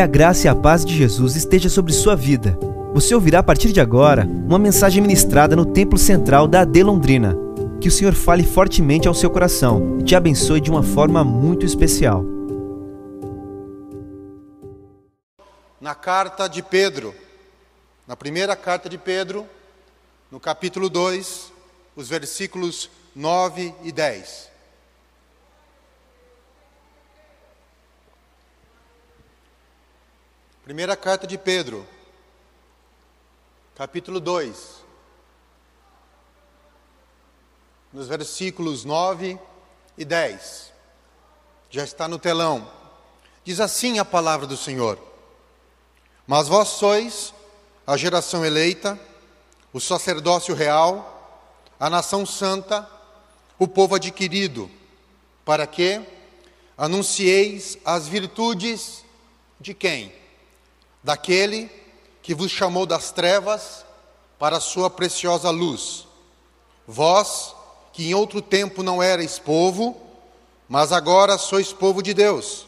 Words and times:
Que 0.00 0.04
a 0.04 0.06
graça 0.06 0.46
e 0.46 0.48
a 0.48 0.54
paz 0.54 0.82
de 0.82 0.96
Jesus 0.96 1.36
esteja 1.36 1.68
sobre 1.68 1.92
sua 1.92 2.16
vida. 2.16 2.58
Você 2.94 3.14
ouvirá 3.14 3.40
a 3.40 3.42
partir 3.42 3.70
de 3.70 3.82
agora 3.82 4.24
uma 4.24 4.58
mensagem 4.58 5.02
ministrada 5.02 5.54
no 5.54 5.66
Templo 5.66 5.98
Central 5.98 6.48
da 6.48 6.62
AD 6.62 6.82
Londrina. 6.82 7.36
Que 7.82 7.88
o 7.88 7.90
Senhor 7.90 8.14
fale 8.14 8.42
fortemente 8.42 9.06
ao 9.06 9.12
seu 9.12 9.28
coração 9.28 9.98
e 10.00 10.02
te 10.02 10.16
abençoe 10.16 10.58
de 10.58 10.70
uma 10.70 10.82
forma 10.82 11.22
muito 11.22 11.66
especial. 11.66 12.24
Na 15.78 15.94
carta 15.94 16.48
de 16.48 16.62
Pedro, 16.62 17.14
na 18.08 18.16
primeira 18.16 18.56
carta 18.56 18.88
de 18.88 18.96
Pedro, 18.96 19.44
no 20.30 20.40
capítulo 20.40 20.88
2, 20.88 21.52
os 21.94 22.08
versículos 22.08 22.88
9 23.14 23.74
e 23.82 23.92
10. 23.92 24.49
Primeira 30.70 30.96
carta 30.96 31.26
de 31.26 31.36
Pedro, 31.36 31.84
capítulo 33.74 34.20
2, 34.20 34.84
nos 37.92 38.06
versículos 38.06 38.84
9 38.84 39.36
e 39.98 40.04
10. 40.04 40.72
Já 41.70 41.82
está 41.82 42.06
no 42.06 42.20
telão. 42.20 42.70
Diz 43.42 43.58
assim 43.58 43.98
a 43.98 44.04
palavra 44.04 44.46
do 44.46 44.56
Senhor: 44.56 44.96
Mas 46.24 46.46
vós 46.46 46.68
sois 46.68 47.34
a 47.84 47.96
geração 47.96 48.44
eleita, 48.44 48.96
o 49.72 49.80
sacerdócio 49.80 50.54
real, 50.54 51.50
a 51.80 51.90
nação 51.90 52.24
santa, 52.24 52.88
o 53.58 53.66
povo 53.66 53.96
adquirido, 53.96 54.70
para 55.44 55.66
que 55.66 56.00
anuncieis 56.78 57.76
as 57.84 58.06
virtudes 58.06 59.04
de 59.60 59.74
quem? 59.74 60.19
Daquele 61.02 61.70
que 62.22 62.34
vos 62.34 62.50
chamou 62.50 62.86
das 62.86 63.10
trevas 63.10 63.84
para 64.38 64.58
a 64.58 64.60
sua 64.60 64.90
preciosa 64.90 65.50
luz. 65.50 66.06
Vós, 66.86 67.54
que 67.92 68.08
em 68.10 68.14
outro 68.14 68.40
tempo 68.40 68.82
não 68.82 69.02
erais 69.02 69.38
povo, 69.38 70.00
mas 70.68 70.92
agora 70.92 71.36
sois 71.36 71.72
povo 71.72 72.02
de 72.02 72.14
Deus, 72.14 72.66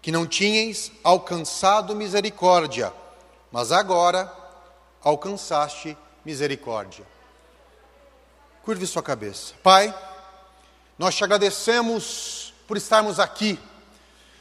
que 0.00 0.10
não 0.10 0.26
tinhais 0.26 0.90
alcançado 1.02 1.94
misericórdia, 1.94 2.92
mas 3.52 3.72
agora 3.72 4.32
alcançaste 5.02 5.96
misericórdia. 6.24 7.06
Curve 8.64 8.86
sua 8.86 9.02
cabeça. 9.02 9.54
Pai, 9.62 9.94
nós 10.98 11.14
te 11.14 11.22
agradecemos 11.22 12.52
por 12.66 12.76
estarmos 12.76 13.20
aqui 13.20 13.58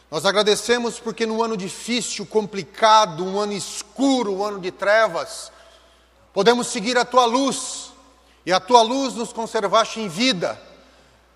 nós 0.10 0.26
agradecemos 0.26 1.00
porque 1.00 1.26
no 1.26 1.44
ano 1.44 1.58
difícil, 1.58 2.26
complicado, 2.26 3.26
um 3.26 3.40
ano 3.40 3.54
escuro, 3.54 4.34
um 4.34 4.46
ano 4.46 4.60
de 4.60 4.72
trevas, 4.72 5.52
podemos 6.34 6.68
seguir 6.68 6.98
a 6.98 7.04
tua 7.04 7.26
luz, 7.26 7.92
e 8.46 8.54
a 8.54 8.60
tua 8.60 8.82
luz 8.84 9.16
nos 9.16 9.34
conservaste 9.34 10.00
em 10.00 10.08
vida, 10.08 10.62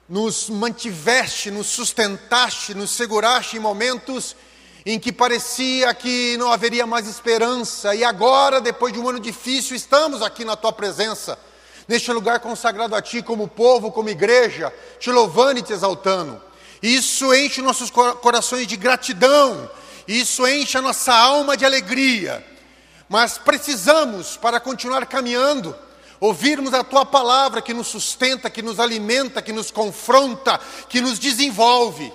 nos 0.07 0.49
mantiveste, 0.49 1.49
nos 1.49 1.67
sustentaste, 1.67 2.75
nos 2.75 2.91
seguraste 2.91 3.57
em 3.57 3.59
momentos 3.59 4.35
em 4.85 4.99
que 4.99 5.11
parecia 5.11 5.93
que 5.93 6.37
não 6.37 6.51
haveria 6.51 6.85
mais 6.85 7.07
esperança, 7.07 7.95
e 7.95 8.03
agora, 8.03 8.61
depois 8.61 8.93
de 8.93 8.99
um 8.99 9.09
ano 9.09 9.19
difícil, 9.19 9.75
estamos 9.75 10.21
aqui 10.21 10.45
na 10.45 10.55
tua 10.55 10.71
presença, 10.71 11.37
neste 11.87 12.11
lugar 12.11 12.39
consagrado 12.39 12.95
a 12.95 13.01
ti 13.01 13.21
como 13.23 13.47
povo, 13.47 13.91
como 13.91 14.09
igreja, 14.09 14.71
te 14.99 15.11
louvando 15.11 15.59
e 15.59 15.63
te 15.63 15.73
exaltando. 15.73 16.48
Isso 16.81 17.33
enche 17.33 17.61
nossos 17.61 17.89
corações 17.89 18.65
de 18.65 18.77
gratidão, 18.77 19.69
isso 20.07 20.47
enche 20.47 20.77
a 20.77 20.81
nossa 20.81 21.13
alma 21.13 21.57
de 21.57 21.65
alegria. 21.65 22.45
Mas 23.09 23.37
precisamos, 23.37 24.37
para 24.37 24.59
continuar 24.59 25.05
caminhando, 25.05 25.75
ouvirmos 26.19 26.73
a 26.73 26.83
tua 26.83 27.05
palavra 27.05 27.61
que 27.61 27.73
nos 27.73 27.87
sustenta, 27.87 28.49
que 28.49 28.61
nos 28.61 28.79
alimenta, 28.79 29.41
que 29.41 29.51
nos 29.51 29.71
confronta, 29.71 30.59
que 30.87 31.01
nos 31.01 31.19
desenvolve. 31.19 32.13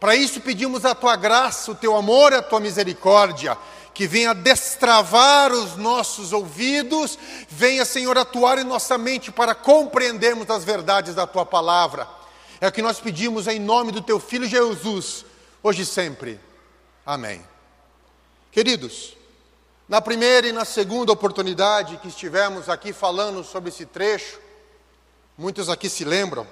Para 0.00 0.16
isso 0.16 0.40
pedimos 0.40 0.84
a 0.84 0.94
tua 0.94 1.14
graça, 1.14 1.70
o 1.70 1.74
teu 1.74 1.94
amor 1.94 2.32
e 2.32 2.36
a 2.36 2.42
tua 2.42 2.58
misericórdia, 2.58 3.56
que 3.92 4.06
venha 4.06 4.32
destravar 4.32 5.52
os 5.52 5.76
nossos 5.76 6.32
ouvidos, 6.32 7.18
venha, 7.48 7.84
Senhor, 7.84 8.16
atuar 8.16 8.58
em 8.58 8.64
nossa 8.64 8.96
mente 8.96 9.30
para 9.30 9.54
compreendermos 9.54 10.48
as 10.48 10.64
verdades 10.64 11.14
da 11.14 11.26
tua 11.26 11.44
palavra. 11.44 12.19
É 12.60 12.68
o 12.68 12.72
que 12.72 12.82
nós 12.82 13.00
pedimos 13.00 13.46
em 13.46 13.58
nome 13.58 13.90
do 13.90 14.02
teu 14.02 14.20
filho 14.20 14.46
Jesus, 14.46 15.24
hoje 15.62 15.80
e 15.80 15.86
sempre. 15.86 16.38
Amém. 17.06 17.42
Queridos, 18.52 19.16
na 19.88 20.02
primeira 20.02 20.46
e 20.46 20.52
na 20.52 20.66
segunda 20.66 21.10
oportunidade 21.10 21.96
que 21.96 22.08
estivemos 22.08 22.68
aqui 22.68 22.92
falando 22.92 23.42
sobre 23.42 23.70
esse 23.70 23.86
trecho, 23.86 24.38
muitos 25.38 25.70
aqui 25.70 25.88
se 25.88 26.04
lembram, 26.04 26.46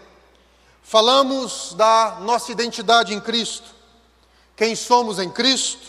falamos 0.82 1.74
da 1.74 2.16
nossa 2.22 2.52
identidade 2.52 3.12
em 3.12 3.20
Cristo, 3.20 3.68
quem 4.56 4.74
somos 4.74 5.18
em 5.18 5.28
Cristo, 5.28 5.88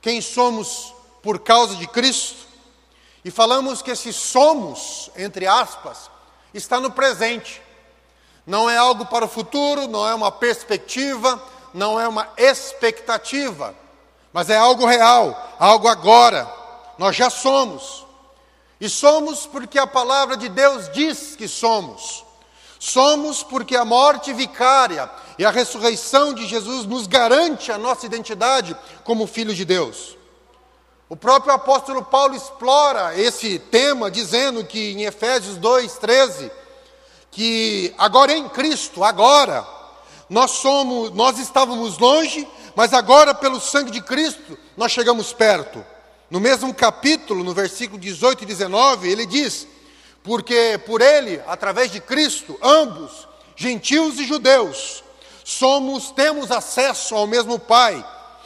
quem 0.00 0.20
somos 0.20 0.92
por 1.22 1.38
causa 1.38 1.76
de 1.76 1.86
Cristo, 1.86 2.44
e 3.24 3.30
falamos 3.30 3.80
que 3.80 3.92
esse 3.92 4.12
somos, 4.12 5.08
entre 5.16 5.46
aspas, 5.46 6.10
está 6.52 6.80
no 6.80 6.90
presente. 6.90 7.62
Não 8.46 8.70
é 8.70 8.76
algo 8.76 9.06
para 9.06 9.24
o 9.24 9.28
futuro, 9.28 9.88
não 9.88 10.06
é 10.06 10.14
uma 10.14 10.30
perspectiva, 10.30 11.42
não 11.74 11.98
é 11.98 12.06
uma 12.06 12.28
expectativa, 12.36 13.74
mas 14.32 14.48
é 14.48 14.56
algo 14.56 14.86
real, 14.86 15.56
algo 15.58 15.88
agora. 15.88 16.48
Nós 16.96 17.16
já 17.16 17.28
somos. 17.28 18.06
E 18.80 18.88
somos 18.88 19.46
porque 19.46 19.78
a 19.78 19.86
palavra 19.86 20.36
de 20.36 20.48
Deus 20.48 20.88
diz 20.92 21.34
que 21.34 21.48
somos. 21.48 22.24
Somos 22.78 23.42
porque 23.42 23.74
a 23.74 23.84
morte 23.84 24.32
vicária 24.32 25.10
e 25.38 25.44
a 25.44 25.50
ressurreição 25.50 26.32
de 26.32 26.46
Jesus 26.46 26.86
nos 26.86 27.06
garante 27.06 27.72
a 27.72 27.78
nossa 27.78 28.06
identidade 28.06 28.76
como 29.02 29.26
filhos 29.26 29.56
de 29.56 29.64
Deus. 29.64 30.16
O 31.08 31.16
próprio 31.16 31.54
apóstolo 31.54 32.04
Paulo 32.04 32.34
explora 32.34 33.18
esse 33.18 33.58
tema 33.58 34.10
dizendo 34.10 34.64
que 34.64 34.92
em 34.92 35.04
Efésios 35.04 35.56
2:13 35.56 36.50
que 37.36 37.92
agora 37.98 38.32
em 38.32 38.48
Cristo, 38.48 39.04
agora, 39.04 39.68
nós 40.26 40.52
somos, 40.52 41.10
nós 41.10 41.38
estávamos 41.38 41.98
longe, 41.98 42.48
mas 42.74 42.94
agora 42.94 43.34
pelo 43.34 43.60
sangue 43.60 43.90
de 43.90 44.00
Cristo 44.00 44.58
nós 44.74 44.90
chegamos 44.90 45.34
perto. 45.34 45.84
No 46.30 46.40
mesmo 46.40 46.72
capítulo, 46.72 47.44
no 47.44 47.52
versículo 47.52 48.00
18 48.00 48.42
e 48.42 48.46
19, 48.46 49.10
ele 49.10 49.26
diz: 49.26 49.66
Porque 50.22 50.80
por 50.86 51.02
ele, 51.02 51.38
através 51.46 51.92
de 51.92 52.00
Cristo, 52.00 52.58
ambos, 52.62 53.28
gentios 53.54 54.18
e 54.18 54.24
judeus, 54.24 55.04
somos, 55.44 56.10
temos 56.12 56.50
acesso 56.50 57.14
ao 57.14 57.26
mesmo 57.26 57.58
Pai, 57.58 58.02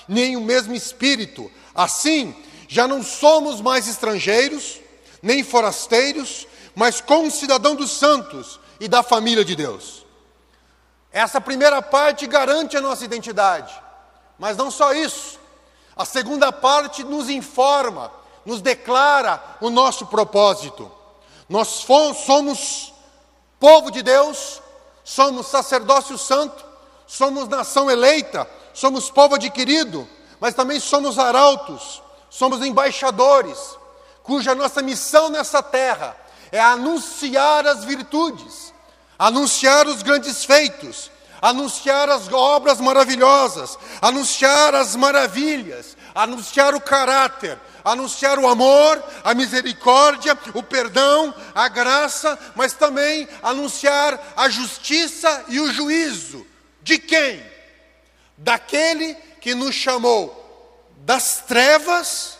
nem 0.09 0.37
o 0.37 0.41
mesmo 0.41 0.75
Espírito. 0.75 1.49
Assim, 1.73 2.35
já 2.67 2.89
não 2.89 3.05
somos 3.05 3.61
mais 3.61 3.87
estrangeiros, 3.87 4.81
nem 5.23 5.45
forasteiros, 5.45 6.45
mas 6.75 7.01
concidadão 7.01 7.77
dos 7.77 7.93
santos 7.93 8.59
e 8.81 8.89
da 8.89 9.03
família 9.03 9.45
de 9.45 9.55
Deus. 9.55 10.07
Essa 11.13 11.41
primeira 11.41 11.83
parte 11.83 12.27
garante 12.27 12.77
a 12.77 12.81
nossa 12.81 13.05
identidade, 13.05 13.73
mas 14.39 14.57
não 14.57 14.71
só 14.71 14.95
isso. 14.95 15.39
A 15.95 16.05
segunda 16.05 16.51
parte 16.51 17.05
nos 17.05 17.29
informa, 17.29 18.11
nos 18.47 18.63
declara 18.63 19.43
o 19.61 19.69
nosso 19.69 20.07
propósito. 20.07 20.91
Nós 21.49 21.69
somos 22.25 22.95
povo 23.59 23.91
de 23.91 24.03
Deus, 24.03 24.63
somos 25.05 25.49
sacerdócio 25.49 26.17
santo, 26.17 26.65
somos 27.07 27.49
nação 27.49 27.91
eleita, 27.91 28.49
somos 28.73 29.11
povo 29.11 29.35
adquirido, 29.35 30.09
mas 30.39 30.55
também 30.55 30.81
somos 30.81 31.19
arautos, 31.19 32.03
somos 32.31 32.65
embaixadores, 32.65 33.77
cuja 34.23 34.55
nossa 34.55 34.81
missão 34.81 35.29
nessa 35.29 35.63
terra 35.63 36.17
é 36.53 36.61
anunciar 36.61 37.67
as 37.67 37.85
virtudes, 37.85 38.70
anunciar 39.21 39.87
os 39.87 40.03
grandes 40.03 40.47
feitos, 40.47 41.11
anunciar 41.43 42.09
as 42.09 42.33
obras 42.33 42.81
maravilhosas, 42.81 43.79
anunciar 44.01 44.75
as 44.75 44.97
maravilhas, 44.97 45.95
anunciar 46.15 46.75
o 46.75 46.81
caráter, 46.81 47.59
anunciar 47.85 48.39
o 48.39 48.49
amor, 48.49 49.05
a 49.23 49.35
misericórdia, 49.35 50.37
o 50.55 50.63
perdão, 50.63 51.35
a 51.55 51.69
graça, 51.69 52.39
mas 52.55 52.73
também 52.73 53.29
anunciar 53.43 54.33
a 54.35 54.49
justiça 54.49 55.45
e 55.49 55.61
o 55.61 55.71
juízo. 55.71 56.47
De 56.83 56.99
quem? 56.99 57.45
Daquele 58.39 59.15
que 59.39 59.55
nos 59.55 59.75
chamou 59.75 60.39
das 61.01 61.43
trevas 61.47 62.39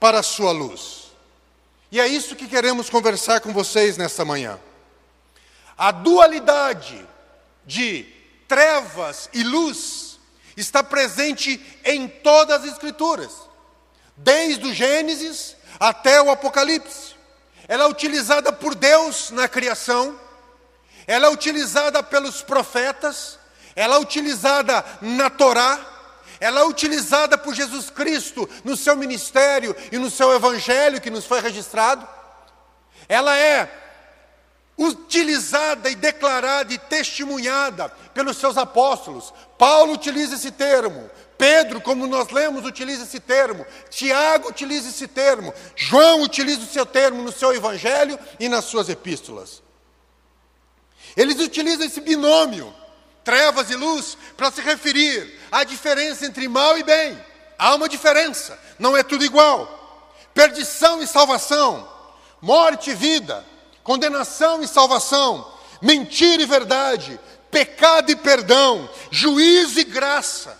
para 0.00 0.20
a 0.20 0.22
sua 0.22 0.50
luz. 0.50 1.12
E 1.90 2.00
é 2.00 2.06
isso 2.06 2.34
que 2.34 2.48
queremos 2.48 2.88
conversar 2.88 3.40
com 3.40 3.52
vocês 3.52 3.98
nesta 3.98 4.24
manhã. 4.24 4.58
A 5.82 5.90
dualidade 5.90 7.04
de 7.66 8.06
trevas 8.46 9.28
e 9.32 9.42
luz 9.42 10.16
está 10.56 10.80
presente 10.80 11.60
em 11.84 12.06
todas 12.06 12.62
as 12.62 12.70
Escrituras. 12.70 13.32
desde 14.16 14.64
o 14.68 14.72
Gênesis 14.72 15.56
até 15.80 16.22
o 16.22 16.30
Apocalipse. 16.30 17.16
Ela 17.66 17.82
é 17.82 17.88
utilizada 17.88 18.52
por 18.52 18.76
Deus 18.76 19.32
na 19.32 19.48
criação, 19.48 20.16
ela 21.04 21.26
é 21.26 21.30
utilizada 21.30 22.00
pelos 22.00 22.42
profetas, 22.42 23.36
ela 23.74 23.96
é 23.96 23.98
utilizada 23.98 24.84
na 25.00 25.30
Torá, 25.30 25.80
ela 26.38 26.60
é 26.60 26.64
utilizada 26.64 27.36
por 27.36 27.54
Jesus 27.54 27.90
Cristo 27.90 28.48
no 28.62 28.76
seu 28.76 28.94
ministério 28.94 29.74
e 29.90 29.98
no 29.98 30.12
seu 30.12 30.32
evangelho 30.32 31.00
que 31.00 31.10
nos 31.10 31.24
foi 31.24 31.40
registrado. 31.40 32.06
Ela 33.08 33.36
é 33.36 33.81
utilizada 34.82 35.90
e 35.90 35.94
declarada 35.94 36.72
e 36.72 36.78
testemunhada 36.78 37.88
pelos 38.12 38.36
seus 38.36 38.56
apóstolos. 38.56 39.32
Paulo 39.58 39.92
utiliza 39.92 40.34
esse 40.34 40.50
termo, 40.50 41.10
Pedro, 41.38 41.80
como 41.80 42.06
nós 42.06 42.30
lemos, 42.30 42.64
utiliza 42.64 43.02
esse 43.02 43.18
termo, 43.18 43.66
Tiago 43.90 44.48
utiliza 44.48 44.88
esse 44.88 45.08
termo, 45.08 45.52
João 45.74 46.22
utiliza 46.22 46.60
o 46.60 46.66
seu 46.66 46.86
termo 46.86 47.22
no 47.22 47.32
seu 47.32 47.52
evangelho 47.52 48.18
e 48.38 48.48
nas 48.48 48.64
suas 48.66 48.88
epístolas. 48.88 49.62
Eles 51.16 51.40
utilizam 51.40 51.84
esse 51.84 52.00
binômio, 52.00 52.72
trevas 53.24 53.70
e 53.70 53.76
luz, 53.76 54.16
para 54.36 54.50
se 54.50 54.60
referir 54.60 55.38
à 55.50 55.64
diferença 55.64 56.24
entre 56.24 56.48
mal 56.48 56.78
e 56.78 56.82
bem. 56.82 57.18
Há 57.58 57.74
uma 57.74 57.88
diferença, 57.88 58.58
não 58.78 58.96
é 58.96 59.02
tudo 59.02 59.24
igual. 59.24 60.14
Perdição 60.32 61.02
e 61.02 61.06
salvação, 61.06 61.88
morte 62.40 62.90
e 62.90 62.94
vida, 62.94 63.44
condenação 63.82 64.62
e 64.62 64.68
salvação, 64.68 65.52
mentira 65.80 66.42
e 66.42 66.46
verdade, 66.46 67.18
pecado 67.50 68.10
e 68.10 68.16
perdão, 68.16 68.88
juízo 69.10 69.80
e 69.80 69.84
graça. 69.84 70.58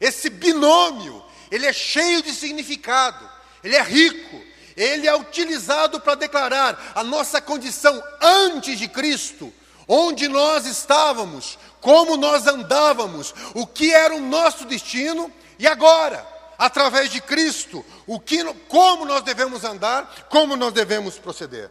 Esse 0.00 0.30
binômio, 0.30 1.22
ele 1.50 1.66
é 1.66 1.72
cheio 1.72 2.22
de 2.22 2.32
significado, 2.32 3.28
ele 3.62 3.76
é 3.76 3.82
rico, 3.82 4.40
ele 4.76 5.06
é 5.06 5.16
utilizado 5.16 6.00
para 6.00 6.14
declarar 6.14 6.92
a 6.94 7.02
nossa 7.02 7.40
condição 7.40 8.02
antes 8.20 8.78
de 8.78 8.88
Cristo, 8.88 9.52
onde 9.88 10.28
nós 10.28 10.66
estávamos, 10.66 11.58
como 11.80 12.16
nós 12.16 12.46
andávamos, 12.46 13.34
o 13.54 13.66
que 13.66 13.92
era 13.92 14.14
o 14.14 14.20
nosso 14.20 14.64
destino 14.64 15.32
e 15.58 15.66
agora, 15.66 16.26
através 16.58 17.10
de 17.10 17.20
Cristo, 17.20 17.84
o 18.06 18.18
que, 18.20 18.44
como 18.68 19.04
nós 19.04 19.22
devemos 19.22 19.64
andar, 19.64 20.26
como 20.28 20.56
nós 20.56 20.72
devemos 20.72 21.18
proceder. 21.18 21.70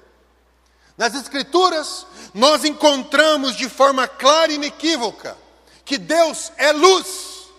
Nas 0.97 1.13
Escrituras, 1.13 2.05
nós 2.33 2.63
encontramos 2.63 3.55
de 3.55 3.67
forma 3.67 4.07
clara 4.07 4.51
e 4.51 4.55
inequívoca 4.55 5.37
que 5.83 5.97
Deus 5.97 6.51
é 6.57 6.71
luz 6.71 7.49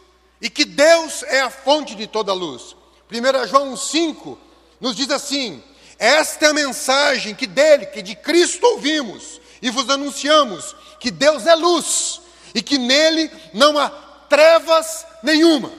e 0.41 0.49
que 0.49 0.65
Deus 0.65 1.23
é 1.25 1.41
a 1.41 1.51
fonte 1.51 1.95
de 1.95 2.07
toda 2.07 2.33
luz. 2.33 2.75
1 3.11 3.47
João 3.47 3.77
5 3.77 4.39
nos 4.81 4.97
diz 4.97 5.11
assim: 5.11 5.63
Esta 5.99 6.47
é 6.47 6.49
a 6.49 6.55
mensagem 6.55 7.35
que 7.35 7.47
dele, 7.47 7.87
que 7.87 8.03
de 8.03 8.17
Cristo 8.17 8.65
ouvimos 8.67 9.41
e 9.61 9.71
vos 9.71 9.89
anunciamos, 9.91 10.75
que 10.99 11.11
Deus 11.11 11.47
é 11.47 11.55
luz 11.55 12.21
e 12.55 12.63
que 12.63 12.79
nele 12.79 13.31
não 13.53 13.79
há 13.79 13.91
trevas 14.29 15.07
nenhuma. 15.23 15.71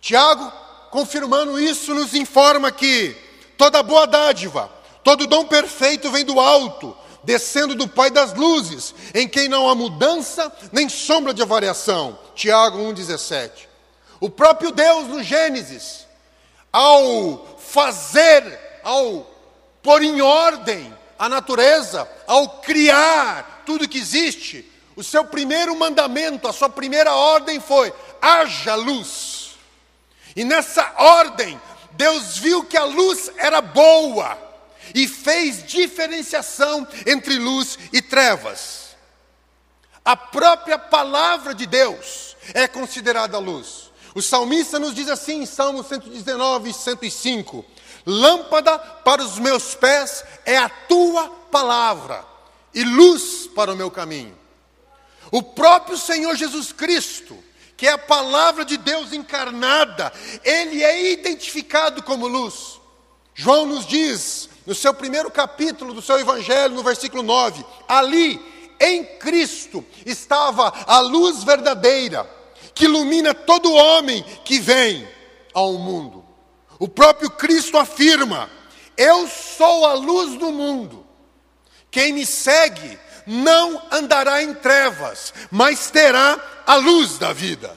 Tiago, 0.00 0.52
confirmando 0.90 1.58
isso, 1.58 1.94
nos 1.94 2.14
informa 2.14 2.70
que 2.70 3.16
toda 3.56 3.82
boa 3.82 4.06
dádiva, 4.06 4.70
Todo 5.08 5.26
dom 5.26 5.46
perfeito 5.46 6.10
vem 6.10 6.22
do 6.22 6.38
alto, 6.38 6.94
descendo 7.24 7.74
do 7.74 7.88
Pai 7.88 8.10
das 8.10 8.34
luzes, 8.34 8.94
em 9.14 9.26
quem 9.26 9.48
não 9.48 9.66
há 9.66 9.74
mudança 9.74 10.52
nem 10.70 10.86
sombra 10.86 11.32
de 11.32 11.42
variação. 11.46 12.18
Tiago 12.34 12.76
1,17. 12.76 13.50
O 14.20 14.28
próprio 14.28 14.70
Deus 14.70 15.08
no 15.08 15.22
Gênesis, 15.22 16.06
ao 16.70 17.56
fazer, 17.58 18.60
ao 18.84 19.26
pôr 19.82 20.02
em 20.02 20.20
ordem 20.20 20.94
a 21.18 21.26
natureza, 21.26 22.06
ao 22.26 22.60
criar 22.60 23.62
tudo 23.64 23.88
que 23.88 23.96
existe, 23.96 24.70
o 24.94 25.02
seu 25.02 25.24
primeiro 25.24 25.74
mandamento, 25.74 26.46
a 26.46 26.52
sua 26.52 26.68
primeira 26.68 27.14
ordem 27.14 27.60
foi: 27.60 27.94
haja 28.20 28.74
luz. 28.74 29.52
E 30.36 30.44
nessa 30.44 30.86
ordem, 30.98 31.58
Deus 31.92 32.36
viu 32.36 32.62
que 32.62 32.76
a 32.76 32.84
luz 32.84 33.32
era 33.38 33.62
boa 33.62 34.47
e 34.94 35.06
fez 35.08 35.64
diferenciação 35.66 36.86
entre 37.06 37.38
luz 37.38 37.78
e 37.92 38.00
trevas. 38.02 38.96
A 40.04 40.16
própria 40.16 40.78
palavra 40.78 41.54
de 41.54 41.66
Deus 41.66 42.36
é 42.54 42.66
considerada 42.66 43.38
luz. 43.38 43.90
O 44.14 44.22
salmista 44.22 44.78
nos 44.78 44.94
diz 44.94 45.08
assim 45.08 45.42
em 45.42 45.46
Salmo 45.46 45.84
119 45.84 46.70
e 46.70 46.74
105: 46.74 47.64
Lâmpada 48.06 48.78
para 48.78 49.22
os 49.22 49.38
meus 49.38 49.74
pés 49.74 50.24
é 50.44 50.56
a 50.56 50.68
tua 50.68 51.28
palavra, 51.50 52.24
e 52.74 52.82
luz 52.84 53.46
para 53.54 53.72
o 53.72 53.76
meu 53.76 53.90
caminho. 53.90 54.36
O 55.30 55.42
próprio 55.42 55.98
Senhor 55.98 56.34
Jesus 56.36 56.72
Cristo, 56.72 57.36
que 57.76 57.86
é 57.86 57.92
a 57.92 57.98
palavra 57.98 58.64
de 58.64 58.76
Deus 58.76 59.12
encarnada, 59.12 60.12
ele 60.42 60.82
é 60.82 61.12
identificado 61.12 62.02
como 62.02 62.26
luz. 62.26 62.80
João 63.34 63.66
nos 63.66 63.86
diz 63.86 64.48
no 64.68 64.74
seu 64.74 64.92
primeiro 64.92 65.30
capítulo 65.30 65.94
do 65.94 66.02
seu 66.02 66.20
Evangelho, 66.20 66.74
no 66.74 66.82
versículo 66.82 67.22
9: 67.22 67.64
ali, 67.88 68.38
em 68.78 69.02
Cristo, 69.02 69.82
estava 70.04 70.70
a 70.86 71.00
luz 71.00 71.42
verdadeira, 71.42 72.28
que 72.74 72.84
ilumina 72.84 73.32
todo 73.32 73.72
homem 73.72 74.22
que 74.44 74.60
vem 74.60 75.08
ao 75.54 75.72
mundo. 75.72 76.22
O 76.78 76.86
próprio 76.86 77.30
Cristo 77.30 77.78
afirma: 77.78 78.50
Eu 78.94 79.26
sou 79.26 79.86
a 79.86 79.94
luz 79.94 80.38
do 80.38 80.52
mundo. 80.52 81.06
Quem 81.90 82.12
me 82.12 82.26
segue 82.26 82.98
não 83.26 83.82
andará 83.90 84.42
em 84.42 84.52
trevas, 84.52 85.32
mas 85.50 85.90
terá 85.90 86.38
a 86.66 86.74
luz 86.74 87.16
da 87.16 87.32
vida. 87.32 87.74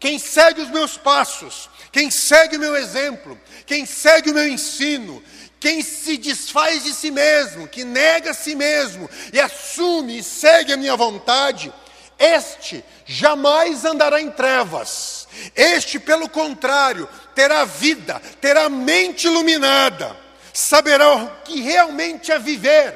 Quem 0.00 0.18
segue 0.18 0.62
os 0.62 0.70
meus 0.70 0.96
passos, 0.96 1.68
quem 1.92 2.10
segue 2.10 2.56
o 2.56 2.60
meu 2.60 2.76
exemplo, 2.76 3.38
quem 3.64 3.86
segue 3.86 4.30
o 4.30 4.34
meu 4.34 4.48
ensino, 4.48 5.22
quem 5.64 5.80
se 5.80 6.18
desfaz 6.18 6.84
de 6.84 6.92
si 6.92 7.10
mesmo, 7.10 7.66
que 7.66 7.84
nega 7.84 8.32
a 8.32 8.34
si 8.34 8.54
mesmo 8.54 9.08
e 9.32 9.40
assume 9.40 10.18
e 10.18 10.22
segue 10.22 10.74
a 10.74 10.76
minha 10.76 10.94
vontade, 10.94 11.72
este 12.18 12.84
jamais 13.06 13.82
andará 13.86 14.20
em 14.20 14.30
trevas. 14.30 15.26
Este, 15.56 15.98
pelo 15.98 16.28
contrário, 16.28 17.08
terá 17.34 17.64
vida, 17.64 18.20
terá 18.42 18.68
mente 18.68 19.26
iluminada, 19.26 20.14
saberá 20.52 21.14
o 21.14 21.30
que 21.44 21.62
realmente 21.62 22.30
é 22.30 22.38
viver, 22.38 22.94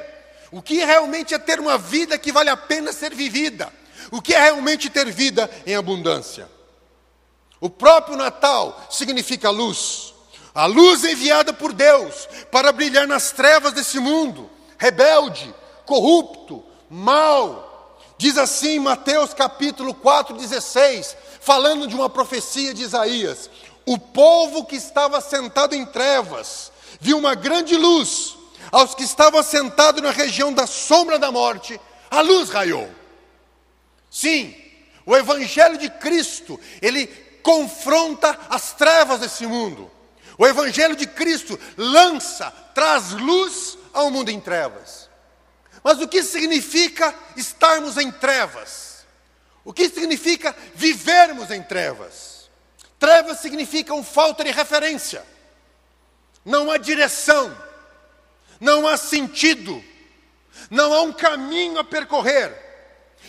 o 0.51 0.61
que 0.61 0.85
realmente 0.85 1.33
é 1.33 1.39
ter 1.39 1.59
uma 1.59 1.75
vida 1.75 2.19
que 2.19 2.31
vale 2.31 2.51
a 2.51 2.57
pena 2.57 2.93
ser 2.93 3.15
vivida, 3.15 3.73
o 4.11 4.21
que 4.21 4.35
é 4.35 4.43
realmente 4.43 4.91
ter 4.91 5.09
vida 5.09 5.49
em 5.65 5.75
abundância. 5.75 6.47
O 7.59 7.67
próprio 7.67 8.15
Natal 8.15 8.87
significa 8.91 9.49
luz. 9.49 10.08
A 10.53 10.65
luz 10.65 11.03
enviada 11.03 11.53
por 11.53 11.73
Deus 11.73 12.27
para 12.51 12.71
brilhar 12.71 13.07
nas 13.07 13.31
trevas 13.31 13.73
desse 13.73 13.99
mundo, 13.99 14.49
rebelde, 14.77 15.53
corrupto, 15.85 16.63
mau. 16.89 17.97
Diz 18.17 18.37
assim 18.37 18.79
Mateus 18.79 19.33
capítulo 19.33 19.93
4, 19.93 20.35
16, 20.35 21.15
falando 21.39 21.87
de 21.87 21.95
uma 21.95 22.09
profecia 22.09 22.73
de 22.73 22.83
Isaías: 22.83 23.49
O 23.85 23.97
povo 23.97 24.65
que 24.65 24.75
estava 24.75 25.21
sentado 25.21 25.75
em 25.75 25.85
trevas 25.85 26.71
viu 26.99 27.17
uma 27.17 27.35
grande 27.35 27.75
luz, 27.77 28.35
aos 28.71 28.93
que 28.93 29.03
estavam 29.03 29.41
sentados 29.43 30.01
na 30.01 30.11
região 30.11 30.51
da 30.51 30.67
sombra 30.67 31.17
da 31.17 31.31
morte, 31.31 31.79
a 32.09 32.21
luz 32.21 32.49
raiou. 32.49 32.89
Sim, 34.09 34.55
o 35.05 35.15
Evangelho 35.15 35.77
de 35.77 35.89
Cristo, 35.89 36.59
ele 36.81 37.07
confronta 37.41 38.37
as 38.49 38.73
trevas 38.73 39.19
desse 39.19 39.45
mundo. 39.45 39.89
O 40.39 40.47
Evangelho 40.47 40.95
de 40.95 41.05
Cristo 41.05 41.59
lança, 41.75 42.49
traz 42.73 43.11
luz 43.11 43.77
ao 43.91 44.09
mundo 44.09 44.31
em 44.31 44.39
trevas. 44.39 45.09
Mas 45.83 45.99
o 45.99 46.07
que 46.07 46.23
significa 46.23 47.13
estarmos 47.35 47.97
em 47.97 48.09
trevas? 48.09 49.05
O 49.65 49.73
que 49.73 49.89
significa 49.89 50.55
vivermos 50.73 51.51
em 51.51 51.61
trevas? 51.61 52.49
Trevas 52.97 53.39
significam 53.39 54.01
falta 54.01 54.45
de 54.45 54.51
referência, 54.51 55.25
não 56.45 56.71
há 56.71 56.77
direção, 56.77 57.53
não 58.61 58.87
há 58.87 58.95
sentido, 58.95 59.83
não 60.69 60.93
há 60.93 61.01
um 61.01 61.11
caminho 61.11 61.79
a 61.79 61.83
percorrer. 61.83 62.55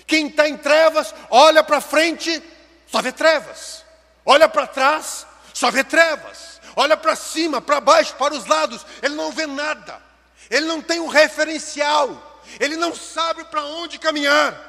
Quem 0.06 0.28
está 0.28 0.48
em 0.48 0.56
trevas, 0.56 1.12
olha 1.28 1.64
para 1.64 1.80
frente, 1.80 2.40
só 2.86 3.02
vê 3.02 3.10
trevas, 3.10 3.84
olha 4.24 4.48
para 4.48 4.68
trás, 4.68 5.26
só 5.52 5.72
vê 5.72 5.82
trevas 5.82 6.50
olha 6.80 6.96
para 6.96 7.14
cima, 7.14 7.60
para 7.60 7.80
baixo, 7.80 8.14
para 8.16 8.34
os 8.34 8.46
lados, 8.46 8.86
ele 9.02 9.14
não 9.14 9.30
vê 9.30 9.46
nada, 9.46 10.00
ele 10.48 10.64
não 10.64 10.80
tem 10.80 10.98
um 10.98 11.08
referencial, 11.08 12.40
ele 12.58 12.76
não 12.76 12.94
sabe 12.94 13.44
para 13.44 13.62
onde 13.64 13.98
caminhar. 13.98 14.68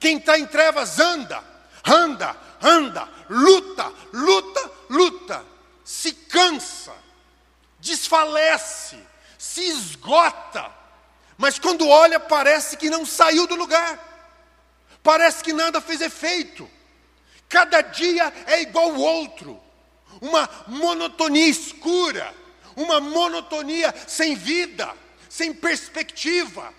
Quem 0.00 0.16
está 0.16 0.38
em 0.38 0.46
trevas 0.46 0.98
anda, 0.98 1.44
anda, 1.84 2.34
anda, 2.62 3.08
luta, 3.28 3.92
luta, 4.12 4.70
luta. 4.88 5.44
falece, 8.06 8.96
se 9.38 9.60
esgota, 9.60 10.72
mas 11.36 11.58
quando 11.58 11.86
olha, 11.86 12.18
parece 12.18 12.78
que 12.78 12.88
não 12.88 13.04
saiu 13.04 13.46
do 13.46 13.54
lugar, 13.54 13.98
parece 15.02 15.44
que 15.44 15.52
nada 15.52 15.82
fez 15.82 16.00
efeito, 16.00 16.68
cada 17.46 17.82
dia 17.82 18.32
é 18.46 18.62
igual 18.62 18.86
ao 18.86 18.96
outro, 18.96 19.65
uma 20.20 20.48
monotonia 20.66 21.46
escura, 21.46 22.32
uma 22.74 23.00
monotonia 23.00 23.94
sem 24.06 24.34
vida, 24.34 24.92
sem 25.28 25.52
perspectiva, 25.52 26.72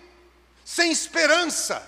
sem 0.64 0.90
esperança. 0.92 1.82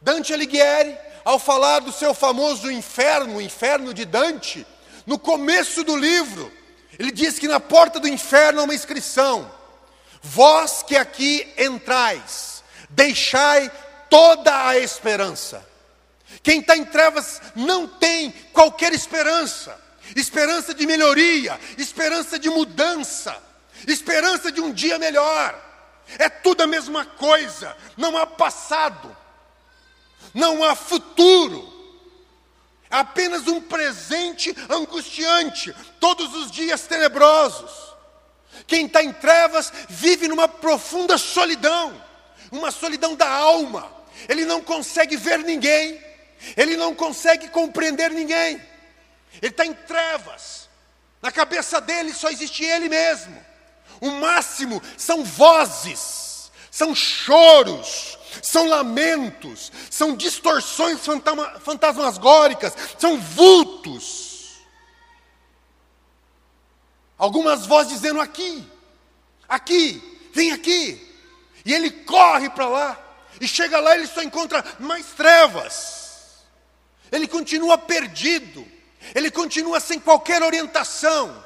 Dante 0.00 0.32
Alighieri, 0.32 0.96
ao 1.24 1.38
falar 1.38 1.80
do 1.80 1.92
seu 1.92 2.12
famoso 2.14 2.70
inferno, 2.70 3.36
o 3.36 3.42
inferno 3.42 3.94
de 3.94 4.04
Dante, 4.04 4.66
no 5.06 5.18
começo 5.18 5.84
do 5.84 5.96
livro, 5.96 6.52
ele 6.98 7.10
diz 7.10 7.38
que 7.38 7.48
na 7.48 7.60
porta 7.60 7.98
do 7.98 8.08
inferno 8.08 8.60
há 8.60 8.64
uma 8.64 8.74
inscrição: 8.74 9.50
Vós 10.22 10.82
que 10.82 10.96
aqui 10.96 11.52
entrais, 11.56 12.62
deixai 12.90 13.70
toda 14.08 14.68
a 14.68 14.78
esperança. 14.78 15.66
Quem 16.42 16.60
está 16.60 16.76
em 16.76 16.84
trevas 16.84 17.40
não 17.54 17.86
tem 17.86 18.30
qualquer 18.52 18.92
esperança, 18.92 19.78
esperança 20.16 20.74
de 20.74 20.86
melhoria, 20.86 21.58
esperança 21.78 22.38
de 22.38 22.50
mudança, 22.50 23.36
esperança 23.86 24.50
de 24.50 24.60
um 24.60 24.72
dia 24.72 24.98
melhor. 24.98 25.60
É 26.18 26.28
tudo 26.28 26.62
a 26.62 26.66
mesma 26.66 27.04
coisa, 27.04 27.76
não 27.96 28.16
há 28.16 28.26
passado, 28.26 29.16
não 30.34 30.62
há 30.64 30.74
futuro, 30.74 31.72
é 32.90 32.96
apenas 32.96 33.46
um 33.46 33.60
presente 33.60 34.54
angustiante, 34.68 35.74
todos 35.98 36.34
os 36.34 36.50
dias 36.50 36.82
tenebrosos. 36.82 37.72
Quem 38.66 38.84
está 38.84 39.02
em 39.02 39.12
trevas 39.12 39.72
vive 39.88 40.28
numa 40.28 40.46
profunda 40.46 41.16
solidão, 41.16 42.04
uma 42.50 42.70
solidão 42.70 43.14
da 43.14 43.28
alma. 43.28 43.90
Ele 44.28 44.44
não 44.44 44.60
consegue 44.60 45.16
ver 45.16 45.38
ninguém, 45.38 45.98
ele 46.54 46.76
não 46.76 46.94
consegue 46.94 47.48
compreender 47.48 48.10
ninguém. 48.10 48.60
Ele 49.40 49.50
está 49.50 49.64
em 49.64 49.74
trevas, 49.74 50.68
na 51.20 51.30
cabeça 51.30 51.80
dele 51.80 52.12
só 52.12 52.28
existe 52.30 52.64
ele 52.64 52.88
mesmo. 52.88 53.52
O 54.00 54.10
máximo 54.10 54.82
são 54.98 55.24
vozes, 55.24 56.50
são 56.70 56.94
choros, 56.94 58.18
são 58.42 58.66
lamentos, 58.66 59.70
são 59.88 60.16
distorções 60.16 60.98
fantasmagóricas, 61.60 62.74
são 62.98 63.20
vultos. 63.20 64.60
Algumas 67.16 67.66
vozes 67.66 67.92
dizendo 67.92 68.20
aqui, 68.20 68.68
aqui, 69.48 70.30
vem 70.32 70.50
aqui. 70.50 71.08
E 71.64 71.72
ele 71.72 71.90
corre 71.90 72.50
para 72.50 72.66
lá, 72.66 73.00
e 73.40 73.46
chega 73.46 73.78
lá 73.78 73.94
ele 73.94 74.08
só 74.08 74.22
encontra 74.22 74.64
mais 74.80 75.06
trevas. 75.12 76.42
Ele 77.12 77.28
continua 77.28 77.78
perdido, 77.78 78.66
ele 79.14 79.30
continua 79.30 79.80
sem 79.80 79.98
qualquer 79.98 80.42
orientação. 80.42 81.42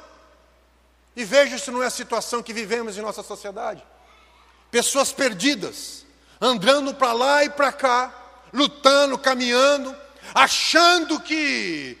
E 1.15 1.23
veja 1.23 1.57
se 1.57 1.71
não 1.71 1.81
é 1.81 1.87
a 1.87 1.91
situação 1.91 2.43
que 2.43 2.53
vivemos 2.53 2.97
em 2.97 3.01
nossa 3.01 3.23
sociedade. 3.23 3.83
Pessoas 4.69 5.11
perdidas, 5.11 6.05
andando 6.39 6.93
para 6.93 7.13
lá 7.13 7.43
e 7.43 7.49
para 7.49 7.71
cá, 7.71 8.13
lutando, 8.53 9.17
caminhando, 9.17 9.95
achando 10.33 11.19
que 11.19 11.97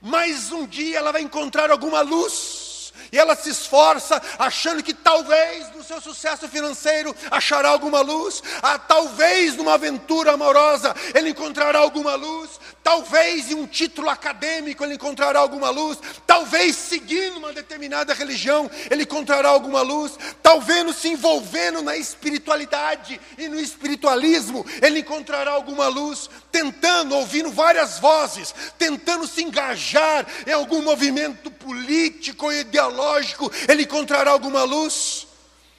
mais 0.00 0.52
um 0.52 0.66
dia 0.66 0.98
ela 0.98 1.12
vai 1.12 1.22
encontrar 1.22 1.70
alguma 1.70 2.00
luz 2.02 2.92
e 3.12 3.18
ela 3.18 3.36
se 3.36 3.50
esforça, 3.50 4.20
achando 4.38 4.82
que 4.82 4.94
talvez 4.94 5.70
no 5.76 5.84
seu 5.84 6.00
sucesso 6.00 6.48
financeiro 6.48 7.14
achará 7.30 7.68
alguma 7.68 8.00
luz, 8.00 8.42
ah, 8.62 8.78
talvez 8.78 9.54
numa 9.54 9.74
aventura 9.74 10.32
amorosa 10.32 10.94
ele 11.14 11.30
encontrará 11.30 11.78
alguma 11.78 12.14
luz, 12.14 12.58
talvez 12.82 13.50
em 13.50 13.54
um 13.54 13.66
título 13.66 14.08
acadêmico 14.08 14.84
ele 14.84 14.94
encontrará 14.94 15.38
alguma 15.38 15.70
luz, 15.70 15.98
talvez 16.26 16.76
seguindo 16.76 17.36
uma 17.36 17.52
determinada 17.52 18.14
religião 18.14 18.70
ele 18.90 19.02
encontrará 19.02 19.48
alguma 19.48 19.82
luz, 19.82 20.18
talvez 20.42 20.96
se 20.96 21.08
envolvendo 21.08 21.82
na 21.82 21.96
espiritualidade 21.96 23.20
e 23.38 23.48
no 23.48 23.60
espiritualismo 23.60 24.64
ele 24.80 25.00
encontrará 25.00 25.52
alguma 25.52 25.88
luz, 25.88 26.28
tentando, 26.50 27.14
ouvindo 27.14 27.50
várias 27.50 27.98
vozes, 27.98 28.54
tentando 28.78 29.26
se 29.26 29.42
engajar 29.42 30.26
em 30.46 30.52
algum 30.52 30.82
movimento 30.82 31.50
político 31.50 32.46
ou 32.46 32.52
ideológico 32.52 33.12
lógico, 33.12 33.50
ele 33.68 33.82
encontrará 33.82 34.30
alguma 34.30 34.64
luz, 34.64 35.26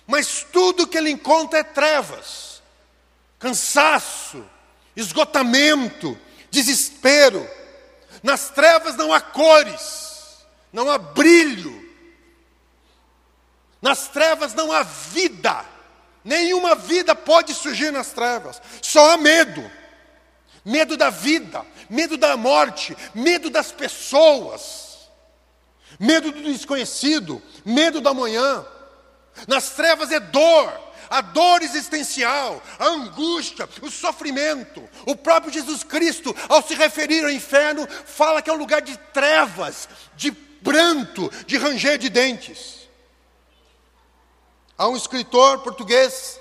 mas 0.05 0.45
tudo 0.51 0.87
que 0.87 0.97
ele 0.97 1.09
encontra 1.09 1.59
é 1.59 1.63
trevas, 1.63 2.61
cansaço, 3.39 4.43
esgotamento, 4.95 6.17
desespero. 6.53 7.49
Nas 8.21 8.49
trevas 8.49 8.95
não 8.95 9.11
há 9.11 9.19
cores, 9.19 10.45
não 10.71 10.89
há 10.89 10.97
brilho, 10.97 11.83
nas 13.81 14.07
trevas 14.07 14.53
não 14.53 14.71
há 14.71 14.83
vida, 14.83 15.65
nenhuma 16.23 16.73
vida 16.73 17.13
pode 17.13 17.53
surgir 17.53 17.91
nas 17.91 18.13
trevas, 18.13 18.61
só 18.81 19.11
há 19.11 19.17
medo. 19.17 19.69
Medo 20.63 20.95
da 20.95 21.09
vida, 21.09 21.65
medo 21.89 22.15
da 22.15 22.37
morte, 22.37 22.95
medo 23.13 23.49
das 23.49 23.69
pessoas 23.69 24.83
medo 25.99 26.31
do 26.31 26.41
desconhecido, 26.43 27.41
medo 27.65 28.01
da 28.01 28.13
manhã. 28.13 28.65
Nas 29.47 29.71
trevas 29.71 30.11
é 30.11 30.19
dor, 30.19 30.92
a 31.13 31.21
dor 31.21 31.61
existencial, 31.61 32.59
a 32.79 32.87
angústia, 32.87 33.69
o 33.83 33.91
sofrimento. 33.91 34.89
O 35.05 35.15
próprio 35.15 35.53
Jesus 35.53 35.83
Cristo, 35.83 36.35
ao 36.49 36.63
se 36.63 36.73
referir 36.73 37.23
ao 37.23 37.29
inferno, 37.29 37.87
fala 37.87 38.41
que 38.41 38.49
é 38.49 38.53
um 38.53 38.57
lugar 38.57 38.81
de 38.81 38.97
trevas, 39.13 39.87
de 40.15 40.31
pranto, 40.31 41.29
de 41.45 41.55
ranger 41.55 41.99
de 41.99 42.09
dentes. 42.09 42.89
Há 44.75 44.87
um 44.87 44.97
escritor 44.97 45.59
português 45.59 46.39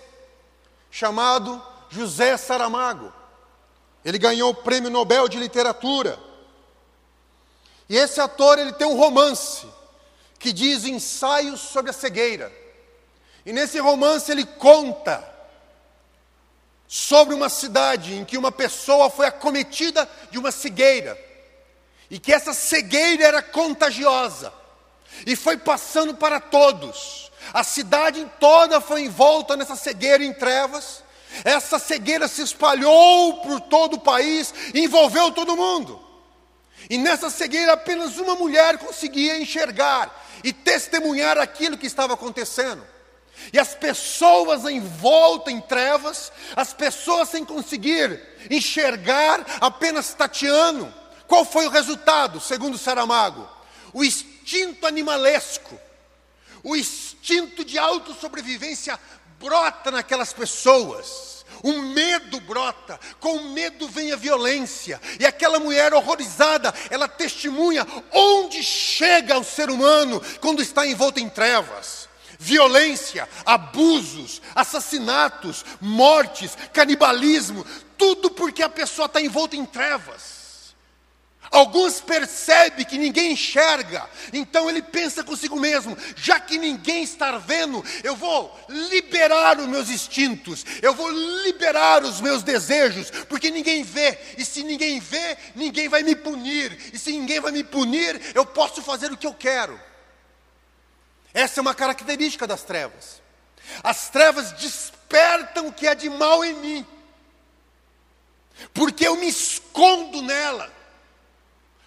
chamado 0.90 1.62
José 1.90 2.38
Saramago. 2.38 3.12
Ele 4.02 4.16
ganhou 4.16 4.52
o 4.52 4.54
Prêmio 4.54 4.88
Nobel 4.88 5.28
de 5.28 5.36
Literatura 5.36 6.18
e 7.90 7.96
esse 7.98 8.22
ator 8.22 8.58
ele 8.58 8.72
tem 8.72 8.86
um 8.86 8.96
romance 8.96 9.66
que 10.38 10.50
diz 10.50 10.86
Ensaios 10.86 11.60
sobre 11.60 11.90
a 11.90 11.94
cegueira. 11.94 12.61
E 13.44 13.52
nesse 13.52 13.78
romance 13.78 14.30
ele 14.30 14.44
conta 14.44 15.32
sobre 16.86 17.34
uma 17.34 17.48
cidade 17.48 18.14
em 18.14 18.24
que 18.24 18.36
uma 18.36 18.52
pessoa 18.52 19.08
foi 19.08 19.26
acometida 19.26 20.08
de 20.30 20.38
uma 20.38 20.52
cegueira. 20.52 21.18
E 22.10 22.18
que 22.18 22.32
essa 22.32 22.52
cegueira 22.52 23.24
era 23.24 23.42
contagiosa. 23.42 24.52
E 25.26 25.34
foi 25.34 25.56
passando 25.56 26.14
para 26.14 26.38
todos. 26.38 27.32
A 27.52 27.64
cidade 27.64 28.30
toda 28.38 28.80
foi 28.80 29.02
envolta 29.02 29.56
nessa 29.56 29.74
cegueira 29.74 30.22
em 30.22 30.32
trevas. 30.32 31.02
Essa 31.44 31.78
cegueira 31.78 32.28
se 32.28 32.42
espalhou 32.42 33.38
por 33.40 33.58
todo 33.60 33.94
o 33.94 34.00
país 34.00 34.52
envolveu 34.74 35.32
todo 35.32 35.56
mundo. 35.56 36.00
E 36.90 36.98
nessa 36.98 37.30
cegueira 37.30 37.72
apenas 37.72 38.18
uma 38.18 38.34
mulher 38.34 38.78
conseguia 38.78 39.38
enxergar 39.38 40.10
e 40.44 40.52
testemunhar 40.52 41.38
aquilo 41.38 41.78
que 41.78 41.86
estava 41.86 42.14
acontecendo. 42.14 42.91
E 43.52 43.58
as 43.58 43.74
pessoas 43.74 44.64
em 44.64 44.80
volta 44.80 45.50
em 45.50 45.60
trevas, 45.60 46.32
as 46.54 46.72
pessoas 46.72 47.28
sem 47.28 47.44
conseguir 47.44 48.20
enxergar, 48.50 49.44
apenas 49.60 50.14
tateando. 50.14 50.92
Qual 51.26 51.44
foi 51.44 51.66
o 51.66 51.70
resultado, 51.70 52.40
segundo 52.40 52.78
Saramago? 52.78 53.48
O 53.92 54.04
instinto 54.04 54.86
animalesco, 54.86 55.78
o 56.62 56.76
instinto 56.76 57.64
de 57.64 57.78
autossobrevivência 57.78 58.98
brota 59.38 59.90
naquelas 59.90 60.32
pessoas 60.32 61.32
o 61.62 61.72
medo 61.80 62.40
brota, 62.40 62.98
com 63.20 63.36
o 63.36 63.50
medo 63.50 63.88
vem 63.88 64.12
a 64.12 64.16
violência, 64.16 65.00
e 65.18 65.24
aquela 65.24 65.60
mulher 65.60 65.94
horrorizada, 65.94 66.74
ela 66.90 67.06
testemunha 67.06 67.86
onde 68.10 68.62
chega 68.62 69.38
o 69.38 69.44
ser 69.44 69.70
humano 69.70 70.20
quando 70.40 70.60
está 70.60 70.86
envolto 70.86 71.20
em 71.20 71.28
trevas. 71.28 72.08
Violência, 72.42 73.28
abusos, 73.46 74.42
assassinatos, 74.52 75.64
mortes, 75.80 76.58
canibalismo, 76.72 77.64
tudo 77.96 78.32
porque 78.32 78.64
a 78.64 78.68
pessoa 78.68 79.06
está 79.06 79.20
envolta 79.20 79.54
em 79.54 79.64
trevas. 79.64 80.42
Alguns 81.52 82.00
percebem 82.00 82.84
que 82.84 82.98
ninguém 82.98 83.32
enxerga, 83.32 84.08
então 84.32 84.68
ele 84.68 84.82
pensa 84.82 85.22
consigo 85.22 85.54
mesmo: 85.54 85.96
já 86.16 86.40
que 86.40 86.58
ninguém 86.58 87.04
está 87.04 87.38
vendo, 87.38 87.84
eu 88.02 88.16
vou 88.16 88.58
liberar 88.68 89.60
os 89.60 89.68
meus 89.68 89.88
instintos, 89.88 90.64
eu 90.80 90.94
vou 90.94 91.10
liberar 91.44 92.02
os 92.02 92.20
meus 92.20 92.42
desejos, 92.42 93.08
porque 93.28 93.52
ninguém 93.52 93.84
vê, 93.84 94.18
e 94.36 94.44
se 94.44 94.64
ninguém 94.64 94.98
vê, 94.98 95.36
ninguém 95.54 95.88
vai 95.88 96.02
me 96.02 96.16
punir, 96.16 96.76
e 96.92 96.98
se 96.98 97.12
ninguém 97.12 97.38
vai 97.38 97.52
me 97.52 97.62
punir, 97.62 98.20
eu 98.34 98.44
posso 98.44 98.82
fazer 98.82 99.12
o 99.12 99.16
que 99.16 99.26
eu 99.28 99.34
quero. 99.34 99.78
Essa 101.34 101.60
é 101.60 101.62
uma 101.62 101.74
característica 101.74 102.46
das 102.46 102.62
trevas. 102.62 103.22
As 103.82 104.08
trevas 104.08 104.52
despertam 104.52 105.68
o 105.68 105.72
que 105.72 105.86
é 105.86 105.94
de 105.94 106.10
mal 106.10 106.44
em 106.44 106.54
mim, 106.54 106.86
porque 108.74 109.06
eu 109.06 109.16
me 109.16 109.28
escondo 109.28 110.20
nela 110.22 110.70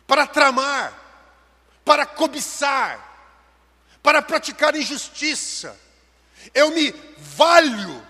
para 0.08 0.26
tramar, 0.26 0.94
para 1.84 2.06
cobiçar, 2.06 3.00
para 4.02 4.22
praticar 4.22 4.76
injustiça. 4.76 5.78
Eu 6.54 6.72
me 6.72 6.92
valho 7.18 8.06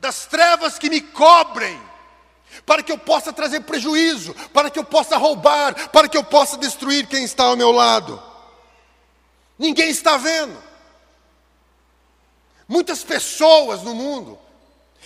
das 0.00 0.26
trevas 0.26 0.78
que 0.78 0.90
me 0.90 1.00
cobrem, 1.00 1.80
para 2.64 2.82
que 2.82 2.92
eu 2.92 2.98
possa 2.98 3.32
trazer 3.32 3.60
prejuízo, 3.60 4.34
para 4.52 4.70
que 4.70 4.78
eu 4.78 4.84
possa 4.84 5.16
roubar, 5.16 5.90
para 5.90 6.08
que 6.08 6.16
eu 6.16 6.24
possa 6.24 6.56
destruir 6.56 7.06
quem 7.06 7.24
está 7.24 7.44
ao 7.44 7.56
meu 7.56 7.72
lado. 7.72 8.22
Ninguém 9.58 9.90
está 9.90 10.16
vendo. 10.16 10.63
Muitas 12.66 13.02
pessoas 13.02 13.82
no 13.82 13.94
mundo, 13.94 14.38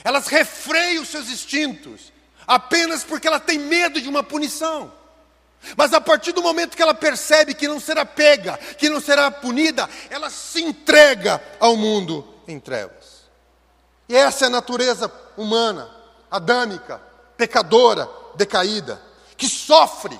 elas 0.05 0.29
refreiam 0.29 1.05
seus 1.05 1.29
instintos, 1.29 2.13
apenas 2.47 3.03
porque 3.05 3.27
ela 3.27 3.41
tem 3.41 3.59
medo 3.59 4.01
de 4.01 4.09
uma 4.09 4.23
punição. 4.23 4.93
Mas 5.77 5.93
a 5.93 6.01
partir 6.01 6.33
do 6.33 6.43
momento 6.43 6.77
que 6.77 6.83
ela 6.83 6.95
percebe 6.95 7.55
que 7.55 7.67
não 7.67 7.81
será 7.81 8.05
pega, 8.07 8.57
que 8.79 8.89
não 8.89 9.01
será 9.01 9.31
punida, 9.31 9.89
ela 10.09 10.31
se 10.31 10.63
entrega 10.63 11.43
ao 11.59 11.77
mundo 11.77 12.27
em 12.47 12.61
trevas. 12.61 13.29
E 14.09 14.17
essa 14.17 14.45
é 14.45 14.47
a 14.47 14.51
natureza 14.51 15.13
humana, 15.37 15.91
adâmica, 16.31 17.01
pecadora, 17.37 18.09
decaída, 18.37 19.03
que 19.37 19.49
sofre, 19.49 20.19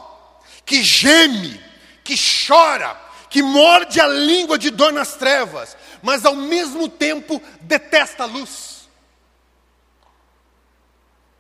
que 0.67 0.83
geme, 0.83 1.61
que 2.05 2.15
chora, 2.47 2.97
que 3.31 3.43
morde 3.43 4.01
a 4.01 4.07
língua 4.07 4.59
de 4.59 4.71
dor 4.71 4.93
nas 4.93 5.15
trevas, 5.15 5.77
mas 6.03 6.25
ao 6.25 6.35
mesmo 6.35 6.89
tempo 6.89 7.41
detesta 7.61 8.25
a 8.25 8.27
luz. 8.27 8.89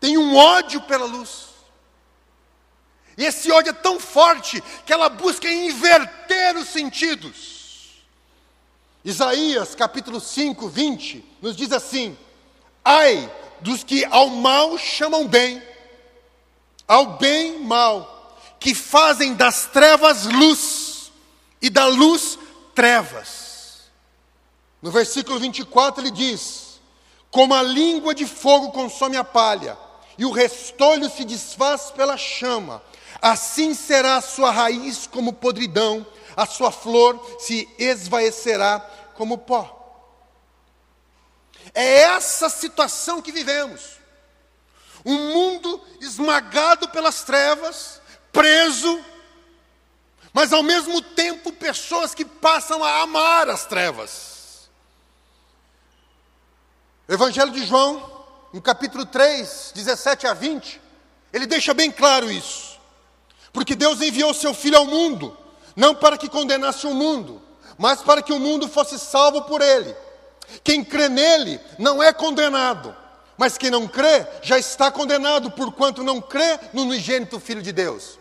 Tem 0.00 0.16
um 0.16 0.36
ódio 0.36 0.80
pela 0.82 1.06
luz. 1.06 1.48
E 3.16 3.24
esse 3.24 3.50
ódio 3.50 3.70
é 3.70 3.72
tão 3.72 3.98
forte 3.98 4.62
que 4.86 4.92
ela 4.92 5.08
busca 5.08 5.50
inverter 5.50 6.56
os 6.56 6.68
sentidos. 6.68 8.04
Isaías 9.04 9.74
capítulo 9.74 10.20
5, 10.20 10.68
20, 10.68 11.24
nos 11.42 11.56
diz 11.56 11.72
assim: 11.72 12.16
Ai 12.84 13.32
dos 13.60 13.82
que 13.82 14.04
ao 14.04 14.28
mal 14.28 14.78
chamam 14.78 15.26
bem, 15.26 15.62
ao 16.86 17.18
bem 17.18 17.58
mal, 17.60 18.38
que 18.60 18.74
fazem 18.74 19.34
das 19.34 19.66
trevas 19.66 20.24
luz 20.24 21.10
e 21.60 21.68
da 21.68 21.86
luz 21.86 22.38
trevas. 22.74 23.47
No 24.80 24.90
versículo 24.90 25.38
24 25.38 26.02
ele 26.02 26.10
diz: 26.10 26.80
Como 27.30 27.54
a 27.54 27.62
língua 27.62 28.14
de 28.14 28.26
fogo 28.26 28.70
consome 28.72 29.16
a 29.16 29.24
palha, 29.24 29.76
e 30.16 30.24
o 30.24 30.30
restolho 30.30 31.10
se 31.10 31.24
desfaz 31.24 31.90
pela 31.90 32.16
chama, 32.16 32.82
Assim 33.20 33.74
será 33.74 34.16
a 34.16 34.20
sua 34.20 34.50
raiz 34.50 35.06
como 35.06 35.32
podridão, 35.32 36.06
a 36.36 36.46
sua 36.46 36.70
flor 36.70 37.20
se 37.40 37.68
esvaecerá 37.78 38.78
como 39.14 39.38
pó. 39.38 39.74
É 41.74 42.00
essa 42.02 42.48
situação 42.48 43.20
que 43.20 43.32
vivemos. 43.32 43.98
Um 45.04 45.32
mundo 45.32 45.80
esmagado 46.00 46.88
pelas 46.88 47.22
trevas, 47.22 48.00
preso, 48.32 49.00
mas 50.32 50.52
ao 50.52 50.62
mesmo 50.62 51.02
tempo 51.02 51.52
pessoas 51.52 52.14
que 52.14 52.24
passam 52.24 52.84
a 52.84 53.02
amar 53.02 53.48
as 53.48 53.66
trevas. 53.66 54.37
Evangelho 57.08 57.50
de 57.50 57.64
João, 57.64 58.02
no 58.52 58.60
capítulo 58.60 59.06
3, 59.06 59.72
17 59.74 60.26
a 60.26 60.34
20, 60.34 60.80
ele 61.32 61.46
deixa 61.46 61.72
bem 61.72 61.90
claro 61.90 62.30
isso. 62.30 62.78
Porque 63.52 63.74
Deus 63.74 64.00
enviou 64.02 64.34
seu 64.34 64.52
Filho 64.52 64.76
ao 64.76 64.84
mundo, 64.84 65.36
não 65.74 65.94
para 65.94 66.18
que 66.18 66.28
condenasse 66.28 66.86
o 66.86 66.94
mundo, 66.94 67.40
mas 67.78 68.02
para 68.02 68.20
que 68.20 68.32
o 68.32 68.38
mundo 68.38 68.68
fosse 68.68 68.98
salvo 68.98 69.42
por 69.42 69.62
ele. 69.62 69.96
Quem 70.62 70.84
crê 70.84 71.08
nele 71.08 71.60
não 71.78 72.02
é 72.02 72.12
condenado, 72.12 72.94
mas 73.38 73.56
quem 73.56 73.70
não 73.70 73.86
crê 73.86 74.26
já 74.42 74.58
está 74.58 74.90
condenado, 74.90 75.50
porquanto 75.50 76.02
não 76.02 76.20
crê 76.20 76.58
no 76.72 76.82
unigênito 76.82 77.40
Filho 77.40 77.62
de 77.62 77.72
Deus. 77.72 78.18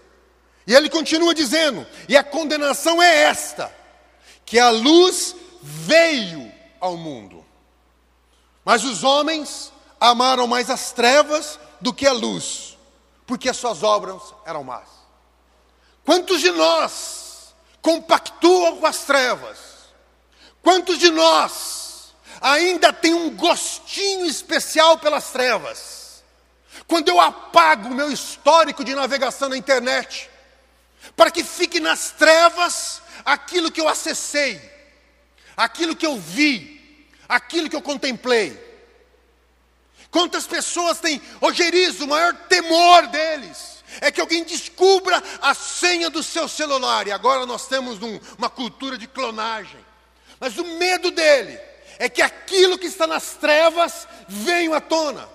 E 0.65 0.73
ele 0.73 0.89
continua 0.89 1.33
dizendo: 1.33 1.85
e 2.07 2.15
a 2.15 2.23
condenação 2.23 3.01
é 3.01 3.23
esta, 3.23 3.73
que 4.45 4.59
a 4.59 4.69
luz 4.69 5.35
veio 5.61 6.51
ao 6.79 6.95
mundo, 6.95 7.36
mas 8.67 8.83
os 8.83 9.01
homens 9.01 9.71
amaram 9.97 10.45
mais 10.45 10.69
as 10.69 10.91
trevas 10.91 11.57
do 11.79 11.93
que 11.93 12.05
a 12.05 12.11
luz, 12.11 12.77
porque 13.25 13.47
as 13.47 13.55
suas 13.55 13.81
obras 13.81 14.21
eram 14.45 14.61
más. 14.61 14.89
Quantos 16.03 16.41
de 16.41 16.51
nós 16.51 17.55
compactuam 17.81 18.75
com 18.75 18.85
as 18.85 19.05
trevas? 19.05 19.57
Quantos 20.61 20.99
de 20.99 21.09
nós 21.09 22.13
ainda 22.41 22.91
tem 22.91 23.13
um 23.13 23.33
gostinho 23.37 24.25
especial 24.25 24.97
pelas 24.97 25.31
trevas? 25.31 26.21
Quando 26.89 27.07
eu 27.07 27.21
apago 27.21 27.87
o 27.87 27.95
meu 27.95 28.11
histórico 28.11 28.83
de 28.83 28.93
navegação 28.93 29.47
na 29.47 29.55
internet, 29.55 30.29
para 31.15 31.31
que 31.31 31.41
fique 31.41 31.79
nas 31.79 32.11
trevas 32.11 33.01
aquilo 33.23 33.71
que 33.71 33.79
eu 33.79 33.87
acessei, 33.87 34.59
aquilo 35.55 35.95
que 35.95 36.05
eu 36.05 36.19
vi, 36.19 36.76
aquilo 37.27 37.69
que 37.69 37.75
eu 37.75 37.81
contemplei. 37.81 38.65
Quantas 40.09 40.47
pessoas 40.47 40.99
têm 40.99 41.21
ojerizo, 41.41 42.05
o 42.05 42.07
maior 42.07 42.33
temor 42.47 43.07
deles? 43.07 43.77
é 44.01 44.11
que 44.11 44.21
alguém 44.21 44.43
descubra 44.43 45.21
a 45.41 45.53
senha 45.53 46.09
do 46.09 46.21
seu 46.21 46.47
celular. 46.47 47.07
E 47.07 47.11
agora 47.11 47.45
nós 47.45 47.67
temos 47.67 48.01
um, 48.01 48.19
uma 48.37 48.49
cultura 48.49 48.97
de 48.97 49.07
clonagem. 49.07 49.79
Mas 50.39 50.57
o 50.57 50.63
medo 50.77 51.11
dele 51.11 51.59
é 51.97 52.07
que 52.07 52.21
aquilo 52.21 52.77
que 52.77 52.87
está 52.87 53.07
nas 53.07 53.33
trevas 53.33 54.07
venha 54.27 54.77
à 54.77 54.81
tona. 54.81 55.27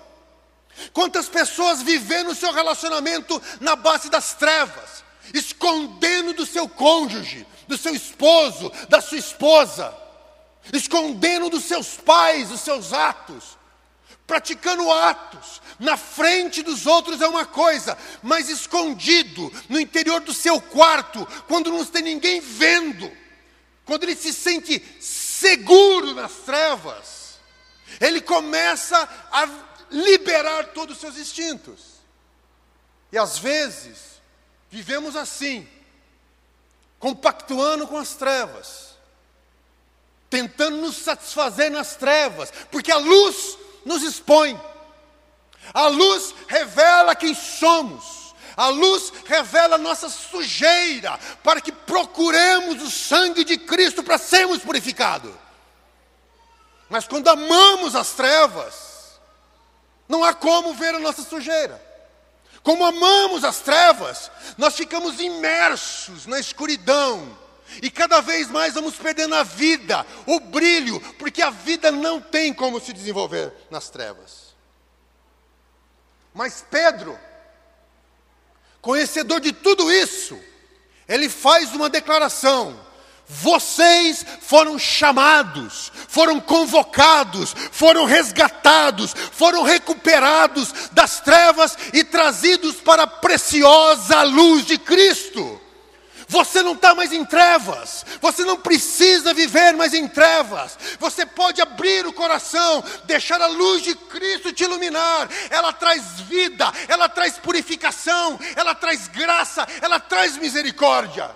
Quantas 0.91 1.27
pessoas 1.27 1.81
vivendo 1.81 2.29
o 2.31 2.35
seu 2.35 2.51
relacionamento 2.51 3.41
na 3.59 3.75
base 3.75 4.09
das 4.09 4.33
trevas, 4.33 5.03
escondendo 5.33 6.33
do 6.33 6.45
seu 6.45 6.67
cônjuge, 6.67 7.45
do 7.67 7.77
seu 7.77 7.93
esposo, 7.93 8.71
da 8.89 9.01
sua 9.01 9.17
esposa, 9.17 9.93
escondendo 10.71 11.49
dos 11.49 11.65
seus 11.65 11.95
pais 11.97 12.51
os 12.51 12.61
seus 12.61 12.93
atos, 12.93 13.57
praticando 14.25 14.91
atos 14.91 15.61
na 15.79 15.97
frente 15.97 16.61
dos 16.61 16.85
outros 16.85 17.21
é 17.21 17.27
uma 17.27 17.45
coisa, 17.45 17.97
mas 18.21 18.49
escondido 18.49 19.51
no 19.67 19.79
interior 19.79 20.21
do 20.21 20.33
seu 20.33 20.61
quarto, 20.61 21.27
quando 21.47 21.71
não 21.71 21.83
tem 21.85 22.01
ninguém 22.01 22.39
vendo, 22.39 23.11
quando 23.85 24.03
ele 24.03 24.15
se 24.15 24.31
sente 24.31 24.81
seguro 25.01 26.13
nas 26.13 26.31
trevas, 26.45 27.39
ele 27.99 28.21
começa 28.21 28.97
a 29.31 29.47
liberar 29.91 30.67
todos 30.67 30.95
os 30.95 31.01
seus 31.01 31.17
instintos. 31.17 31.93
E 33.11 33.17
às 33.17 33.37
vezes, 33.37 34.21
vivemos 34.71 35.15
assim, 35.15 35.67
compactuando 36.97 37.87
com 37.87 37.97
as 37.97 38.15
trevas, 38.15 38.92
tentando 40.33 40.77
nos 40.77 40.97
satisfazer 40.97 41.69
nas 41.69 41.95
trevas, 41.95 42.51
porque 42.71 42.91
a 42.91 42.97
luz 42.97 43.55
nos 43.85 44.01
expõe. 44.01 44.59
A 45.71 45.85
luz 45.85 46.33
revela 46.47 47.15
quem 47.15 47.35
somos. 47.35 48.33
A 48.57 48.67
luz 48.69 49.13
revela 49.27 49.77
nossa 49.77 50.09
sujeira, 50.09 51.19
para 51.43 51.61
que 51.61 51.71
procuremos 51.71 52.81
o 52.81 52.89
sangue 52.89 53.43
de 53.43 53.59
Cristo 53.59 54.01
para 54.01 54.17
sermos 54.17 54.63
purificados. 54.63 55.31
Mas 56.89 57.07
quando 57.07 57.27
amamos 57.27 57.95
as 57.95 58.13
trevas, 58.13 59.19
não 60.09 60.23
há 60.23 60.33
como 60.33 60.73
ver 60.73 60.95
a 60.95 60.99
nossa 60.99 61.21
sujeira. 61.21 61.79
Como 62.63 62.83
amamos 62.83 63.43
as 63.43 63.59
trevas, 63.59 64.31
nós 64.57 64.75
ficamos 64.75 65.19
imersos 65.19 66.25
na 66.25 66.39
escuridão. 66.39 67.42
E 67.81 67.89
cada 67.89 68.21
vez 68.21 68.49
mais 68.49 68.73
vamos 68.73 68.95
perdendo 68.95 69.35
a 69.35 69.43
vida, 69.43 70.05
o 70.25 70.39
brilho, 70.39 70.99
porque 71.17 71.41
a 71.41 71.49
vida 71.49 71.91
não 71.91 72.21
tem 72.21 72.53
como 72.53 72.79
se 72.79 72.93
desenvolver 72.93 73.53
nas 73.69 73.89
trevas. 73.89 74.53
Mas 76.33 76.65
Pedro, 76.69 77.17
conhecedor 78.81 79.39
de 79.39 79.51
tudo 79.53 79.91
isso, 79.91 80.39
ele 81.07 81.29
faz 81.29 81.73
uma 81.73 81.89
declaração: 81.89 82.79
vocês 83.27 84.25
foram 84.41 84.77
chamados, 84.77 85.91
foram 86.07 86.39
convocados, 86.39 87.55
foram 87.71 88.05
resgatados, 88.05 89.13
foram 89.31 89.63
recuperados 89.63 90.73
das 90.91 91.19
trevas 91.21 91.77
e 91.93 92.03
trazidos 92.03 92.75
para 92.75 93.03
a 93.03 93.07
preciosa 93.07 94.23
luz 94.23 94.65
de 94.65 94.77
Cristo. 94.77 95.59
Você 96.33 96.63
não 96.63 96.73
está 96.73 96.95
mais 96.95 97.13
em 97.13 97.23
trevas, 97.23 98.03
você 98.19 98.43
não 98.43 98.57
precisa 98.57 99.35
viver 99.35 99.73
mais 99.73 99.93
em 99.93 100.07
trevas, 100.07 100.75
você 100.99 101.27
pode 101.27 101.61
abrir 101.61 102.07
o 102.07 102.11
coração, 102.11 102.83
deixar 103.03 103.39
a 103.39 103.45
luz 103.45 103.83
de 103.83 103.93
Cristo 103.93 104.51
te 104.51 104.63
iluminar. 104.63 105.29
Ela 105.51 105.71
traz 105.71 106.21
vida, 106.21 106.73
ela 106.87 107.07
traz 107.07 107.37
purificação, 107.37 108.39
ela 108.55 108.73
traz 108.73 109.07
graça, 109.09 109.67
ela 109.79 109.99
traz 109.99 110.35
misericórdia. 110.35 111.29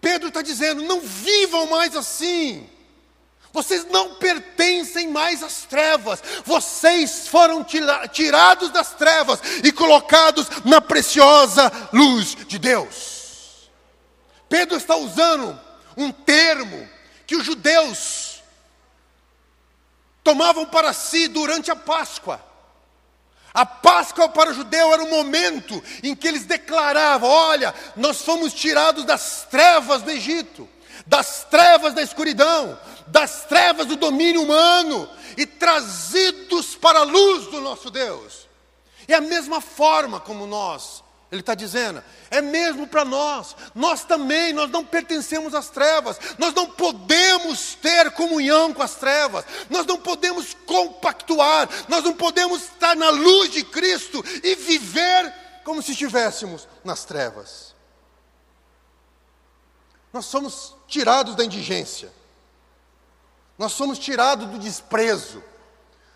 Pedro 0.00 0.26
está 0.26 0.42
dizendo: 0.42 0.82
não 0.82 1.00
vivam 1.00 1.68
mais 1.68 1.94
assim. 1.94 2.68
Vocês 3.52 3.84
não 3.92 4.16
pertencem 4.16 5.06
mais 5.06 5.40
às 5.40 5.62
trevas, 5.62 6.20
vocês 6.44 7.28
foram 7.28 7.64
tirados 8.10 8.70
das 8.70 8.92
trevas 8.94 9.40
e 9.62 9.70
colocados 9.70 10.48
na 10.64 10.80
preciosa 10.80 11.70
luz 11.92 12.36
de 12.48 12.58
Deus. 12.58 13.09
Pedro 14.50 14.76
está 14.76 14.96
usando 14.96 15.58
um 15.96 16.10
termo 16.10 16.88
que 17.24 17.36
os 17.36 17.46
judeus 17.46 18.42
tomavam 20.24 20.66
para 20.66 20.92
si 20.92 21.28
durante 21.28 21.70
a 21.70 21.76
Páscoa. 21.76 22.44
A 23.54 23.64
Páscoa 23.64 24.28
para 24.28 24.50
o 24.50 24.54
judeu 24.54 24.92
era 24.92 25.04
o 25.04 25.10
momento 25.10 25.80
em 26.02 26.16
que 26.16 26.26
eles 26.26 26.46
declaravam: 26.46 27.30
Olha, 27.30 27.72
nós 27.94 28.22
fomos 28.22 28.52
tirados 28.52 29.04
das 29.04 29.46
trevas 29.48 30.02
do 30.02 30.10
Egito, 30.10 30.68
das 31.06 31.44
trevas 31.48 31.94
da 31.94 32.02
escuridão, 32.02 32.76
das 33.06 33.44
trevas 33.44 33.86
do 33.86 33.94
domínio 33.94 34.42
humano 34.42 35.08
e 35.36 35.46
trazidos 35.46 36.74
para 36.74 36.98
a 36.98 37.04
luz 37.04 37.46
do 37.46 37.60
nosso 37.60 37.88
Deus. 37.88 38.48
É 39.06 39.14
a 39.14 39.20
mesma 39.20 39.60
forma 39.60 40.18
como 40.18 40.44
nós, 40.44 41.04
ele 41.30 41.42
está 41.42 41.54
dizendo, 41.54 42.02
é 42.28 42.40
mesmo 42.40 42.88
para 42.88 43.04
nós. 43.04 43.54
Nós 43.72 44.04
também, 44.04 44.52
nós 44.52 44.68
não 44.68 44.84
pertencemos 44.84 45.54
às 45.54 45.68
trevas. 45.68 46.18
Nós 46.38 46.52
não 46.52 46.68
podemos 46.68 47.74
ter 47.76 48.10
comunhão 48.12 48.74
com 48.74 48.82
as 48.82 48.96
trevas. 48.96 49.44
Nós 49.68 49.86
não 49.86 49.96
podemos 49.96 50.54
compactuar. 50.66 51.68
Nós 51.88 52.02
não 52.02 52.14
podemos 52.14 52.64
estar 52.64 52.96
na 52.96 53.10
luz 53.10 53.52
de 53.52 53.62
Cristo 53.62 54.24
e 54.42 54.56
viver 54.56 55.32
como 55.62 55.80
se 55.80 55.92
estivéssemos 55.92 56.66
nas 56.82 57.04
trevas. 57.04 57.76
Nós 60.12 60.26
somos 60.26 60.74
tirados 60.88 61.36
da 61.36 61.44
indigência. 61.44 62.12
Nós 63.56 63.70
somos 63.70 64.00
tirados 64.00 64.48
do 64.48 64.58
desprezo. 64.58 65.44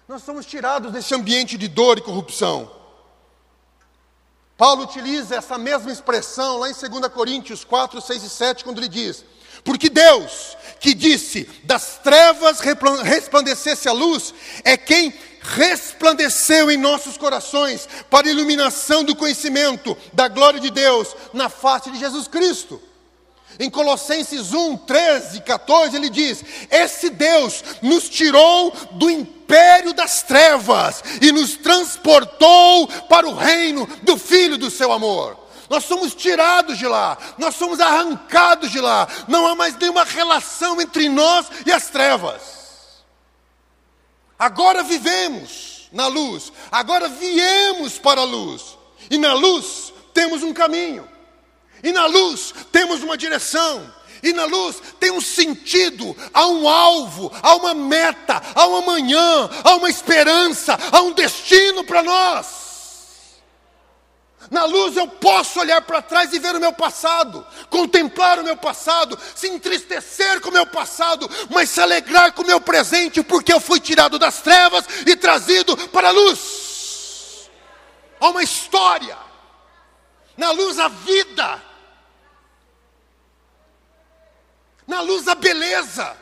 Nós 0.08 0.24
somos 0.24 0.44
tirados 0.44 0.90
desse 0.90 1.14
ambiente 1.14 1.56
de 1.56 1.68
dor 1.68 1.98
e 1.98 2.02
corrupção. 2.02 2.83
Paulo 4.56 4.84
utiliza 4.84 5.34
essa 5.34 5.58
mesma 5.58 5.90
expressão 5.90 6.58
lá 6.58 6.70
em 6.70 6.72
2 6.72 7.12
Coríntios 7.12 7.64
4, 7.64 8.00
6 8.00 8.22
e 8.22 8.30
7, 8.30 8.64
quando 8.64 8.78
ele 8.78 8.88
diz: 8.88 9.24
Porque 9.64 9.90
Deus, 9.90 10.56
que 10.78 10.94
disse, 10.94 11.48
das 11.64 11.98
trevas 11.98 12.60
resplandecesse 12.60 13.88
a 13.88 13.92
luz, 13.92 14.32
é 14.62 14.76
quem 14.76 15.12
resplandeceu 15.42 16.70
em 16.70 16.76
nossos 16.76 17.18
corações 17.18 17.88
para 18.08 18.28
a 18.28 18.30
iluminação 18.30 19.04
do 19.04 19.16
conhecimento 19.16 19.96
da 20.12 20.28
glória 20.28 20.60
de 20.60 20.70
Deus 20.70 21.14
na 21.32 21.48
face 21.48 21.90
de 21.90 21.98
Jesus 21.98 22.28
Cristo. 22.28 22.80
Em 23.58 23.70
Colossenses 23.70 24.52
1, 24.52 24.76
13 24.78 25.38
e 25.38 25.40
14, 25.40 25.96
ele 25.96 26.10
diz: 26.10 26.44
Esse 26.70 27.10
Deus 27.10 27.62
nos 27.80 28.08
tirou 28.08 28.72
do 28.92 29.08
império 29.08 29.92
das 29.92 30.22
trevas 30.22 31.02
e 31.20 31.30
nos 31.30 31.56
transportou 31.56 32.88
para 33.08 33.28
o 33.28 33.34
reino 33.34 33.86
do 34.02 34.16
Filho 34.16 34.58
do 34.58 34.70
seu 34.70 34.92
amor. 34.92 35.38
Nós 35.68 35.84
somos 35.84 36.14
tirados 36.14 36.78
de 36.78 36.86
lá, 36.86 37.16
nós 37.38 37.54
somos 37.54 37.80
arrancados 37.80 38.70
de 38.70 38.80
lá, 38.80 39.08
não 39.28 39.46
há 39.46 39.54
mais 39.54 39.76
nenhuma 39.78 40.04
relação 40.04 40.80
entre 40.80 41.08
nós 41.08 41.46
e 41.64 41.72
as 41.72 41.88
trevas. 41.88 42.42
Agora 44.38 44.82
vivemos 44.82 45.88
na 45.92 46.06
luz, 46.08 46.52
agora 46.70 47.08
viemos 47.08 47.98
para 47.98 48.20
a 48.20 48.24
luz, 48.24 48.76
e 49.10 49.16
na 49.16 49.32
luz 49.32 49.92
temos 50.12 50.42
um 50.42 50.52
caminho. 50.52 51.13
E 51.84 51.92
na 51.92 52.06
luz 52.06 52.54
temos 52.72 53.02
uma 53.02 53.16
direção. 53.16 53.92
E 54.22 54.32
na 54.32 54.46
luz 54.46 54.80
tem 54.98 55.10
um 55.10 55.20
sentido, 55.20 56.16
há 56.32 56.46
um 56.46 56.66
alvo, 56.66 57.30
há 57.42 57.56
uma 57.56 57.74
meta, 57.74 58.40
há 58.54 58.66
um 58.66 58.76
amanhã, 58.76 59.50
há 59.62 59.74
uma 59.74 59.90
esperança, 59.90 60.78
há 60.90 61.02
um 61.02 61.12
destino 61.12 61.84
para 61.84 62.02
nós. 62.02 62.64
Na 64.50 64.64
luz 64.64 64.96
eu 64.96 65.06
posso 65.06 65.60
olhar 65.60 65.82
para 65.82 66.00
trás 66.00 66.32
e 66.32 66.38
ver 66.38 66.54
o 66.54 66.60
meu 66.60 66.72
passado, 66.72 67.46
contemplar 67.68 68.38
o 68.38 68.44
meu 68.44 68.56
passado, 68.56 69.18
se 69.34 69.48
entristecer 69.48 70.40
com 70.40 70.48
o 70.48 70.52
meu 70.52 70.66
passado, 70.66 71.30
mas 71.50 71.68
se 71.68 71.82
alegrar 71.82 72.32
com 72.32 72.42
o 72.42 72.46
meu 72.46 72.62
presente, 72.62 73.22
porque 73.22 73.52
eu 73.52 73.60
fui 73.60 73.78
tirado 73.78 74.18
das 74.18 74.40
trevas 74.40 74.86
e 75.06 75.14
trazido 75.16 75.76
para 75.88 76.08
a 76.08 76.12
luz. 76.12 77.50
Há 78.18 78.30
uma 78.30 78.42
história, 78.42 79.18
na 80.34 80.50
luz 80.50 80.78
a 80.78 80.88
vida, 80.88 81.73
na 84.86 85.00
luz 85.00 85.26
a 85.28 85.34
beleza, 85.34 86.16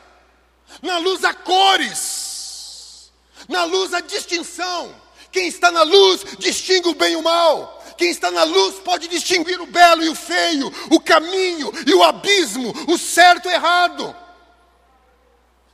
na 0.80 0.98
luz 0.98 1.24
a 1.24 1.34
cores, 1.34 3.12
na 3.48 3.64
luz 3.64 3.92
a 3.92 4.00
distinção. 4.00 4.94
Quem 5.30 5.48
está 5.48 5.70
na 5.70 5.82
luz 5.82 6.24
distingue 6.38 6.88
o 6.88 6.94
bem 6.94 7.14
e 7.14 7.16
o 7.16 7.22
mal. 7.22 7.82
Quem 7.96 8.10
está 8.10 8.30
na 8.30 8.44
luz 8.44 8.76
pode 8.76 9.08
distinguir 9.08 9.60
o 9.60 9.66
belo 9.66 10.02
e 10.02 10.08
o 10.08 10.14
feio, 10.14 10.72
o 10.90 11.00
caminho 11.00 11.72
e 11.86 11.94
o 11.94 12.02
abismo, 12.02 12.72
o 12.88 12.98
certo 12.98 13.46
e 13.46 13.48
o 13.48 13.54
errado. 13.54 14.16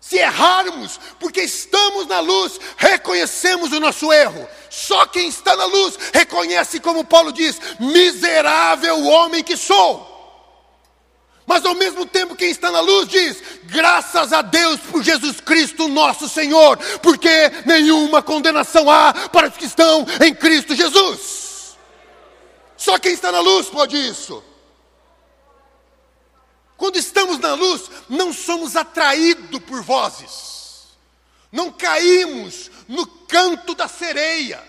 Se 0.01 0.17
errarmos, 0.17 0.99
porque 1.19 1.43
estamos 1.43 2.07
na 2.07 2.21
luz, 2.21 2.59
reconhecemos 2.77 3.73
o 3.73 3.81
nosso 3.81 4.13
erro. 4.13 4.49
Só 4.71 5.05
quem 5.07 5.29
está 5.29 5.55
na 5.57 5.67
luz 5.67 5.99
reconhece, 6.15 6.81
como 6.81 7.05
Paulo 7.05 7.33
diz: 7.33 7.61
miserável 7.79 9.05
homem 9.05 9.43
que 9.43 9.57
sou. 9.57 10.08
Mas 11.49 11.65
ao 11.65 11.75
mesmo 11.75 12.05
tempo, 12.05 12.37
quem 12.37 12.51
está 12.51 12.71
na 12.71 12.81
luz 12.81 13.09
diz: 13.09 13.43
graças 13.65 14.35
a 14.35 14.43
Deus 14.43 14.79
por 14.81 15.03
Jesus 15.03 15.41
Cristo, 15.41 15.89
nosso 15.89 16.29
Senhor, 16.29 16.77
porque 17.03 17.31
nenhuma 17.65 18.23
condenação 18.23 18.91
há 18.91 19.15
para 19.31 19.49
os 19.49 19.57
que 19.57 19.65
estão 19.65 20.07
em 20.23 20.35
Cristo 20.35 20.75
Jesus. 20.75 21.75
Só 22.77 22.99
quem 22.99 23.15
está 23.15 23.33
na 23.33 23.41
luz 23.41 23.67
pode 23.69 23.97
isso. 23.97 24.45
Quando 26.77 26.97
estamos 26.97 27.39
na 27.39 27.55
luz, 27.55 27.91
não 28.11 28.31
somos 28.31 28.77
atraídos 28.77 29.59
por 29.61 29.81
vozes, 29.81 30.87
não 31.51 31.73
caímos 31.73 32.71
no 32.87 33.07
canto 33.07 33.75
da 33.75 33.89
sereia, 33.89 34.63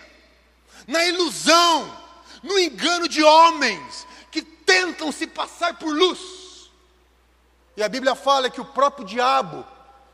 na 0.86 1.04
ilusão, 1.04 1.94
no 2.42 2.58
engano 2.58 3.06
de 3.06 3.22
homens 3.22 4.06
que 4.30 4.40
tentam 4.40 5.12
se 5.12 5.26
passar 5.26 5.78
por 5.78 5.94
luz. 5.94 6.39
E 7.80 7.82
a 7.82 7.88
Bíblia 7.88 8.14
fala 8.14 8.50
que 8.50 8.60
o 8.60 8.64
próprio 8.66 9.06
diabo 9.06 9.64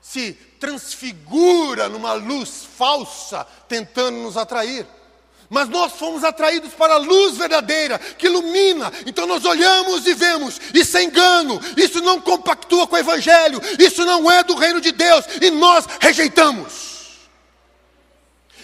se 0.01 0.35
transfigura 0.61 1.89
numa 1.89 2.13
luz 2.13 2.65
falsa, 2.65 3.45
tentando 3.67 4.19
nos 4.19 4.37
atrair. 4.37 4.87
Mas 5.51 5.69
nós 5.69 5.95
fomos 5.95 6.23
atraídos 6.23 6.75
para 6.75 6.95
a 6.95 6.99
luz 6.99 7.37
verdadeira, 7.37 7.99
que 7.99 8.27
ilumina. 8.27 8.93
Então 9.05 9.27
nós 9.27 9.45
olhamos 9.45 10.07
e 10.07 10.15
vemos, 10.15 10.61
isso 10.73 10.97
é 10.97 11.03
engano, 11.03 11.61
isso 11.77 12.01
não 12.03 12.21
compactua 12.21 12.87
com 12.87 12.95
o 12.95 12.99
Evangelho, 12.99 13.61
isso 13.81 14.05
não 14.05 14.31
é 14.31 14.45
do 14.45 14.55
reino 14.55 14.81
de 14.81 14.93
Deus, 14.93 15.25
e 15.43 15.51
nós 15.51 15.87
rejeitamos. 16.01 17.17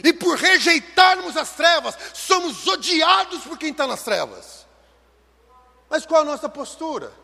E 0.05 0.13
por 0.13 0.39
rejeitarmos 0.39 1.37
as 1.37 1.51
trevas, 1.51 1.99
somos 2.15 2.65
odiados 2.69 3.43
por 3.43 3.59
quem 3.59 3.73
está 3.73 3.85
nas 3.85 4.05
trevas. 4.05 4.65
Mas 5.91 6.07
qual 6.07 6.23
a 6.23 6.25
nossa 6.25 6.49
postura? 6.49 7.21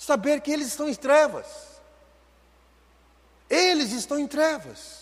Saber 0.00 0.40
que 0.40 0.50
eles 0.50 0.68
estão 0.68 0.88
em 0.88 0.94
trevas. 0.94 1.46
Eles 3.50 3.92
estão 3.92 4.18
em 4.18 4.26
trevas. 4.26 5.00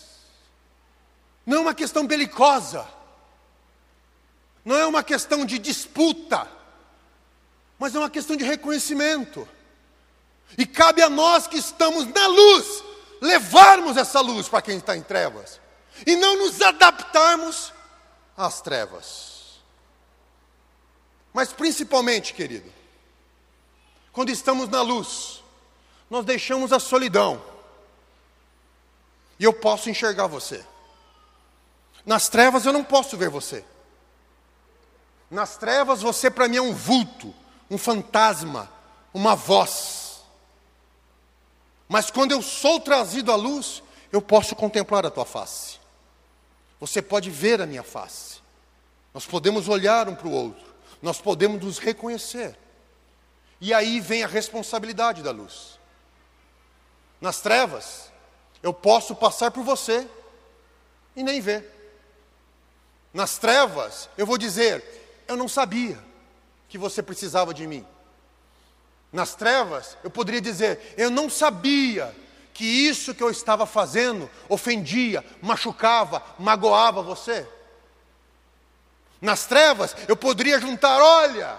Não 1.45 1.59
é 1.59 1.61
uma 1.61 1.73
questão 1.73 2.05
belicosa. 2.05 2.85
Não 4.65 4.75
é 4.75 4.85
uma 4.85 5.01
questão 5.01 5.45
de 5.45 5.57
disputa. 5.57 6.45
Mas 7.79 7.95
é 7.95 7.99
uma 7.99 8.09
questão 8.09 8.35
de 8.35 8.43
reconhecimento. 8.43 9.47
E 10.57 10.65
cabe 10.65 11.01
a 11.01 11.09
nós 11.09 11.47
que 11.47 11.57
estamos 11.57 12.05
na 12.05 12.27
luz, 12.27 12.83
levarmos 13.21 13.95
essa 13.95 14.19
luz 14.19 14.49
para 14.49 14.61
quem 14.61 14.79
está 14.79 14.97
em 14.97 15.01
trevas. 15.01 15.61
E 16.05 16.17
não 16.17 16.39
nos 16.39 16.61
adaptarmos 16.61 17.71
às 18.35 18.59
trevas. 18.59 19.61
Mas 21.31 21.53
principalmente, 21.53 22.33
querido, 22.33 22.78
quando 24.19 24.31
estamos 24.31 24.67
na 24.67 24.81
luz, 24.81 25.41
nós 26.09 26.25
deixamos 26.25 26.73
a 26.73 26.79
solidão. 26.79 27.41
E 29.39 29.45
eu 29.45 29.53
posso 29.53 29.89
enxergar 29.89 30.27
você. 30.27 30.65
Nas 32.05 32.27
trevas 32.27 32.65
eu 32.65 32.73
não 32.73 32.83
posso 32.83 33.15
ver 33.15 33.29
você. 33.29 33.63
Nas 35.31 35.55
trevas 35.55 36.01
você 36.01 36.29
para 36.29 36.49
mim 36.49 36.57
é 36.57 36.61
um 36.61 36.73
vulto, 36.73 37.33
um 37.71 37.77
fantasma, 37.77 38.69
uma 39.13 39.37
voz. 39.37 40.21
Mas 41.87 42.11
quando 42.11 42.33
eu 42.33 42.41
sou 42.41 42.77
trazido 42.81 43.31
à 43.31 43.37
luz, 43.37 43.81
eu 44.11 44.21
posso 44.21 44.53
contemplar 44.53 45.05
a 45.05 45.09
tua 45.09 45.23
face. 45.23 45.79
Você 46.77 47.01
pode 47.01 47.29
ver 47.29 47.61
a 47.61 47.65
minha 47.65 47.83
face. 47.83 48.41
Nós 49.13 49.25
podemos 49.25 49.69
olhar 49.69 50.09
um 50.09 50.15
para 50.15 50.27
o 50.27 50.33
outro. 50.33 50.65
Nós 51.01 51.21
podemos 51.21 51.63
nos 51.63 51.77
reconhecer. 51.77 52.59
E 53.61 53.73
aí 53.73 53.99
vem 53.99 54.23
a 54.23 54.27
responsabilidade 54.27 55.21
da 55.21 55.31
luz. 55.31 55.79
Nas 57.19 57.41
trevas, 57.41 58.11
eu 58.63 58.73
posso 58.73 59.15
passar 59.15 59.51
por 59.51 59.63
você 59.63 60.07
e 61.15 61.23
nem 61.23 61.41
ver. 61.41 61.75
Nas 63.13 63.37
trevas, 63.37 64.09
eu 64.17 64.25
vou 64.25 64.37
dizer: 64.37 64.83
eu 65.27 65.35
não 65.35 65.47
sabia 65.47 65.99
que 66.69 66.77
você 66.77 67.03
precisava 67.03 67.53
de 67.53 67.67
mim. 67.67 67.85
Nas 69.11 69.35
trevas, 69.35 69.97
eu 70.03 70.09
poderia 70.09 70.39
dizer: 70.39 70.93
eu 70.95 71.09
não 71.09 71.29
sabia 71.29 72.15
que 72.53 72.63
isso 72.63 73.13
que 73.13 73.23
eu 73.23 73.29
estava 73.29 73.65
fazendo 73.65 74.29
ofendia, 74.47 75.25
machucava, 75.41 76.23
magoava 76.37 77.01
você. 77.01 77.47
Nas 79.19 79.45
trevas, 79.45 79.95
eu 80.07 80.15
poderia 80.15 80.59
juntar: 80.59 81.01
olha, 81.01 81.57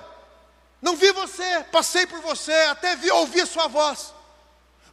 não 0.80 0.96
vi 0.96 1.12
você, 1.12 1.64
passei 1.70 2.06
por 2.06 2.20
você, 2.20 2.52
até 2.70 2.96
vi 2.96 3.10
ouvir 3.10 3.46
sua 3.46 3.66
voz. 3.66 4.14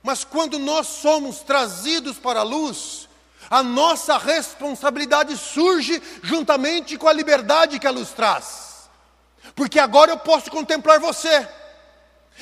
Mas 0.04 0.24
quando 0.24 0.60
nós 0.60 0.88
somos 0.88 1.40
trazidos 1.40 2.18
para 2.18 2.42
a 2.42 2.44
luz, 2.44 3.08
a 3.50 3.64
nossa 3.64 4.18
responsabilidade 4.18 5.38
surge 5.38 6.02
juntamente 6.22 6.98
com 6.98 7.08
a 7.08 7.14
liberdade 7.14 7.80
que 7.80 7.88
a 7.88 7.92
luz 7.92 8.10
traz. 8.10 8.90
Porque 9.56 9.80
agora 9.80 10.12
eu 10.12 10.18
posso 10.18 10.52
contemplar 10.52 11.00
você, 11.00 11.48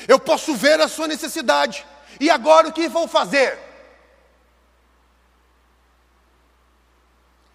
eu 0.08 0.18
posso 0.18 0.54
ver 0.54 0.80
a 0.80 0.88
sua 0.88 1.06
necessidade, 1.06 1.86
e 2.18 2.28
agora 2.28 2.68
o 2.68 2.72
que 2.72 2.88
vou 2.88 3.06
fazer? 3.06 3.58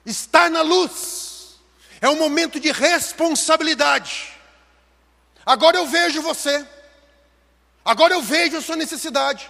Estar 0.05 0.49
na 0.49 0.61
luz 0.61 1.59
é 1.99 2.09
um 2.09 2.15
momento 2.15 2.59
de 2.59 2.71
responsabilidade. 2.71 4.30
Agora 5.45 5.77
eu 5.77 5.87
vejo 5.87 6.21
você, 6.21 6.65
agora 7.83 8.13
eu 8.13 8.21
vejo 8.21 8.57
a 8.57 8.61
sua 8.61 8.75
necessidade. 8.75 9.49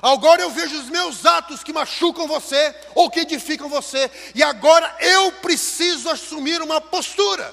Agora 0.00 0.40
eu 0.40 0.50
vejo 0.50 0.78
os 0.78 0.88
meus 0.88 1.26
atos 1.26 1.62
que 1.62 1.72
machucam 1.72 2.26
você 2.26 2.74
ou 2.94 3.10
que 3.10 3.20
edificam 3.20 3.68
você, 3.68 4.10
e 4.34 4.42
agora 4.42 4.94
eu 5.00 5.32
preciso 5.32 6.08
assumir 6.08 6.62
uma 6.62 6.80
postura. 6.80 7.52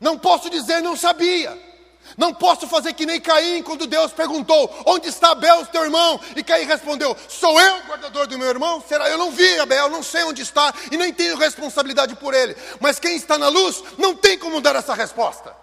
Não 0.00 0.18
posso 0.18 0.48
dizer 0.48 0.80
não 0.80 0.96
sabia. 0.96 1.68
Não 2.16 2.32
posso 2.32 2.66
fazer 2.66 2.94
que 2.94 3.04
nem 3.04 3.20
Caim 3.20 3.62
quando 3.62 3.86
Deus 3.86 4.12
perguntou: 4.12 4.82
Onde 4.86 5.08
está 5.08 5.32
Abel, 5.32 5.66
teu 5.66 5.84
irmão? 5.84 6.18
E 6.34 6.42
Caim 6.42 6.64
respondeu: 6.64 7.14
Sou 7.28 7.60
eu 7.60 7.76
o 7.76 7.82
guardador 7.82 8.26
do 8.26 8.38
meu 8.38 8.48
irmão? 8.48 8.82
Será? 8.88 9.08
Eu 9.10 9.18
não 9.18 9.30
vi 9.30 9.58
Abel, 9.58 9.90
não 9.90 10.02
sei 10.02 10.24
onde 10.24 10.42
está 10.42 10.72
e 10.90 10.96
nem 10.96 11.12
tenho 11.12 11.36
responsabilidade 11.36 12.14
por 12.16 12.32
ele. 12.32 12.56
Mas 12.80 12.98
quem 12.98 13.16
está 13.16 13.36
na 13.36 13.48
luz 13.48 13.82
não 13.98 14.14
tem 14.14 14.38
como 14.38 14.60
dar 14.60 14.74
essa 14.76 14.94
resposta. 14.94 15.54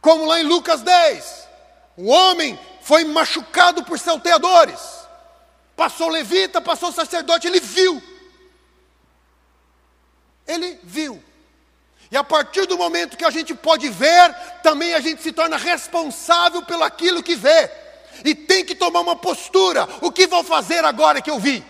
Como 0.00 0.24
lá 0.24 0.40
em 0.40 0.44
Lucas 0.44 0.82
10, 0.82 1.48
o 1.96 2.08
homem 2.08 2.58
foi 2.80 3.04
machucado 3.04 3.84
por 3.84 3.98
salteadores. 3.98 4.80
Passou 5.76 6.08
levita, 6.08 6.60
passou 6.60 6.92
sacerdote, 6.92 7.46
ele 7.46 7.60
viu. 7.60 8.02
Ele 10.46 10.78
viu. 10.82 11.22
E 12.10 12.16
a 12.16 12.24
partir 12.24 12.66
do 12.66 12.76
momento 12.76 13.16
que 13.16 13.24
a 13.24 13.30
gente 13.30 13.54
pode 13.54 13.88
ver, 13.88 14.34
também 14.62 14.94
a 14.94 15.00
gente 15.00 15.22
se 15.22 15.30
torna 15.30 15.56
responsável 15.56 16.62
pelo 16.62 16.82
aquilo 16.82 17.22
que 17.22 17.36
vê. 17.36 17.70
E 18.24 18.34
tem 18.34 18.64
que 18.64 18.74
tomar 18.74 19.00
uma 19.00 19.16
postura. 19.16 19.88
O 20.00 20.10
que 20.10 20.26
vou 20.26 20.42
fazer 20.42 20.84
agora 20.84 21.22
que 21.22 21.30
eu 21.30 21.38
vi? 21.38 21.64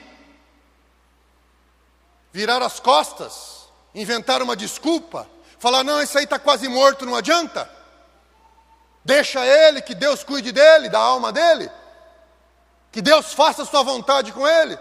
Virar 2.33 2.63
as 2.63 2.81
costas, 2.81 3.69
inventar 3.95 4.41
uma 4.41 4.57
desculpa, 4.57 5.29
falar: 5.59 5.85
não, 5.85 6.01
isso 6.01 6.17
aí 6.17 6.25
está 6.25 6.39
quase 6.39 6.69
morto, 6.69 7.05
não 7.05 7.17
adianta. 7.17 7.80
Deixa 9.05 9.45
ele, 9.45 9.81
que 9.81 9.95
Deus 9.95 10.23
cuide 10.23 10.53
dele, 10.53 10.89
da 10.89 10.99
alma 10.99 11.33
dele. 11.33 11.71
Que 12.93 13.01
Deus 13.01 13.33
faça 13.33 13.65
sua 13.65 13.83
vontade 13.83 14.33
com 14.33 14.47
ele. 14.47 14.79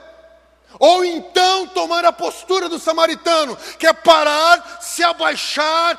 Ou 0.77 1.03
então 1.03 1.67
tomar 1.67 2.05
a 2.05 2.11
postura 2.11 2.69
do 2.69 2.77
samaritano, 2.77 3.55
que 3.77 3.87
é 3.87 3.93
parar, 3.93 4.79
se 4.81 5.03
abaixar, 5.03 5.97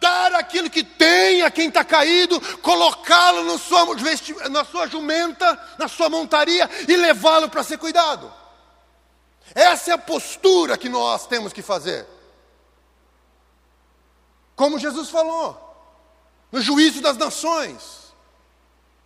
dar 0.00 0.34
aquilo 0.34 0.70
que 0.70 0.82
tem 0.82 1.42
a 1.42 1.50
quem 1.50 1.68
está 1.68 1.84
caído, 1.84 2.40
colocá-lo 2.58 3.44
na 3.44 3.58
sua 4.64 4.86
jumenta, 4.86 5.60
na 5.78 5.88
sua 5.88 6.08
montaria 6.08 6.68
e 6.88 6.96
levá-lo 6.96 7.48
para 7.48 7.62
ser 7.62 7.78
cuidado. 7.78 8.32
Essa 9.54 9.90
é 9.90 9.94
a 9.94 9.98
postura 9.98 10.76
que 10.76 10.88
nós 10.88 11.26
temos 11.26 11.52
que 11.52 11.62
fazer. 11.62 12.06
Como 14.56 14.78
Jesus 14.78 15.10
falou 15.10 15.67
no 16.50 16.60
juízo 16.60 17.00
das 17.00 17.16
nações. 17.16 17.98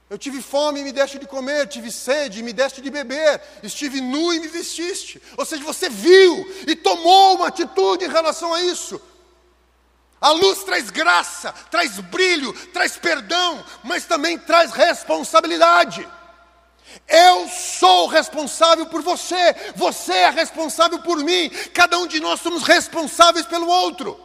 Eu 0.09 0.19
tive 0.19 0.43
fome 0.43 0.81
e 0.81 0.85
me 0.85 0.93
deste 0.93 1.19
de 1.19 1.27
comer, 1.27 1.67
tive 1.69 1.91
sede 1.91 2.41
e 2.41 2.43
me 2.43 2.53
deste 2.53 2.83
de 2.83 2.91
beber, 2.91 3.41
estive 3.63 4.01
nu 4.01 4.33
e 4.33 4.41
me 4.41 4.49
vestiste. 4.49 5.23
Ou 5.39 5.45
seja, 5.47 5.65
você 5.65 5.89
viu 5.89 6.47
e 6.67 6.77
tomou 6.77 7.37
uma 7.37 7.49
atitude 7.49 8.05
em 8.05 8.11
relação 8.11 8.53
a 8.53 8.63
isso. 8.63 9.01
A 10.21 10.31
luz 10.31 10.65
traz 10.65 10.91
graça, 10.91 11.51
traz 11.71 11.99
brilho, 11.99 12.53
traz 12.69 12.97
perdão, 12.97 13.65
mas 13.83 14.05
também 14.05 14.39
traz 14.39 14.71
responsabilidade. 14.71 16.07
Eu 17.09 17.49
sou 17.49 18.07
responsável 18.07 18.87
por 18.87 19.01
você, 19.03 19.73
você 19.75 20.13
é 20.13 20.31
responsável 20.31 20.99
por 21.01 21.17
mim, 21.25 21.49
cada 21.73 21.99
um 21.99 22.07
de 22.07 22.21
nós 22.21 22.41
somos 22.41 22.63
responsáveis 22.63 23.47
pelo 23.47 23.67
outro. 23.67 24.21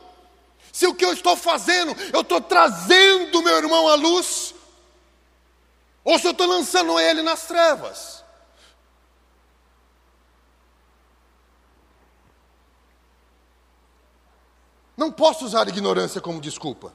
Se 0.77 0.85
o 0.85 0.93
que 0.93 1.03
eu 1.03 1.11
estou 1.11 1.35
fazendo, 1.35 1.91
eu 2.13 2.21
estou 2.21 2.39
trazendo 2.39 3.41
meu 3.41 3.57
irmão 3.57 3.87
à 3.87 3.95
luz, 3.95 4.53
ou 6.03 6.19
se 6.19 6.27
eu 6.27 6.33
estou 6.33 6.45
lançando 6.45 6.99
ele 6.99 7.23
nas 7.23 7.47
trevas. 7.47 8.23
Não 14.95 15.11
posso 15.11 15.45
usar 15.45 15.65
a 15.65 15.69
ignorância 15.69 16.21
como 16.21 16.39
desculpa. 16.39 16.93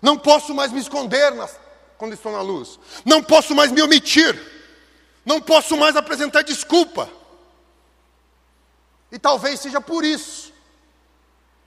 Não 0.00 0.16
posso 0.16 0.54
mais 0.54 0.72
me 0.72 0.80
esconder 0.80 1.30
nas, 1.34 1.60
quando 1.98 2.14
estou 2.14 2.32
na 2.32 2.40
luz. 2.40 2.78
Não 3.04 3.22
posso 3.22 3.54
mais 3.54 3.70
me 3.70 3.82
omitir. 3.82 4.34
Não 5.26 5.42
posso 5.42 5.76
mais 5.76 5.94
apresentar 5.94 6.40
desculpa. 6.40 7.06
E 9.12 9.18
talvez 9.18 9.60
seja 9.60 9.78
por 9.78 10.06
isso 10.06 10.49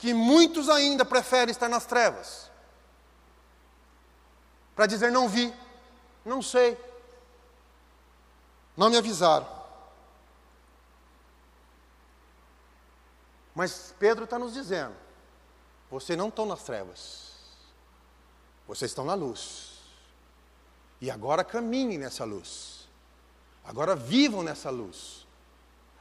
que 0.04 0.14
muitos 0.14 0.68
ainda 0.68 1.06
preferem 1.06 1.50
estar 1.50 1.70
nas 1.70 1.86
trevas. 1.86 2.52
Para 4.76 4.86
dizer 4.86 5.10
não 5.10 5.30
vi, 5.30 5.54
não 6.26 6.42
sei, 6.42 6.78
não 8.76 8.90
me 8.90 8.98
avisaram. 8.98 9.48
Mas 13.56 13.96
Pedro 13.98 14.26
está 14.26 14.38
nos 14.38 14.52
dizendo: 14.52 14.94
vocês 15.90 16.18
não 16.18 16.28
estão 16.28 16.46
nas 16.46 16.64
trevas, 16.64 17.32
vocês 18.68 18.92
estão 18.92 19.06
na 19.06 19.14
luz. 19.14 19.80
E 21.00 21.10
agora 21.10 21.46
caminhem 21.46 21.98
nessa 21.98 22.26
luz, 22.26 22.90
agora 23.64 23.96
vivam 23.96 24.44
nessa 24.44 24.70
luz. 24.70 25.23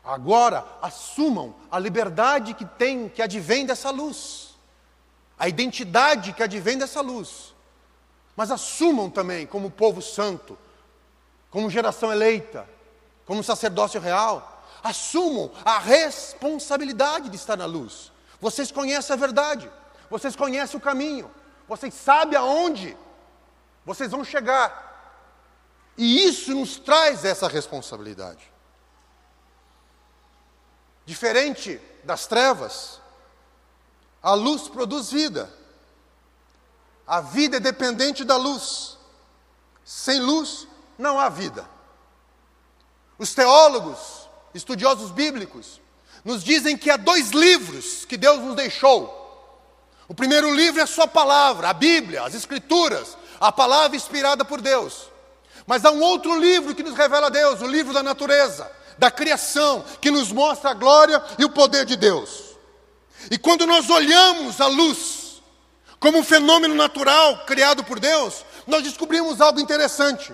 Agora 0.04 0.66
assumam 0.82 1.54
a 1.70 1.78
liberdade 1.78 2.54
que 2.54 2.64
tem, 2.64 3.08
que 3.08 3.22
advém 3.22 3.64
dessa 3.64 3.90
luz, 3.90 4.56
a 5.38 5.48
identidade 5.48 6.32
que 6.32 6.42
advém 6.42 6.76
dessa 6.76 7.00
luz. 7.00 7.54
Mas 8.36 8.50
assumam 8.50 9.08
também 9.08 9.46
como 9.46 9.70
povo 9.70 10.02
santo, 10.02 10.58
como 11.50 11.70
geração 11.70 12.10
eleita, 12.10 12.68
como 13.26 13.44
sacerdócio 13.44 14.00
real, 14.00 14.64
assumam 14.82 15.52
a 15.64 15.78
responsabilidade 15.78 17.28
de 17.28 17.36
estar 17.36 17.56
na 17.56 17.66
luz. 17.66 18.10
Vocês 18.40 18.72
conhecem 18.72 19.14
a 19.14 19.16
verdade, 19.16 19.70
vocês 20.10 20.34
conhecem 20.34 20.76
o 20.76 20.82
caminho, 20.82 21.30
vocês 21.68 21.94
sabem 21.94 22.36
aonde 22.36 22.96
vocês 23.84 24.10
vão 24.10 24.24
chegar. 24.24 24.90
E 25.96 26.26
isso 26.26 26.54
nos 26.54 26.76
traz 26.76 27.24
essa 27.24 27.46
responsabilidade. 27.46 28.51
Diferente 31.12 31.78
das 32.02 32.26
trevas, 32.26 32.98
a 34.22 34.32
luz 34.32 34.66
produz 34.66 35.12
vida. 35.12 35.52
A 37.06 37.20
vida 37.20 37.58
é 37.58 37.60
dependente 37.60 38.24
da 38.24 38.38
luz. 38.38 38.96
Sem 39.84 40.18
luz, 40.18 40.66
não 40.96 41.20
há 41.20 41.28
vida. 41.28 41.68
Os 43.18 43.34
teólogos, 43.34 44.26
estudiosos 44.54 45.10
bíblicos, 45.10 45.82
nos 46.24 46.42
dizem 46.42 46.78
que 46.78 46.90
há 46.90 46.96
dois 46.96 47.28
livros 47.28 48.06
que 48.06 48.16
Deus 48.16 48.40
nos 48.40 48.56
deixou: 48.56 49.04
O 50.08 50.14
primeiro 50.14 50.50
livro 50.54 50.80
é 50.80 50.84
a 50.84 50.86
sua 50.86 51.06
palavra, 51.06 51.68
a 51.68 51.74
Bíblia, 51.74 52.22
as 52.22 52.32
Escrituras, 52.32 53.18
a 53.38 53.52
palavra 53.52 53.98
inspirada 53.98 54.46
por 54.46 54.62
Deus. 54.62 55.10
Mas 55.66 55.84
há 55.84 55.90
um 55.90 56.00
outro 56.00 56.40
livro 56.40 56.74
que 56.74 56.82
nos 56.82 56.94
revela 56.94 57.30
Deus, 57.30 57.60
o 57.60 57.66
livro 57.66 57.92
da 57.92 58.02
natureza, 58.02 58.72
da 59.02 59.10
criação, 59.10 59.84
que 60.00 60.12
nos 60.12 60.30
mostra 60.30 60.70
a 60.70 60.74
glória 60.74 61.20
e 61.36 61.44
o 61.44 61.50
poder 61.50 61.84
de 61.84 61.96
Deus. 61.96 62.54
E 63.32 63.36
quando 63.36 63.66
nós 63.66 63.90
olhamos 63.90 64.60
a 64.60 64.68
luz 64.68 65.42
como 65.98 66.18
um 66.18 66.22
fenômeno 66.22 66.72
natural 66.76 67.44
criado 67.44 67.82
por 67.82 67.98
Deus, 67.98 68.44
nós 68.64 68.84
descobrimos 68.84 69.40
algo 69.40 69.58
interessante. 69.58 70.32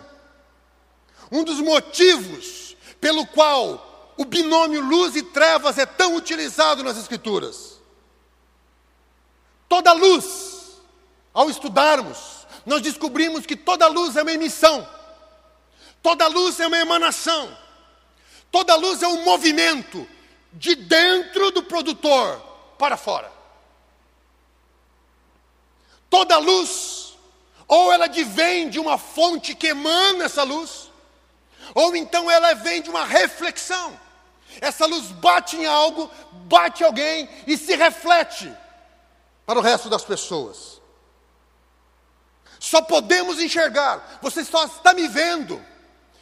Um 1.33 1.45
dos 1.45 1.61
motivos 1.61 2.77
pelo 3.01 3.27
qual 3.29 4.13
o 4.19 4.27
binômio 4.27 4.83
luz 4.83 5.17
e 5.17 5.23
trevas 5.23 5.79
é 5.79 5.87
tão 5.87 6.15
utilizado 6.15 6.85
nas 6.85 6.99
Escrituras. 6.99 7.81
Toda 9.67 9.95
luz, 9.95 10.79
ao 11.33 11.49
estudarmos, 11.49 12.47
nós 12.67 12.83
descobrimos 12.83 13.47
que 13.47 13.57
toda 13.57 13.87
luz 13.87 14.15
é 14.15 14.21
uma 14.21 14.33
emissão, 14.33 14.87
toda 16.03 16.27
luz 16.27 16.61
é 16.61 16.67
uma 16.67 16.77
emanação, 16.77 17.57
toda 18.51 18.75
luz 18.77 19.03
é 19.03 19.09
um 19.09 19.25
movimento 19.25 20.07
de 20.53 20.75
dentro 20.75 21.51
do 21.51 21.63
produtor 21.63 22.41
para 22.79 22.97
fora. 22.97 23.31
Toda 26.09 26.39
luz, 26.39 27.17
ou 27.67 27.93
ela 27.93 28.09
vem 28.09 28.71
de 28.71 28.79
uma 28.79 28.97
fonte 28.97 29.55
que 29.55 29.69
emana 29.69 30.25
essa 30.25 30.43
luz, 30.43 30.91
ou 31.75 31.95
então 31.95 32.31
ela 32.31 32.55
vem 32.55 32.81
de 32.81 32.89
uma 32.89 33.05
reflexão. 33.05 33.99
Essa 34.61 34.87
luz 34.87 35.07
bate 35.07 35.57
em 35.57 35.67
algo, 35.67 36.11
bate 36.33 36.83
alguém 36.83 37.29
e 37.47 37.57
se 37.57 37.77
reflete 37.77 38.53
para 39.45 39.59
o 39.59 39.63
resto 39.63 39.89
das 39.89 40.05
pessoas. 40.05 40.81
Só 42.59 42.83
podemos 42.83 43.41
enxergar, 43.41 44.19
você 44.21 44.45
só 44.45 44.65
está 44.65 44.93
me 44.93 45.07
vendo, 45.07 45.65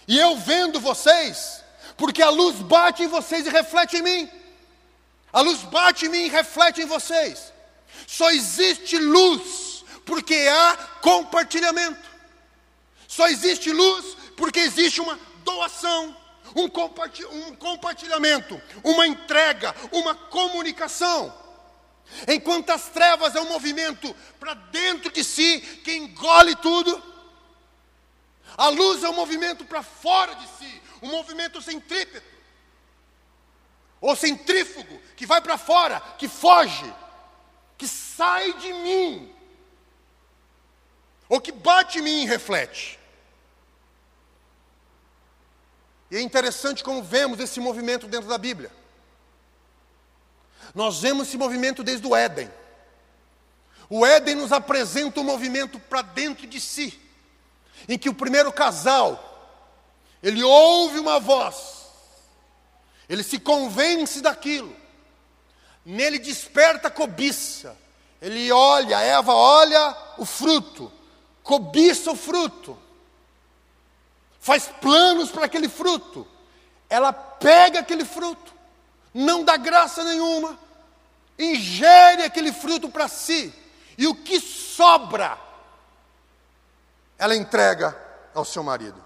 e 0.06 0.18
eu 0.18 0.36
vendo 0.36 0.78
vocês, 0.80 1.62
porque 1.96 2.22
a 2.22 2.30
luz 2.30 2.56
bate 2.56 3.02
em 3.02 3.08
vocês 3.08 3.46
e 3.46 3.50
reflete 3.50 3.96
em 3.96 4.02
mim. 4.02 4.30
A 5.32 5.40
luz 5.40 5.62
bate 5.62 6.06
em 6.06 6.08
mim 6.08 6.24
e 6.26 6.28
reflete 6.28 6.80
em 6.82 6.86
vocês. 6.86 7.52
Só 8.06 8.30
existe 8.30 8.98
luz 8.98 9.84
porque 10.04 10.34
há 10.50 10.76
compartilhamento. 11.00 12.08
Só 13.08 13.28
existe 13.28 13.70
luz 13.72 14.16
porque 14.36 14.60
existe 14.60 15.00
uma 15.00 15.18
doação, 15.44 16.16
um, 16.54 16.68
compartilhamento, 17.56 18.60
uma 18.84 19.06
entrega, 19.06 19.74
uma 19.90 20.14
comunicação. 20.14 21.32
Enquanto 22.28 22.70
as 22.70 22.88
trevas 22.88 23.34
é 23.34 23.40
um 23.40 23.48
movimento 23.48 24.14
para 24.38 24.54
dentro 24.54 25.10
de 25.10 25.24
si 25.24 25.60
que 25.82 25.92
engole 25.92 26.54
tudo, 26.56 27.02
a 28.56 28.68
luz 28.68 29.02
é 29.02 29.08
um 29.08 29.14
movimento 29.14 29.64
para 29.64 29.82
fora 29.82 30.34
de 30.34 30.46
si, 30.58 30.82
um 31.02 31.08
movimento 31.08 31.60
centrípeto 31.60 32.36
ou 34.00 34.14
centrífugo, 34.14 35.00
que 35.16 35.26
vai 35.26 35.40
para 35.40 35.58
fora, 35.58 36.00
que 36.18 36.28
foge, 36.28 36.92
que 37.78 37.88
sai 37.88 38.52
de 38.54 38.72
mim, 38.72 39.34
ou 41.28 41.40
que 41.40 41.50
bate 41.50 41.98
em 41.98 42.02
mim 42.02 42.22
e 42.22 42.26
reflete. 42.26 42.98
E 46.10 46.16
é 46.16 46.20
interessante 46.20 46.84
como 46.84 47.02
vemos 47.02 47.40
esse 47.40 47.58
movimento 47.58 48.06
dentro 48.06 48.28
da 48.28 48.38
Bíblia. 48.38 48.70
Nós 50.74 51.00
vemos 51.00 51.28
esse 51.28 51.36
movimento 51.36 51.82
desde 51.82 52.06
o 52.06 52.14
Éden. 52.14 52.50
O 53.88 54.04
Éden 54.04 54.36
nos 54.36 54.52
apresenta 54.52 55.20
um 55.20 55.24
movimento 55.24 55.78
para 55.78 56.02
dentro 56.02 56.46
de 56.46 56.60
si, 56.60 57.00
em 57.88 57.98
que 57.98 58.08
o 58.08 58.14
primeiro 58.14 58.52
casal, 58.52 59.35
ele 60.26 60.42
ouve 60.42 60.98
uma 60.98 61.20
voz, 61.20 61.86
ele 63.08 63.22
se 63.22 63.38
convence 63.38 64.20
daquilo, 64.20 64.74
nele 65.84 66.18
desperta 66.18 66.90
cobiça. 66.90 67.76
Ele 68.20 68.50
olha, 68.50 69.00
Eva 69.00 69.32
olha 69.32 69.96
o 70.18 70.24
fruto, 70.24 70.92
cobiça 71.44 72.10
o 72.10 72.16
fruto, 72.16 72.76
faz 74.40 74.66
planos 74.80 75.30
para 75.30 75.46
aquele 75.46 75.68
fruto. 75.68 76.26
Ela 76.90 77.12
pega 77.12 77.78
aquele 77.78 78.04
fruto, 78.04 78.52
não 79.14 79.44
dá 79.44 79.56
graça 79.56 80.02
nenhuma, 80.02 80.58
ingere 81.38 82.24
aquele 82.24 82.52
fruto 82.52 82.88
para 82.88 83.06
si, 83.06 83.54
e 83.96 84.08
o 84.08 84.14
que 84.16 84.40
sobra, 84.40 85.38
ela 87.16 87.36
entrega 87.36 87.96
ao 88.34 88.44
seu 88.44 88.64
marido. 88.64 89.05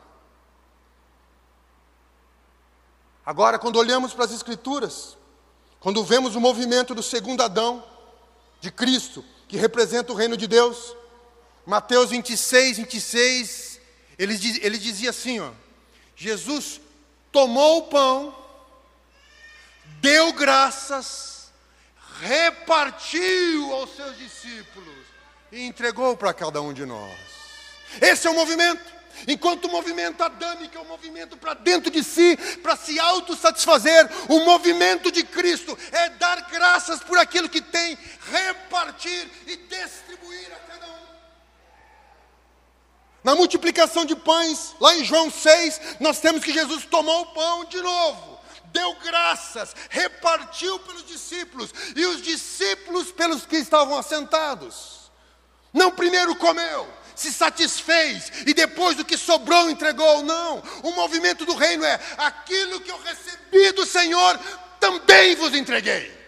Agora, 3.24 3.58
quando 3.58 3.76
olhamos 3.76 4.12
para 4.12 4.24
as 4.24 4.32
Escrituras, 4.32 5.16
quando 5.78 6.04
vemos 6.04 6.34
o 6.34 6.40
movimento 6.40 6.94
do 6.94 7.02
segundo 7.02 7.42
Adão, 7.42 7.84
de 8.60 8.70
Cristo, 8.70 9.24
que 9.48 9.56
representa 9.56 10.12
o 10.12 10.16
reino 10.16 10.36
de 10.36 10.46
Deus, 10.46 10.94
Mateus 11.64 12.10
26, 12.10 12.78
26, 12.78 13.80
ele, 14.18 14.34
ele 14.62 14.78
dizia 14.78 15.10
assim: 15.10 15.40
ó, 15.40 15.50
Jesus 16.14 16.80
tomou 17.32 17.78
o 17.78 17.82
pão, 17.84 18.36
deu 20.00 20.32
graças, 20.32 21.50
repartiu 22.20 23.72
aos 23.72 23.94
seus 23.96 24.16
discípulos 24.18 25.06
e 25.50 25.62
entregou 25.62 26.16
para 26.16 26.34
cada 26.34 26.60
um 26.60 26.72
de 26.72 26.84
nós. 26.84 27.18
Esse 28.00 28.26
é 28.26 28.30
o 28.30 28.34
movimento. 28.34 28.99
Enquanto 29.26 29.66
o 29.66 29.70
movimento 29.70 30.22
adâmico 30.22 30.76
é 30.76 30.80
um 30.80 30.86
movimento 30.86 31.36
para 31.36 31.54
dentro 31.54 31.90
de 31.90 32.02
si, 32.02 32.36
para 32.62 32.76
se 32.76 32.98
autossatisfazer, 32.98 34.08
o 34.28 34.40
movimento 34.44 35.10
de 35.10 35.22
Cristo 35.22 35.76
é 35.92 36.10
dar 36.10 36.42
graças 36.50 37.00
por 37.00 37.18
aquilo 37.18 37.48
que 37.48 37.60
tem, 37.60 37.98
repartir 38.30 39.28
e 39.46 39.56
distribuir 39.56 40.52
a 40.52 40.56
cada 40.70 40.86
um. 40.86 41.10
Na 43.22 43.34
multiplicação 43.34 44.04
de 44.04 44.16
pães, 44.16 44.74
lá 44.80 44.94
em 44.96 45.04
João 45.04 45.30
6, 45.30 45.98
nós 46.00 46.20
temos 46.20 46.42
que 46.42 46.52
Jesus 46.52 46.86
tomou 46.86 47.22
o 47.22 47.34
pão 47.34 47.64
de 47.66 47.80
novo, 47.80 48.40
deu 48.66 48.94
graças, 49.04 49.74
repartiu 49.90 50.78
pelos 50.80 51.04
discípulos 51.04 51.72
e 51.94 52.06
os 52.06 52.22
discípulos 52.22 53.12
pelos 53.12 53.44
que 53.44 53.56
estavam 53.56 53.98
assentados. 53.98 55.10
Não 55.72 55.90
primeiro 55.90 56.34
comeu, 56.34 56.88
se 57.20 57.30
satisfez 57.30 58.32
e 58.46 58.54
depois 58.54 58.96
do 58.96 59.04
que 59.04 59.18
sobrou 59.18 59.68
entregou. 59.68 60.22
Não, 60.22 60.62
o 60.82 60.92
movimento 60.92 61.44
do 61.44 61.54
reino 61.54 61.84
é 61.84 62.00
aquilo 62.16 62.80
que 62.80 62.90
eu 62.90 62.98
recebi 63.02 63.72
do 63.72 63.84
Senhor, 63.84 64.40
também 64.80 65.34
vos 65.36 65.54
entreguei. 65.54 66.18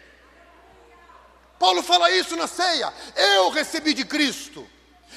Paulo 1.59 1.83
fala 1.83 2.11
isso 2.11 2.37
na 2.37 2.47
ceia. 2.47 2.93
Eu 3.17 3.49
recebi 3.49 3.95
de 3.95 4.05
Cristo. 4.05 4.69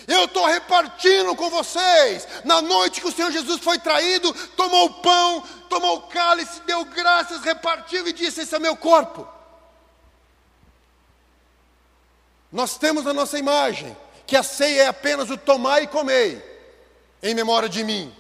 Eu 0.08 0.26
estou 0.26 0.46
repartindo 0.46 1.36
com 1.36 1.50
vocês. 1.50 2.26
Na 2.46 2.62
noite 2.62 3.02
que 3.02 3.08
o 3.08 3.12
Senhor 3.12 3.32
Jesus 3.32 3.60
foi 3.60 3.78
traído, 3.78 4.34
tomou 4.56 4.86
o 4.86 4.94
pão, 5.02 5.42
tomou 5.70 5.98
o 5.98 6.02
cálice, 6.04 6.62
deu 6.62 6.86
graças, 6.86 7.42
repartiu 7.42 8.08
e 8.08 8.14
disse: 8.14 8.42
Esse 8.42 8.56
é 8.56 8.60
meu 8.60 8.78
corpo. 8.78 9.28
Nós 12.50 12.78
temos 12.78 13.06
a 13.06 13.14
nossa 13.14 13.38
imagem 13.38 13.98
que 14.26 14.36
a 14.36 14.44
ceia 14.44 14.84
é 14.84 14.88
apenas 14.88 15.30
o 15.30 15.38
tomar 15.38 15.82
e 15.84 15.88
comer, 15.88 16.44
em 17.22 17.34
memória 17.34 17.70
de 17.70 17.84
mim. 17.84 18.14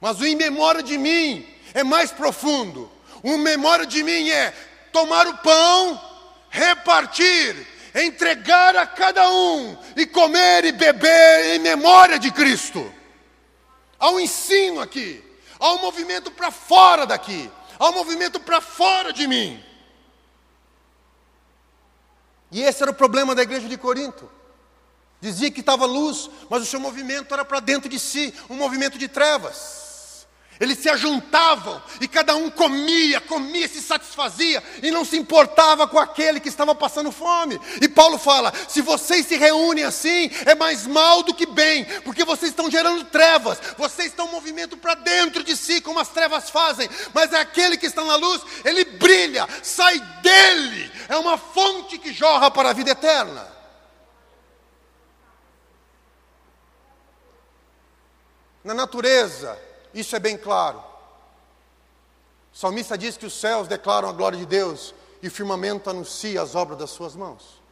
Mas 0.00 0.20
o 0.20 0.26
em 0.26 0.36
memória 0.36 0.82
de 0.82 0.96
mim 0.96 1.46
é 1.74 1.82
mais 1.82 2.10
profundo. 2.10 2.90
O 3.22 3.28
em 3.28 3.38
memória 3.38 3.86
de 3.86 4.02
mim 4.02 4.30
é 4.30 4.52
tomar 4.92 5.26
o 5.26 5.38
pão, 5.38 6.00
repartir, 6.50 7.66
entregar 7.94 8.76
a 8.76 8.86
cada 8.86 9.30
um 9.30 9.76
e 9.96 10.06
comer 10.06 10.64
e 10.64 10.72
beber 10.72 11.56
em 11.56 11.58
memória 11.58 12.18
de 12.18 12.30
Cristo. 12.30 12.92
Há 13.98 14.10
um 14.10 14.20
ensino 14.20 14.80
aqui, 14.80 15.22
há 15.58 15.72
um 15.72 15.80
movimento 15.80 16.30
para 16.30 16.50
fora 16.50 17.04
daqui, 17.04 17.50
há 17.78 17.88
um 17.88 17.92
movimento 17.92 18.38
para 18.38 18.60
fora 18.60 19.12
de 19.12 19.26
mim. 19.26 19.62
E 22.50 22.62
esse 22.62 22.82
era 22.82 22.92
o 22.92 22.94
problema 22.94 23.34
da 23.34 23.42
igreja 23.42 23.68
de 23.68 23.76
Corinto. 23.76 24.37
Dizia 25.20 25.50
que 25.50 25.60
estava 25.60 25.84
luz, 25.84 26.30
mas 26.48 26.62
o 26.62 26.66
seu 26.66 26.78
movimento 26.78 27.34
era 27.34 27.44
para 27.44 27.60
dentro 27.60 27.88
de 27.88 27.98
si, 27.98 28.32
um 28.48 28.54
movimento 28.54 28.96
de 28.96 29.08
trevas. 29.08 29.88
Eles 30.60 30.78
se 30.78 30.88
ajuntavam 30.88 31.80
e 32.00 32.08
cada 32.08 32.34
um 32.34 32.50
comia, 32.50 33.20
comia, 33.20 33.68
se 33.68 33.80
satisfazia 33.80 34.62
e 34.82 34.90
não 34.90 35.04
se 35.04 35.16
importava 35.16 35.86
com 35.86 35.98
aquele 35.98 36.40
que 36.40 36.48
estava 36.48 36.74
passando 36.74 37.12
fome. 37.12 37.60
E 37.80 37.88
Paulo 37.88 38.18
fala: 38.18 38.52
se 38.68 38.80
vocês 38.80 39.26
se 39.26 39.36
reúnem 39.36 39.84
assim, 39.84 40.30
é 40.46 40.54
mais 40.56 40.86
mal 40.86 41.22
do 41.22 41.32
que 41.32 41.46
bem, 41.46 41.84
porque 42.04 42.24
vocês 42.24 42.50
estão 42.50 42.70
gerando 42.70 43.04
trevas, 43.04 43.60
vocês 43.76 44.08
estão 44.08 44.32
movimento 44.32 44.76
para 44.76 44.94
dentro 44.94 45.44
de 45.44 45.56
si, 45.56 45.80
como 45.80 46.00
as 46.00 46.08
trevas 46.08 46.50
fazem, 46.50 46.88
mas 47.14 47.32
é 47.32 47.38
aquele 47.38 47.76
que 47.76 47.86
está 47.86 48.04
na 48.04 48.16
luz, 48.16 48.42
ele 48.64 48.84
brilha, 48.84 49.48
sai 49.62 50.00
dele, 50.22 50.90
é 51.08 51.16
uma 51.16 51.38
fonte 51.38 51.98
que 51.98 52.12
jorra 52.12 52.50
para 52.50 52.70
a 52.70 52.72
vida 52.72 52.90
eterna. 52.90 53.57
Na 58.68 58.74
natureza, 58.74 59.58
isso 59.94 60.14
é 60.14 60.18
bem 60.18 60.36
claro. 60.36 60.84
O 62.52 62.58
salmista 62.58 62.98
diz 62.98 63.16
que 63.16 63.24
os 63.24 63.32
céus 63.32 63.66
declaram 63.66 64.06
a 64.06 64.12
glória 64.12 64.38
de 64.38 64.44
Deus 64.44 64.94
e 65.22 65.28
o 65.28 65.30
firmamento 65.30 65.88
anuncia 65.88 66.42
as 66.42 66.54
obras 66.54 66.78
das 66.78 66.90
suas 66.90 67.16
mãos. 67.16 67.62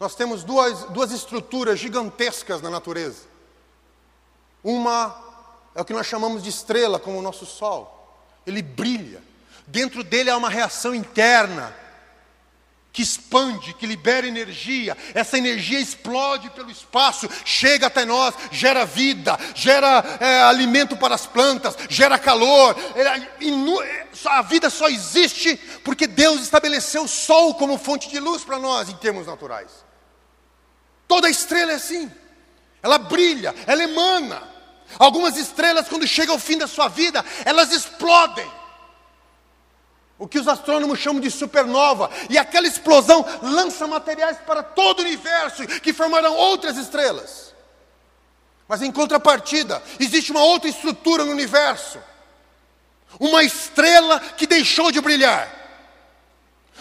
Nós 0.00 0.16
temos 0.16 0.42
duas, 0.42 0.86
duas 0.86 1.12
estruturas 1.12 1.78
gigantescas 1.78 2.60
na 2.60 2.68
natureza. 2.68 3.28
Uma 4.64 5.16
é 5.72 5.80
o 5.80 5.84
que 5.84 5.92
nós 5.92 6.08
chamamos 6.08 6.42
de 6.42 6.48
estrela, 6.48 6.98
como 6.98 7.16
o 7.16 7.22
nosso 7.22 7.46
Sol. 7.46 8.18
Ele 8.44 8.60
brilha. 8.60 9.22
Dentro 9.68 10.02
dele 10.02 10.30
há 10.30 10.36
uma 10.36 10.50
reação 10.50 10.92
interna 10.92 11.72
que 12.94 13.02
expande, 13.02 13.74
que 13.74 13.88
libera 13.88 14.24
energia. 14.24 14.96
Essa 15.12 15.36
energia 15.36 15.80
explode 15.80 16.48
pelo 16.50 16.70
espaço, 16.70 17.28
chega 17.44 17.88
até 17.88 18.04
nós, 18.04 18.36
gera 18.52 18.86
vida, 18.86 19.36
gera 19.52 20.16
é, 20.20 20.42
alimento 20.42 20.96
para 20.96 21.12
as 21.12 21.26
plantas, 21.26 21.76
gera 21.90 22.20
calor. 22.20 22.76
É, 22.94 24.28
a 24.28 24.42
vida 24.42 24.70
só 24.70 24.88
existe 24.88 25.56
porque 25.82 26.06
Deus 26.06 26.40
estabeleceu 26.42 27.02
o 27.02 27.08
sol 27.08 27.54
como 27.54 27.76
fonte 27.76 28.08
de 28.08 28.20
luz 28.20 28.44
para 28.44 28.60
nós 28.60 28.88
em 28.88 28.96
termos 28.96 29.26
naturais. 29.26 29.72
Toda 31.08 31.28
estrela 31.28 31.72
é 31.72 31.74
assim. 31.74 32.08
Ela 32.80 32.96
brilha, 32.96 33.52
ela 33.66 33.82
emana. 33.82 34.40
Algumas 35.00 35.36
estrelas, 35.36 35.88
quando 35.88 36.06
chega 36.06 36.30
ao 36.30 36.38
fim 36.38 36.58
da 36.58 36.68
sua 36.68 36.86
vida, 36.86 37.24
elas 37.44 37.72
explodem 37.72 38.48
o 40.18 40.28
que 40.28 40.38
os 40.38 40.46
astrônomos 40.46 40.98
chamam 40.98 41.20
de 41.20 41.30
supernova, 41.30 42.10
e 42.30 42.38
aquela 42.38 42.66
explosão 42.66 43.24
lança 43.42 43.86
materiais 43.86 44.38
para 44.46 44.62
todo 44.62 45.00
o 45.00 45.02
universo 45.02 45.66
que 45.66 45.92
formarão 45.92 46.34
outras 46.34 46.76
estrelas. 46.76 47.52
Mas 48.68 48.80
em 48.80 48.92
contrapartida, 48.92 49.82
existe 49.98 50.30
uma 50.30 50.42
outra 50.42 50.70
estrutura 50.70 51.24
no 51.24 51.32
universo. 51.32 51.98
Uma 53.18 53.42
estrela 53.42 54.18
que 54.20 54.46
deixou 54.46 54.90
de 54.90 55.00
brilhar. 55.00 55.52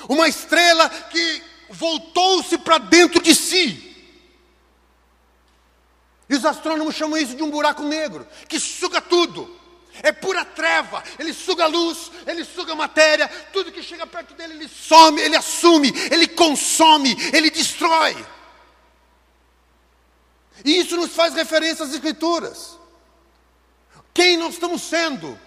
Uma 0.08 0.28
estrela 0.28 0.90
que 0.90 1.44
voltou-se 1.70 2.58
para 2.60 2.78
dentro 2.78 3.22
de 3.22 3.36
si. 3.36 3.90
E 6.30 6.36
os 6.36 6.46
astrônomos 6.46 6.96
chamam 6.96 7.18
isso 7.18 7.36
de 7.36 7.44
um 7.44 7.50
buraco 7.50 7.84
negro, 7.84 8.26
que 8.48 8.60
suga 8.60 9.02
tudo 9.02 9.63
é 10.02 10.12
pura 10.12 10.44
treva, 10.44 11.04
ele 11.20 11.34
suga 11.34 11.68
luz, 11.68 12.12
ele 12.26 12.44
suga 12.44 12.74
matéria, 12.74 13.28
tudo 13.52 13.72
que 13.72 13.84
chega 13.84 14.08
perto 14.08 14.34
dele 14.34 14.54
ele 14.54 14.68
some, 14.68 15.22
ele 15.22 15.36
assume, 15.36 15.94
ele 16.12 16.28
consome, 16.28 17.16
ele 17.32 17.52
destrói. 17.52 18.16
E 20.66 20.80
isso 20.80 20.96
nos 20.96 21.12
faz 21.12 21.34
referência 21.34 21.86
às 21.86 21.94
Escrituras. 21.94 22.80
Quem 24.14 24.38
nós 24.38 24.54
estamos 24.54 24.82
sendo? 24.82 25.40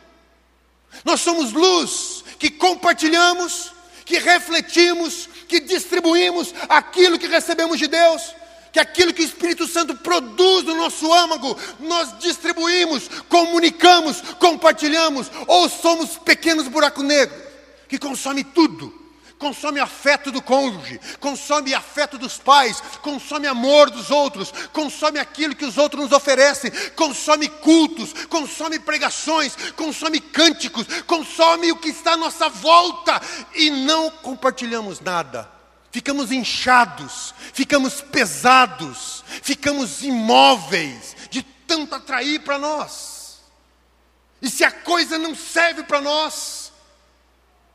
Nós 1.04 1.20
somos 1.20 1.52
luz 1.52 2.24
que 2.38 2.50
compartilhamos, 2.50 3.72
que 4.04 4.18
refletimos, 4.18 5.28
que 5.48 5.60
distribuímos 5.60 6.54
aquilo 6.68 7.18
que 7.18 7.26
recebemos 7.26 7.78
de 7.78 7.86
Deus 7.86 8.34
que 8.76 8.80
aquilo 8.80 9.14
que 9.14 9.22
o 9.22 9.24
Espírito 9.24 9.66
Santo 9.66 9.94
produz 9.94 10.64
no 10.64 10.74
nosso 10.74 11.10
âmago, 11.10 11.58
nós 11.80 12.18
distribuímos, 12.18 13.08
comunicamos, 13.26 14.20
compartilhamos, 14.38 15.30
ou 15.46 15.66
somos 15.66 16.18
pequenos 16.18 16.68
buracos 16.68 17.02
negros 17.02 17.40
que 17.88 17.98
consome 17.98 18.44
tudo. 18.44 19.06
Consome 19.38 19.80
afeto 19.80 20.30
do 20.30 20.42
cônjuge, 20.42 20.98
consome 21.20 21.74
afeto 21.74 22.16
dos 22.16 22.38
pais, 22.38 22.82
consome 23.02 23.46
amor 23.46 23.90
dos 23.90 24.10
outros, 24.10 24.52
consome 24.72 25.18
aquilo 25.18 25.54
que 25.54 25.64
os 25.64 25.76
outros 25.76 26.02
nos 26.02 26.12
oferecem, 26.12 26.70
consome 26.94 27.48
cultos, 27.48 28.14
consome 28.30 28.78
pregações, 28.78 29.54
consome 29.74 30.20
cânticos, 30.20 30.86
consome 31.06 31.70
o 31.70 31.76
que 31.76 31.90
está 31.90 32.12
à 32.12 32.16
nossa 32.16 32.48
volta 32.48 33.20
e 33.54 33.68
não 33.70 34.10
compartilhamos 34.10 35.00
nada 35.00 35.55
ficamos 35.96 36.30
inchados, 36.30 37.34
ficamos 37.54 38.02
pesados, 38.02 39.24
ficamos 39.40 40.02
imóveis 40.02 41.16
de 41.30 41.42
tanto 41.42 41.94
atrair 41.94 42.40
para 42.40 42.58
nós. 42.58 43.40
E 44.42 44.50
se 44.50 44.62
a 44.62 44.70
coisa 44.70 45.16
não 45.16 45.34
serve 45.34 45.84
para 45.84 46.02
nós, 46.02 46.70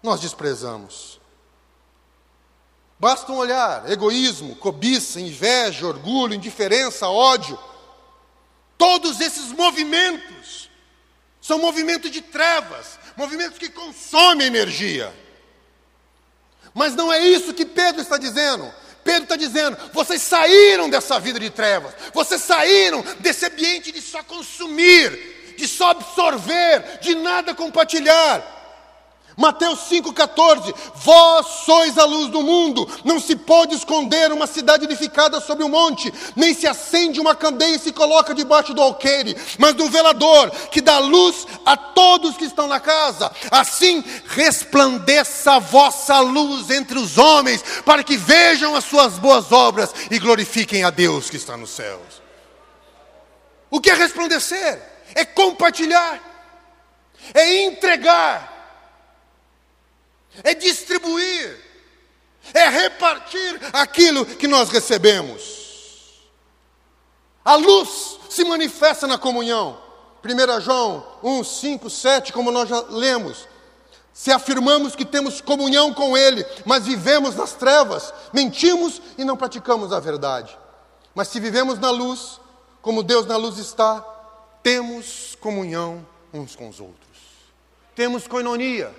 nós 0.03 0.21
desprezamos. 0.21 1.19
Basta 2.99 3.31
um 3.31 3.37
olhar: 3.37 3.89
egoísmo, 3.89 4.55
cobiça, 4.55 5.19
inveja, 5.19 5.87
orgulho, 5.87 6.35
indiferença, 6.35 7.09
ódio. 7.09 7.57
Todos 8.77 9.19
esses 9.19 9.51
movimentos 9.51 10.69
são 11.41 11.57
movimentos 11.57 12.11
de 12.11 12.21
trevas, 12.21 12.99
movimentos 13.17 13.57
que 13.57 13.69
consomem 13.69 14.45
energia. 14.45 15.11
Mas 16.73 16.95
não 16.95 17.11
é 17.11 17.19
isso 17.19 17.53
que 17.53 17.65
Pedro 17.65 18.01
está 18.01 18.17
dizendo. 18.17 18.71
Pedro 19.03 19.23
está 19.23 19.35
dizendo: 19.35 19.77
vocês 19.93 20.21
saíram 20.21 20.89
dessa 20.89 21.19
vida 21.19 21.39
de 21.39 21.49
trevas, 21.49 21.93
vocês 22.13 22.41
saíram 22.41 23.03
desse 23.19 23.45
ambiente 23.45 23.91
de 23.91 24.01
só 24.01 24.23
consumir, 24.23 25.55
de 25.57 25.67
só 25.67 25.91
absorver, 25.91 26.99
de 27.01 27.15
nada 27.15 27.53
compartilhar. 27.53 28.60
Mateus 29.41 29.79
5,14: 29.89 30.73
Vós 30.95 31.47
sois 31.65 31.97
a 31.97 32.05
luz 32.05 32.29
do 32.29 32.43
mundo, 32.43 32.87
não 33.03 33.19
se 33.19 33.35
pode 33.35 33.75
esconder 33.75 34.31
uma 34.31 34.45
cidade 34.45 34.85
edificada 34.85 35.41
sobre 35.41 35.63
um 35.63 35.69
monte, 35.69 36.13
nem 36.35 36.53
se 36.53 36.67
acende 36.67 37.19
uma 37.19 37.35
candeia 37.35 37.75
e 37.75 37.79
se 37.79 37.91
coloca 37.91 38.35
debaixo 38.35 38.73
do 38.73 38.81
alqueire, 38.81 39.35
mas 39.57 39.73
do 39.73 39.89
velador, 39.89 40.51
que 40.71 40.79
dá 40.79 40.99
luz 40.99 41.47
a 41.65 41.75
todos 41.75 42.37
que 42.37 42.45
estão 42.45 42.67
na 42.67 42.79
casa. 42.79 43.31
Assim 43.49 44.03
resplandeça 44.27 45.53
a 45.53 45.59
vossa 45.59 46.19
luz 46.19 46.69
entre 46.69 46.99
os 46.99 47.17
homens, 47.17 47.63
para 47.83 48.03
que 48.03 48.15
vejam 48.15 48.75
as 48.75 48.85
suas 48.85 49.17
boas 49.17 49.51
obras 49.51 49.91
e 50.11 50.19
glorifiquem 50.19 50.83
a 50.83 50.91
Deus 50.91 51.29
que 51.29 51.37
está 51.37 51.57
nos 51.57 51.71
céus. 51.71 52.21
O 53.71 53.81
que 53.81 53.89
é 53.89 53.95
resplandecer? 53.95 54.79
É 55.15 55.25
compartilhar, 55.25 56.21
é 57.33 57.63
entregar 57.63 58.50
é 60.43 60.53
distribuir, 60.53 61.59
é 62.53 62.69
repartir 62.69 63.59
aquilo 63.73 64.25
que 64.25 64.47
nós 64.47 64.69
recebemos. 64.69 66.21
A 67.43 67.55
luz 67.55 68.19
se 68.29 68.43
manifesta 68.43 69.07
na 69.07 69.17
comunhão. 69.17 69.79
1 70.23 70.61
João 70.61 71.05
1, 71.23 71.43
5, 71.43 71.89
7, 71.89 72.33
como 72.33 72.51
nós 72.51 72.69
já 72.69 72.79
lemos. 72.89 73.47
Se 74.13 74.31
afirmamos 74.31 74.95
que 74.95 75.05
temos 75.05 75.41
comunhão 75.41 75.93
com 75.93 76.15
Ele, 76.15 76.45
mas 76.65 76.85
vivemos 76.85 77.35
nas 77.35 77.53
trevas, 77.53 78.13
mentimos 78.31 79.01
e 79.17 79.23
não 79.23 79.37
praticamos 79.37 79.91
a 79.91 79.99
verdade. 79.99 80.55
Mas 81.15 81.29
se 81.29 81.39
vivemos 81.39 81.79
na 81.79 81.89
luz, 81.89 82.39
como 82.81 83.03
Deus 83.03 83.25
na 83.25 83.37
luz 83.37 83.57
está, 83.57 84.05
temos 84.61 85.35
comunhão 85.39 86.05
uns 86.33 86.55
com 86.55 86.69
os 86.69 86.79
outros. 86.79 87.01
Temos 87.95 88.27
coinonia 88.27 88.93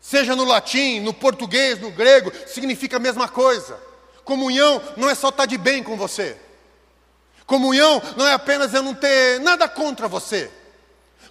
Seja 0.00 0.34
no 0.36 0.44
latim, 0.44 1.00
no 1.00 1.12
português, 1.12 1.80
no 1.80 1.90
grego, 1.90 2.32
significa 2.46 2.96
a 2.96 3.00
mesma 3.00 3.28
coisa. 3.28 3.78
Comunhão 4.24 4.80
não 4.96 5.08
é 5.08 5.14
só 5.14 5.30
estar 5.30 5.46
de 5.46 5.56
bem 5.58 5.82
com 5.82 5.96
você. 5.96 6.36
Comunhão 7.46 8.02
não 8.16 8.26
é 8.26 8.34
apenas 8.34 8.74
eu 8.74 8.82
não 8.82 8.94
ter 8.94 9.40
nada 9.40 9.68
contra 9.68 10.06
você. 10.06 10.50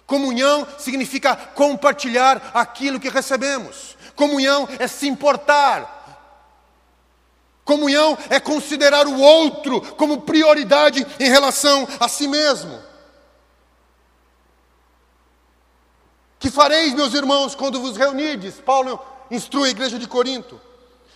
Comunhão 0.04 0.66
significa 0.78 1.36
compartilhar 1.36 2.50
aquilo 2.54 2.98
que 2.98 3.08
recebemos. 3.08 3.96
Comunhão 4.16 4.68
é 4.78 4.88
se 4.88 5.06
importar. 5.06 5.96
Comunhão 7.64 8.16
é 8.30 8.40
considerar 8.40 9.06
o 9.06 9.20
outro 9.20 9.80
como 9.96 10.22
prioridade 10.22 11.06
em 11.20 11.28
relação 11.28 11.86
a 12.00 12.08
si 12.08 12.26
mesmo. 12.26 12.87
Que 16.38 16.50
fareis, 16.50 16.94
meus 16.94 17.14
irmãos, 17.14 17.54
quando 17.54 17.80
vos 17.80 17.96
reunirdes? 17.96 18.54
Paulo 18.60 19.00
instrui 19.30 19.68
a 19.68 19.70
igreja 19.70 19.98
de 19.98 20.06
Corinto. 20.06 20.60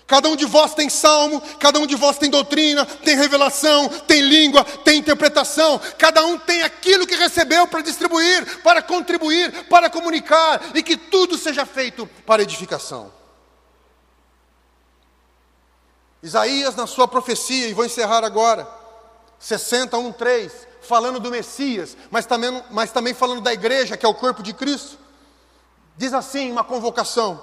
Cada 0.07 0.29
um 0.29 0.37
de 0.37 0.45
vós 0.45 0.75
tem 0.75 0.91
salmo, 0.91 1.41
cada 1.59 1.79
um 1.79 1.87
de 1.87 1.95
vós 1.95 2.19
tem 2.19 2.29
doutrina, 2.29 2.85
tem 2.85 3.17
revelação, 3.17 3.89
tem 3.89 4.21
língua, 4.21 4.65
tem 4.65 4.99
interpretação. 4.99 5.81
Cada 5.97 6.25
um 6.27 6.39
tem 6.39 6.63
aquilo 6.63 7.07
que 7.07 7.15
recebeu 7.15 7.67
para 7.67 7.81
distribuir, 7.81 8.63
para 8.63 8.83
contribuir, 8.83 9.69
para 9.69 9.89
comunicar 9.89 10.61
e 10.75 10.83
que 10.83 10.97
tudo 10.97 11.39
seja 11.39 11.65
feito 11.65 12.07
para 12.27 12.43
edificação. 12.43 13.13
Isaías, 16.23 16.77
na 16.77 16.87
sua 16.87 17.09
profecia, 17.09 17.69
e 17.69 17.75
vou 17.75 17.85
encerrar 17.85 18.23
agora, 18.25 18.69
61:3, 19.41 20.53
falando 20.81 21.19
do 21.19 21.31
Messias, 21.31 21.97
mas 22.11 22.27
também, 22.27 22.63
mas 22.71 22.93
também 22.93 23.15
falando 23.15 23.41
da 23.41 23.53
igreja, 23.53 23.97
que 23.97 24.05
é 24.05 24.09
o 24.09 24.15
corpo 24.15 24.43
de 24.43 24.53
Cristo. 24.53 25.02
Diz 25.97 26.13
assim 26.13 26.51
uma 26.51 26.65
convocação: 26.65 27.41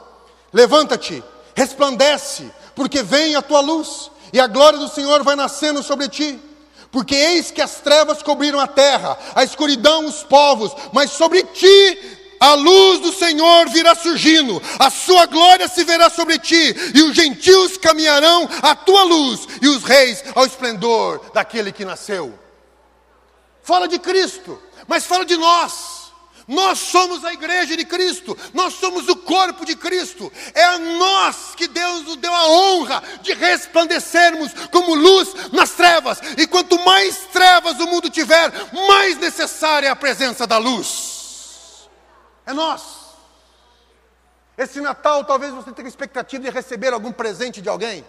Levanta-te, 0.51 1.23
resplandece, 1.55 2.51
porque 2.75 3.03
vem 3.03 3.35
a 3.35 3.41
tua 3.41 3.59
luz, 3.59 4.11
e 4.31 4.39
a 4.39 4.47
glória 4.47 4.79
do 4.79 4.87
Senhor 4.87 5.23
vai 5.23 5.35
nascendo 5.35 5.83
sobre 5.83 6.07
ti. 6.09 6.39
Porque 6.91 7.13
eis 7.13 7.51
que 7.51 7.61
as 7.61 7.75
trevas 7.75 8.23
cobriram 8.23 8.59
a 8.59 8.65
terra, 8.65 9.17
a 9.35 9.43
escuridão 9.43 10.05
os 10.05 10.23
povos, 10.23 10.71
mas 10.91 11.11
sobre 11.11 11.43
ti 11.43 12.17
a 12.39 12.53
luz 12.53 13.01
do 13.01 13.11
Senhor 13.11 13.67
virá 13.67 13.93
surgindo, 13.93 14.61
a 14.79 14.89
sua 14.89 15.25
glória 15.25 15.67
se 15.67 15.83
verá 15.83 16.09
sobre 16.09 16.39
ti, 16.39 16.73
e 16.95 17.03
os 17.03 17.13
gentios 17.13 17.75
caminharão 17.77 18.47
à 18.61 18.73
tua 18.73 19.03
luz, 19.03 19.45
e 19.61 19.67
os 19.67 19.83
reis 19.83 20.23
ao 20.33 20.45
esplendor 20.45 21.31
daquele 21.33 21.71
que 21.71 21.83
nasceu. 21.83 22.37
Fala 23.61 23.87
de 23.87 23.99
Cristo, 23.99 24.57
mas 24.87 25.05
fala 25.05 25.25
de 25.25 25.35
nós. 25.35 25.98
Nós 26.49 26.79
somos 26.79 27.23
a 27.23 27.31
igreja 27.31 27.77
de 27.77 27.85
Cristo, 27.85 28.35
nós 28.55 28.73
somos 28.73 29.07
o 29.07 29.15
corpo 29.15 29.63
de 29.63 29.75
Cristo. 29.75 30.33
É 30.55 30.63
a 30.63 30.79
nós 30.79 31.53
que 31.53 31.67
Deus 31.67 32.01
nos 32.05 32.15
deu 32.15 32.33
a 32.33 32.49
honra 32.49 33.03
de 33.21 33.33
resplandecermos 33.33 34.51
como 34.71 34.95
luz 34.95 35.51
nas 35.53 35.69
trevas. 35.73 36.19
E 36.39 36.47
quanto 36.47 36.83
mais 36.83 37.17
trevas 37.27 37.79
o 37.79 37.85
mundo 37.85 38.09
tiver, 38.09 38.51
mais 38.87 39.19
necessária 39.19 39.89
é 39.89 39.91
a 39.91 39.95
presença 39.95 40.47
da 40.47 40.57
luz. 40.57 41.87
É 42.47 42.51
nós. 42.51 42.81
Esse 44.57 44.81
Natal, 44.81 45.23
talvez 45.25 45.53
você 45.53 45.71
tenha 45.71 45.87
expectativa 45.87 46.43
de 46.43 46.49
receber 46.49 46.91
algum 46.93 47.11
presente 47.11 47.61
de 47.61 47.69
alguém. 47.69 48.03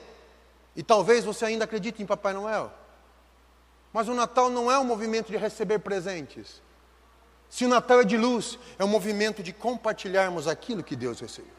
E 0.74 0.82
talvez 0.82 1.26
você 1.26 1.44
ainda 1.44 1.64
acredite 1.64 2.02
em 2.02 2.06
Papai 2.06 2.32
Noel. 2.32 2.72
Mas 3.92 4.08
o 4.08 4.14
Natal 4.14 4.48
não 4.48 4.72
é 4.72 4.78
um 4.78 4.84
movimento 4.84 5.30
de 5.30 5.36
receber 5.36 5.80
presentes. 5.80 6.62
Se 7.50 7.64
o 7.64 7.68
Natal 7.68 8.00
é 8.00 8.04
de 8.04 8.16
luz, 8.16 8.58
é 8.78 8.84
um 8.84 8.88
movimento 8.88 9.42
de 9.42 9.52
compartilharmos 9.52 10.46
aquilo 10.46 10.84
que 10.84 10.94
Deus 10.94 11.18
recebeu. 11.18 11.50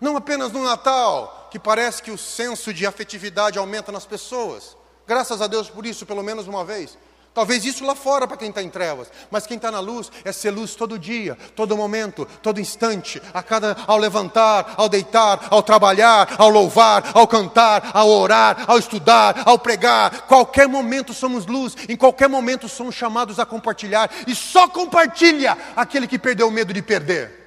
Não 0.00 0.16
apenas 0.16 0.52
no 0.52 0.62
Natal, 0.62 1.48
que 1.50 1.58
parece 1.58 2.02
que 2.02 2.12
o 2.12 2.18
senso 2.18 2.72
de 2.72 2.86
afetividade 2.86 3.58
aumenta 3.58 3.90
nas 3.90 4.06
pessoas. 4.06 4.76
Graças 5.06 5.42
a 5.42 5.48
Deus 5.48 5.68
por 5.68 5.84
isso, 5.84 6.06
pelo 6.06 6.22
menos 6.22 6.46
uma 6.46 6.64
vez. 6.64 6.96
Talvez 7.34 7.64
isso 7.64 7.84
lá 7.84 7.94
fora 7.94 8.28
para 8.28 8.36
quem 8.36 8.50
está 8.50 8.62
em 8.62 8.68
trevas, 8.68 9.10
mas 9.30 9.46
quem 9.46 9.56
está 9.56 9.70
na 9.70 9.80
luz 9.80 10.12
é 10.22 10.30
ser 10.32 10.50
luz 10.50 10.74
todo 10.74 10.98
dia, 10.98 11.36
todo 11.56 11.76
momento, 11.76 12.28
todo 12.42 12.60
instante, 12.60 13.22
a 13.32 13.42
cada 13.42 13.74
ao 13.86 13.96
levantar, 13.96 14.74
ao 14.76 14.86
deitar, 14.86 15.48
ao 15.50 15.62
trabalhar, 15.62 16.34
ao 16.36 16.50
louvar, 16.50 17.10
ao 17.14 17.26
cantar, 17.26 17.90
ao 17.94 18.08
orar, 18.08 18.64
ao 18.66 18.78
estudar, 18.78 19.44
ao 19.46 19.58
pregar. 19.58 20.26
Qualquer 20.26 20.68
momento 20.68 21.14
somos 21.14 21.46
luz, 21.46 21.74
em 21.88 21.96
qualquer 21.96 22.28
momento 22.28 22.68
somos 22.68 22.94
chamados 22.94 23.38
a 23.40 23.46
compartilhar 23.46 24.10
e 24.26 24.34
só 24.34 24.68
compartilha 24.68 25.56
aquele 25.74 26.06
que 26.06 26.18
perdeu 26.18 26.48
o 26.48 26.52
medo 26.52 26.72
de 26.72 26.82
perder. 26.82 27.41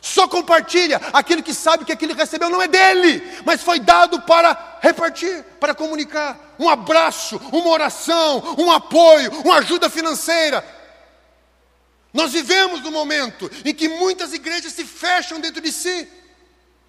Só 0.00 0.26
compartilha 0.26 1.00
aquele 1.12 1.42
que 1.42 1.52
sabe 1.52 1.84
que 1.84 1.92
aquilo 1.92 2.14
que 2.14 2.20
recebeu 2.20 2.48
não 2.48 2.62
é 2.62 2.68
dele, 2.68 3.22
mas 3.44 3.62
foi 3.62 3.78
dado 3.78 4.22
para 4.22 4.78
repartir, 4.80 5.44
para 5.60 5.74
comunicar. 5.74 6.54
Um 6.58 6.68
abraço, 6.68 7.36
uma 7.52 7.68
oração, 7.68 8.56
um 8.58 8.70
apoio, 8.70 9.30
uma 9.42 9.56
ajuda 9.56 9.90
financeira. 9.90 10.64
Nós 12.12 12.32
vivemos 12.32 12.80
no 12.80 12.90
momento 12.90 13.50
em 13.64 13.74
que 13.74 13.88
muitas 13.88 14.32
igrejas 14.32 14.72
se 14.72 14.84
fecham 14.84 15.38
dentro 15.38 15.60
de 15.60 15.70
si, 15.70 16.08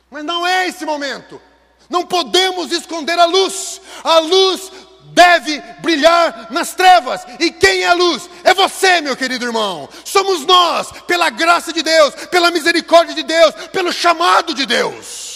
mas 0.10 0.24
não 0.24 0.48
é 0.48 0.68
esse 0.68 0.86
momento. 0.86 1.42
Não 1.90 2.06
podemos 2.06 2.72
esconder 2.72 3.20
a 3.20 3.26
luz. 3.26 3.82
A 4.02 4.20
luz 4.20 4.72
deve 5.14 5.60
brilhar 5.80 6.52
nas 6.52 6.74
trevas. 6.74 7.26
E 7.40 7.52
quem 7.52 7.84
é 7.84 7.88
a 7.88 7.94
luz? 7.94 8.30
É 8.44 8.54
você, 8.54 9.02
meu 9.02 9.16
querido 9.16 9.46
irmão. 9.46 9.88
Somos 10.04 10.46
nós, 10.46 10.92
pela 11.04 11.30
graça 11.30 11.72
de 11.72 11.84
Deus, 11.84 12.14
pela 12.28 12.52
misericórdia 12.52 13.16
de 13.16 13.24
Deus, 13.24 13.54
pelo 13.72 13.92
chamado 13.92 14.54
de 14.54 14.66
Deus. 14.66 15.32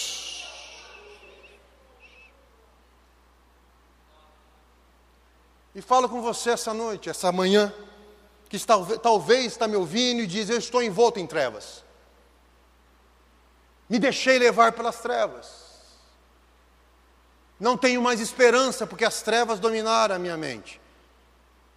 E 5.74 5.82
falo 5.82 6.08
com 6.08 6.22
você 6.22 6.50
essa 6.50 6.72
noite, 6.72 7.10
essa 7.10 7.30
manhã, 7.30 7.72
que 8.48 8.56
está, 8.56 8.76
talvez 9.02 9.46
está 9.46 9.68
me 9.68 9.76
ouvindo 9.76 10.22
e 10.22 10.26
diz: 10.26 10.48
Eu 10.48 10.56
estou 10.56 10.82
envolto 10.82 11.20
em 11.20 11.26
trevas. 11.26 11.84
Me 13.88 13.98
deixei 13.98 14.38
levar 14.38 14.72
pelas 14.72 14.98
trevas. 15.00 15.65
Não 17.58 17.76
tenho 17.76 18.02
mais 18.02 18.20
esperança 18.20 18.86
porque 18.86 19.04
as 19.04 19.22
trevas 19.22 19.58
dominaram 19.58 20.14
a 20.14 20.18
minha 20.18 20.36
mente, 20.36 20.80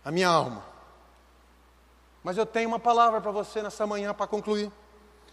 a 0.03 0.11
minha 0.11 0.27
alma. 0.27 0.63
Mas 2.23 2.37
eu 2.37 2.45
tenho 2.45 2.67
uma 2.67 2.79
palavra 2.79 3.21
para 3.21 3.31
você 3.31 3.61
nessa 3.61 3.87
manhã 3.87 4.13
para 4.13 4.27
concluir. 4.27 4.71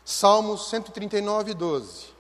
Salmos 0.04 0.70
139, 0.70 1.52
12. 1.52 2.14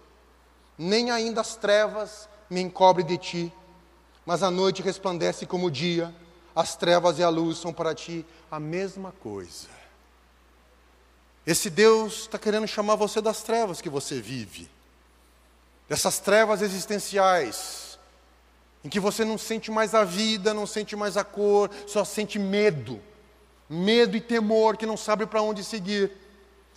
Nem 0.76 1.10
ainda 1.10 1.40
as 1.40 1.54
trevas 1.54 2.28
me 2.50 2.60
encobrem 2.60 3.06
de 3.06 3.16
ti, 3.16 3.52
mas 4.24 4.42
a 4.42 4.50
noite 4.50 4.82
resplandece 4.82 5.46
como 5.46 5.66
o 5.66 5.70
dia, 5.70 6.12
as 6.54 6.74
trevas 6.74 7.18
e 7.18 7.22
a 7.22 7.28
luz 7.28 7.58
são 7.58 7.72
para 7.72 7.94
ti 7.94 8.26
a 8.50 8.58
mesma 8.58 9.12
coisa. 9.22 9.68
Esse 11.46 11.70
Deus 11.70 12.22
está 12.22 12.38
querendo 12.38 12.66
chamar 12.66 12.96
você 12.96 13.20
das 13.20 13.44
trevas 13.44 13.80
que 13.80 13.88
você 13.88 14.20
vive, 14.20 14.68
dessas 15.88 16.18
trevas 16.18 16.60
existenciais, 16.60 17.95
em 18.86 18.88
que 18.88 19.00
você 19.00 19.24
não 19.24 19.36
sente 19.36 19.68
mais 19.68 19.96
a 19.96 20.04
vida, 20.04 20.54
não 20.54 20.64
sente 20.64 20.94
mais 20.94 21.16
a 21.16 21.24
cor, 21.24 21.68
só 21.88 22.04
sente 22.04 22.38
medo. 22.38 23.00
Medo 23.68 24.16
e 24.16 24.20
temor 24.20 24.76
que 24.76 24.86
não 24.86 24.96
sabe 24.96 25.26
para 25.26 25.42
onde 25.42 25.64
seguir. 25.64 26.12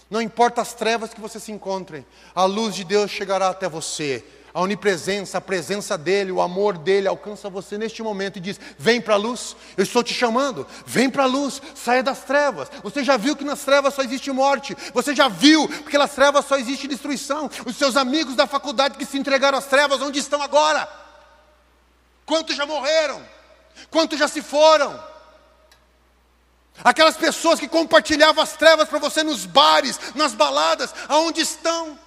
Não 0.10 0.20
importa 0.20 0.60
as 0.60 0.74
trevas 0.74 1.14
que 1.14 1.22
você 1.22 1.40
se 1.40 1.52
encontre, 1.52 2.04
a 2.34 2.46
luz 2.46 2.74
de 2.74 2.84
Deus 2.84 3.12
chegará 3.12 3.50
até 3.50 3.70
você. 3.70 4.26
A 4.52 4.60
onipresença, 4.60 5.38
a 5.38 5.42
presença 5.42 5.96
dele, 5.96 6.32
o 6.32 6.42
amor 6.42 6.80
dele 6.80 7.08
alcança 7.08 7.48
você 7.48 7.78
neste 7.78 8.02
momento 8.02 8.38
e 8.38 8.42
diz: 8.42 8.60
Vem 8.76 9.00
para 9.00 9.14
a 9.14 9.18
luz, 9.18 9.56
eu 9.78 9.84
estou 9.84 10.02
te 10.02 10.12
chamando, 10.12 10.66
vem 10.88 11.12
para 11.12 11.26
a 11.26 11.28
luz, 11.28 11.62
saia 11.76 12.02
das 12.02 12.24
trevas. 12.24 12.72
Você 12.82 13.04
já 13.04 13.18
viu 13.18 13.36
que 13.36 13.44
nas 13.44 13.62
trevas 13.62 13.94
só 13.94 14.02
existe 14.02 14.32
morte, 14.32 14.76
você 14.96 15.16
já 15.16 15.28
viu 15.28 15.68
que 15.68 15.96
nas 15.96 16.16
trevas 16.16 16.46
só 16.46 16.58
existe 16.58 16.88
destruição. 16.88 17.48
Os 17.68 17.76
seus 17.76 17.96
amigos 17.96 18.36
da 18.36 18.48
faculdade 18.48 18.98
que 18.98 19.06
se 19.06 19.20
entregaram 19.20 19.60
às 19.60 19.68
trevas, 19.68 20.02
onde 20.02 20.18
estão 20.18 20.42
agora? 20.42 21.08
Quantos 22.30 22.56
já 22.56 22.64
morreram? 22.64 23.28
Quantos 23.90 24.20
já 24.20 24.28
se 24.28 24.44
foram? 24.44 25.04
Aquelas 26.84 27.18
pessoas 27.18 27.60
que 27.60 27.68
compartilhavam 27.68 28.44
as 28.44 28.54
trevas 28.54 28.88
para 28.88 29.00
você 29.00 29.24
nos 29.24 29.48
bares, 29.48 30.00
nas 30.14 30.36
baladas, 30.36 30.94
aonde 31.08 31.42
estão? 31.42 31.98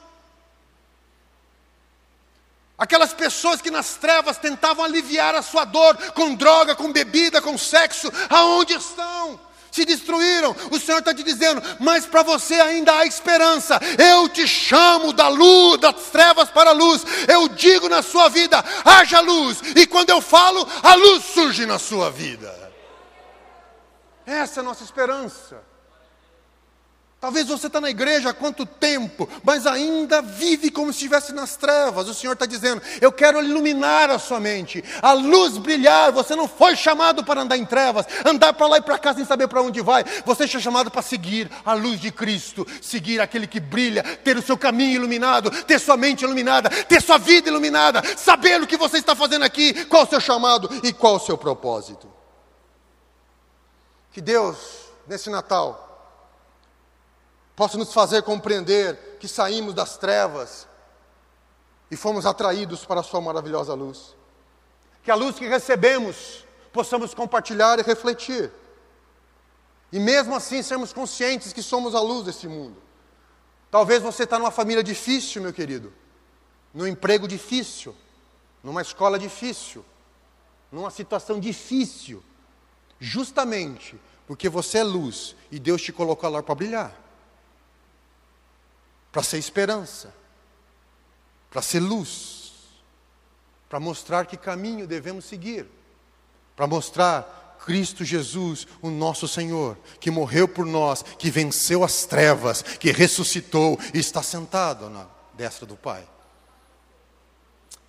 Aquelas 2.79 3.13
pessoas 3.13 3.61
que 3.61 3.69
nas 3.69 3.97
trevas 3.97 4.39
tentavam 4.39 4.85
aliviar 4.85 5.35
a 5.35 5.43
sua 5.43 5.65
dor 5.65 5.97
com 6.13 6.37
droga, 6.37 6.77
com 6.77 6.93
bebida, 6.93 7.43
com 7.43 7.59
sexo, 7.59 8.09
aonde 8.31 8.75
estão? 8.75 9.41
Se 9.73 9.87
destruíram. 9.87 10.55
O 10.71 10.79
Senhor 10.79 10.99
está 10.99 11.15
te 11.15 11.23
dizendo, 11.23 11.63
mas 11.81 12.05
para 12.05 12.23
você 12.23 12.55
ainda 12.55 12.97
há 12.97 13.07
esperança. 13.07 13.81
Eu 13.99 14.29
te 14.29 14.47
chamo 14.47 15.13
da 15.13 15.29
luz, 15.29 15.81
das 15.81 15.97
trevas 16.13 16.51
para 16.51 16.71
a 16.71 16.75
luz. 16.75 17.05
Eu 17.27 17.49
digo 17.49 17.89
na 17.89 18.03
sua 18.03 18.29
vida, 18.29 18.63
haja 18.85 19.21
luz. 19.21 19.61
E 19.75 19.87
quando 19.87 20.11
eu 20.11 20.21
falo, 20.21 20.69
a 20.83 20.95
luz 20.95 21.25
surge 21.25 21.65
na 21.65 21.79
sua 21.79 22.11
vida. 22.11 22.53
Essa 24.27 24.61
é 24.61 24.63
a 24.63 24.65
nossa 24.65 24.85
esperança. 24.85 25.72
Talvez 27.23 27.47
você 27.47 27.69
está 27.69 27.81
na 27.81 27.89
igreja 27.89 28.31
há 28.31 28.35
quanto 28.35 28.67
tempo, 28.67 29.29
mas 29.45 29.65
ainda 29.65 30.21
vive 30.21 30.73
como 30.73 30.93
se 30.93 30.99
estivesse 30.99 31.33
nas 31.33 31.55
trevas. 31.55 32.09
O 32.09 32.15
Senhor 32.15 32.33
está 32.33 32.47
dizendo: 32.47 32.83
Eu 33.01 33.13
quero 33.13 33.41
iluminar 33.41 34.11
a 34.11 34.19
sua 34.19 34.41
mente, 34.41 34.83
a 35.01 35.13
luz 35.13 35.57
brilhar. 35.57 36.11
Você 36.11 36.35
não 36.35 36.49
foi 36.49 36.75
chamado 36.75 37.23
para 37.23 37.43
andar 37.43 37.57
em 37.57 37.65
trevas, 37.65 38.07
andar 38.25 38.53
para 38.55 38.67
lá 38.67 38.79
e 38.79 38.83
para 38.83 38.99
cá 38.99 39.15
sem 39.15 39.25
saber 39.25 39.47
para 39.47 39.63
onde 39.63 39.81
vai. 39.81 40.03
Você 40.27 40.49
foi 40.49 40.61
chamado 40.61 40.91
para 40.91 41.01
seguir 41.01 41.49
a 41.65 41.75
luz 41.75 42.01
de 42.01 42.11
Cristo, 42.11 42.67
seguir 42.81 43.21
aquele 43.21 43.47
que 43.47 43.61
brilha, 43.61 44.03
ter 44.03 44.37
o 44.37 44.43
seu 44.43 44.59
caminho 44.59 44.97
iluminado, 44.97 45.49
ter 45.63 45.79
sua 45.79 45.97
mente 45.97 46.25
iluminada, 46.25 46.71
ter 46.71 47.01
sua 47.01 47.19
vida 47.19 47.49
iluminada, 47.49 48.03
saber 48.17 48.61
o 48.61 48.67
que 48.67 48.77
você 48.77 48.99
está 48.99 49.15
fazendo 49.15 49.45
aqui, 49.45 49.85
qual 49.85 50.03
o 50.03 50.09
seu 50.09 50.19
chamado 50.19 50.69
e 50.83 50.93
qual 50.93 51.15
o 51.15 51.21
seu 51.21 51.39
propósito. 51.39 52.13
Que 54.11 54.21
Deus, 54.21 54.57
nesse 55.07 55.31
Natal, 55.31 55.92
possa 57.55 57.77
nos 57.77 57.93
fazer 57.93 58.23
compreender 58.23 59.17
que 59.21 59.29
saímos 59.29 59.75
das 59.75 59.97
trevas 59.97 60.67
e 61.91 61.97
fomos 61.97 62.25
atraídos 62.25 62.85
para 62.85 63.01
a 63.01 63.03
Sua 63.03 63.21
maravilhosa 63.21 63.75
luz. 63.75 64.17
Que 65.03 65.11
a 65.11 65.15
luz 65.15 65.39
que 65.39 65.47
recebemos 65.47 66.47
possamos 66.73 67.13
compartilhar 67.13 67.79
e 67.79 67.83
refletir. 67.83 68.51
E 69.93 70.01
mesmo 70.01 70.35
assim 70.35 70.63
sermos 70.63 70.93
conscientes 70.93 71.53
que 71.53 71.63
somos 71.63 71.95
a 71.95 72.01
luz 72.01 72.25
desse 72.25 72.49
mundo. 72.49 72.77
Talvez 73.71 74.03
você 74.03 74.25
está 74.25 74.39
numa 74.39 74.51
família 74.51 74.83
difícil, 74.83 75.43
meu 75.43 75.53
querido, 75.53 75.93
num 76.73 76.87
emprego 76.87 77.29
difícil, 77.29 77.95
numa 78.63 78.81
escola 78.81 79.19
difícil, 79.19 79.85
numa 80.71 80.91
situação 80.91 81.39
difícil, 81.39 82.23
justamente 82.99 84.01
porque 84.27 84.49
você 84.49 84.79
é 84.79 84.85
luz 84.85 85.37
e 85.51 85.59
Deus 85.59 85.83
te 85.83 85.93
colocou 85.93 86.31
lá 86.31 86.43
para 86.43 86.55
brilhar 86.55 87.02
para 89.13 89.23
ser 89.23 89.39
esperança, 89.39 90.13
para 91.51 91.61
ser 91.63 91.81
luz, 91.81 92.55
para 93.69 93.79
mostrar 93.79 94.27
que 94.27 94.37
caminho 94.37 94.87
devemos 94.87 95.27
seguir. 95.27 95.67
para 96.55 96.67
mostrar 96.67 97.59
Cristo 97.65 98.05
Jesus, 98.05 98.67
o 98.81 98.91
nosso 98.91 99.27
Senhor, 99.29 99.77
que 100.01 100.11
morreu 100.11 100.49
por 100.49 100.67
nós, 100.67 101.03
que 101.03 101.31
venceu 101.31 101.85
as 101.85 102.05
trevas, 102.05 102.61
que 102.63 102.91
ressuscitou 102.91 103.79
e 103.95 103.99
está 103.99 104.23
sentado 104.23 104.91
na 104.91 105.07
destra 105.35 105.65
do 105.65 105.77
Pai. 105.77 106.07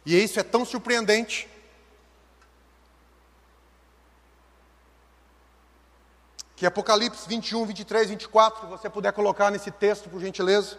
E 0.06 0.16
isso 0.16 0.40
é 0.40 0.44
tão 0.44 0.64
surpreendente. 0.64 1.50
Que 6.56 6.66
Apocalipse 6.66 7.28
21, 7.28 7.66
23, 7.66 8.10
24, 8.10 8.62
se 8.62 8.68
você 8.68 8.90
puder 8.90 9.12
colocar 9.12 9.50
nesse 9.50 9.72
texto, 9.72 10.10
por 10.10 10.22
gentileza, 10.22 10.78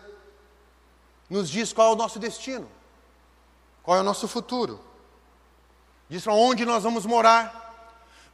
nos 1.28 1.48
diz 1.48 1.72
qual 1.72 1.90
é 1.90 1.92
o 1.92 1.96
nosso 1.96 2.18
destino, 2.18 2.68
qual 3.82 3.98
é 3.98 4.00
o 4.00 4.04
nosso 4.04 4.28
futuro. 4.28 4.80
Diz 6.08 6.22
para 6.22 6.34
onde 6.34 6.64
nós 6.64 6.82
vamos 6.82 7.06
morar. 7.06 7.62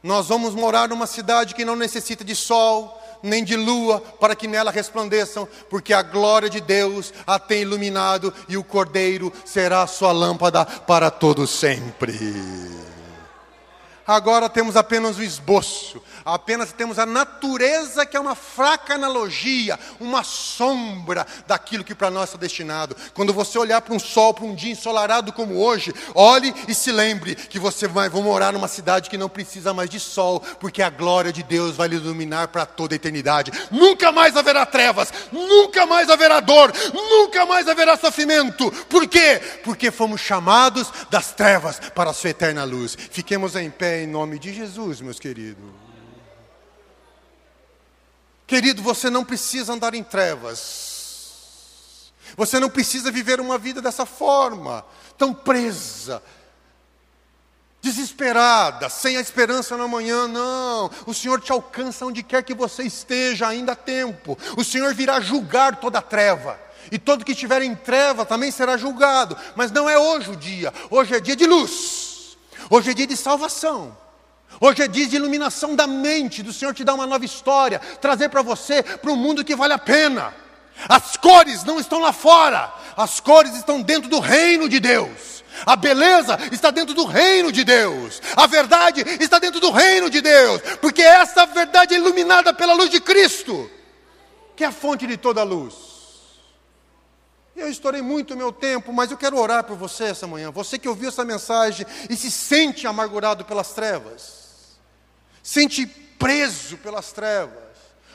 Nós 0.03 0.27
vamos 0.27 0.55
morar 0.55 0.89
numa 0.89 1.05
cidade 1.05 1.53
que 1.53 1.63
não 1.63 1.75
necessita 1.75 2.23
de 2.23 2.35
sol, 2.35 2.99
nem 3.21 3.43
de 3.43 3.55
lua, 3.55 4.01
para 4.19 4.35
que 4.35 4.47
nela 4.47 4.71
resplandeçam, 4.71 5.47
porque 5.69 5.93
a 5.93 6.01
glória 6.01 6.49
de 6.49 6.59
Deus 6.59 7.13
a 7.25 7.37
tem 7.37 7.61
iluminado 7.61 8.33
e 8.49 8.57
o 8.57 8.63
Cordeiro 8.63 9.31
será 9.45 9.83
a 9.83 9.87
sua 9.87 10.11
lâmpada 10.11 10.65
para 10.65 11.11
todo 11.11 11.45
sempre. 11.45 12.19
Agora 14.05 14.49
temos 14.49 14.75
apenas 14.75 15.17
o 15.17 15.23
esboço, 15.23 16.01
apenas 16.25 16.71
temos 16.71 16.99
a 16.99 17.05
natureza, 17.05 18.05
que 18.05 18.17
é 18.17 18.19
uma 18.19 18.35
fraca 18.35 18.95
analogia, 18.95 19.79
uma 19.99 20.23
sombra 20.23 21.25
daquilo 21.47 21.83
que 21.83 21.95
para 21.95 22.09
nós 22.09 22.29
está 22.29 22.37
destinado. 22.37 22.95
Quando 23.13 23.33
você 23.33 23.57
olhar 23.57 23.81
para 23.81 23.93
um 23.93 23.99
sol, 23.99 24.33
para 24.33 24.45
um 24.45 24.55
dia 24.55 24.71
ensolarado 24.71 25.33
como 25.33 25.57
hoje, 25.57 25.93
olhe 26.13 26.53
e 26.67 26.73
se 26.73 26.91
lembre 26.91 27.35
que 27.35 27.59
você 27.59 27.87
vai 27.87 28.09
vou 28.09 28.21
morar 28.21 28.51
numa 28.53 28.67
cidade 28.67 29.09
que 29.09 29.17
não 29.17 29.29
precisa 29.29 29.73
mais 29.73 29.89
de 29.89 29.99
sol, 29.99 30.41
porque 30.59 30.81
a 30.81 30.89
glória 30.89 31.31
de 31.31 31.43
Deus 31.43 31.75
vai 31.75 31.87
lhe 31.87 31.95
iluminar 31.95 32.49
para 32.49 32.65
toda 32.65 32.95
a 32.95 32.97
eternidade. 32.97 33.51
Nunca 33.71 34.11
mais 34.11 34.35
haverá 34.35 34.65
trevas, 34.65 35.13
nunca 35.31 35.85
mais 35.85 36.09
haverá 36.09 36.39
dor, 36.39 36.73
nunca 36.93 37.45
mais 37.45 37.67
haverá 37.67 37.97
sofrimento. 37.97 38.71
Por 38.89 39.07
quê? 39.07 39.41
Porque 39.63 39.91
fomos 39.91 40.21
chamados 40.21 40.91
das 41.09 41.31
trevas 41.31 41.79
para 41.95 42.09
a 42.09 42.13
sua 42.13 42.31
eterna 42.31 42.63
luz. 42.63 42.97
Fiquemos 43.11 43.55
em 43.55 43.69
pé 43.69 44.00
em 44.01 44.07
nome 44.07 44.39
de 44.39 44.53
Jesus, 44.53 45.01
meus 45.01 45.19
queridos. 45.19 45.63
Querido, 48.47 48.81
você 48.81 49.09
não 49.09 49.23
precisa 49.23 49.73
andar 49.73 49.93
em 49.93 50.03
trevas. 50.03 52.11
Você 52.35 52.59
não 52.59 52.69
precisa 52.69 53.11
viver 53.11 53.39
uma 53.39 53.57
vida 53.57 53.81
dessa 53.81 54.05
forma, 54.05 54.85
tão 55.17 55.33
presa, 55.33 56.21
desesperada, 57.81 58.89
sem 58.89 59.17
a 59.17 59.21
esperança 59.21 59.77
no 59.77 59.83
amanhã, 59.83 60.27
não. 60.27 60.89
O 61.05 61.13
Senhor 61.13 61.41
te 61.41 61.51
alcança 61.51 62.05
onde 62.05 62.23
quer 62.23 62.43
que 62.43 62.53
você 62.53 62.83
esteja, 62.83 63.47
ainda 63.47 63.73
há 63.73 63.75
tempo. 63.75 64.37
O 64.57 64.63
Senhor 64.63 64.93
virá 64.93 65.19
julgar 65.19 65.77
toda 65.77 65.99
a 65.99 66.01
treva. 66.01 66.59
E 66.91 66.99
todo 66.99 67.23
que 67.23 67.31
estiver 67.31 67.61
em 67.61 67.75
treva 67.75 68.25
também 68.25 68.51
será 68.51 68.75
julgado. 68.75 69.37
Mas 69.55 69.71
não 69.71 69.89
é 69.89 69.97
hoje 69.97 70.31
o 70.31 70.35
dia. 70.35 70.73
Hoje 70.89 71.15
é 71.15 71.19
dia 71.19 71.35
de 71.35 71.45
luz. 71.45 72.10
Hoje 72.69 72.91
é 72.91 72.93
dia 72.93 73.07
de 73.07 73.17
salvação. 73.17 73.95
Hoje 74.59 74.83
é 74.83 74.87
dia 74.87 75.07
de 75.07 75.15
iluminação 75.15 75.75
da 75.75 75.87
mente, 75.87 76.43
do 76.43 76.51
Senhor 76.51 76.73
te 76.73 76.83
dar 76.83 76.93
uma 76.93 77.07
nova 77.07 77.23
história, 77.23 77.79
trazer 78.01 78.29
para 78.29 78.41
você, 78.41 78.83
para 78.83 79.11
um 79.11 79.15
mundo 79.15 79.45
que 79.45 79.55
vale 79.55 79.73
a 79.73 79.77
pena. 79.77 80.33
As 80.89 81.15
cores 81.15 81.63
não 81.63 81.79
estão 81.79 81.99
lá 81.99 82.11
fora, 82.11 82.73
as 82.97 83.19
cores 83.19 83.55
estão 83.55 83.81
dentro 83.81 84.09
do 84.09 84.19
reino 84.19 84.67
de 84.67 84.79
Deus. 84.79 85.41
A 85.65 85.75
beleza 85.75 86.39
está 86.51 86.71
dentro 86.71 86.93
do 86.93 87.05
reino 87.05 87.51
de 87.51 87.63
Deus. 87.63 88.21
A 88.35 88.47
verdade 88.47 89.03
está 89.19 89.37
dentro 89.37 89.59
do 89.59 89.69
reino 89.69 90.09
de 90.09 90.21
Deus. 90.21 90.61
Porque 90.79 91.01
essa 91.01 91.45
verdade 91.45 91.93
é 91.93 91.97
iluminada 91.97 92.53
pela 92.53 92.73
luz 92.73 92.89
de 92.89 92.99
Cristo, 92.99 93.69
que 94.55 94.63
é 94.63 94.67
a 94.67 94.71
fonte 94.71 95.05
de 95.05 95.17
toda 95.17 95.41
a 95.41 95.43
luz. 95.43 95.90
Eu 97.55 97.69
estourei 97.69 98.01
muito 98.01 98.33
o 98.33 98.37
meu 98.37 98.51
tempo, 98.51 98.93
mas 98.93 99.11
eu 99.11 99.17
quero 99.17 99.37
orar 99.37 99.63
por 99.63 99.77
você 99.77 100.05
essa 100.05 100.25
manhã. 100.25 100.51
Você 100.51 100.79
que 100.79 100.87
ouviu 100.87 101.09
essa 101.09 101.25
mensagem 101.25 101.85
e 102.09 102.15
se 102.15 102.31
sente 102.31 102.87
amargurado 102.87 103.45
pelas 103.45 103.73
trevas 103.73 104.41
sente 105.43 105.85
preso 105.85 106.77
pelas 106.77 107.11
trevas, 107.11 107.59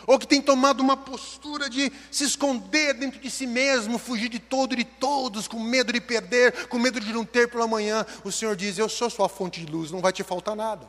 ou 0.06 0.18
que 0.18 0.26
tem 0.26 0.40
tomado 0.40 0.80
uma 0.80 0.96
postura 0.96 1.68
de 1.68 1.92
se 2.10 2.24
esconder 2.24 2.94
dentro 2.94 3.20
de 3.20 3.28
si 3.28 3.46
mesmo, 3.46 3.98
fugir 3.98 4.28
de 4.28 4.38
todo 4.38 4.74
e 4.74 4.76
de 4.76 4.84
todos, 4.84 5.48
com 5.48 5.58
medo 5.58 5.92
de 5.92 6.00
perder, 6.00 6.68
com 6.68 6.78
medo 6.78 7.00
de 7.00 7.12
não 7.12 7.24
ter 7.24 7.48
pela 7.50 7.66
manhã, 7.66 8.06
o 8.22 8.30
Senhor 8.30 8.54
diz: 8.54 8.78
Eu 8.78 8.88
sou 8.88 9.10
sua 9.10 9.28
fonte 9.28 9.64
de 9.64 9.72
luz, 9.72 9.90
não 9.90 10.00
vai 10.00 10.12
te 10.12 10.22
faltar 10.22 10.54
nada. 10.54 10.88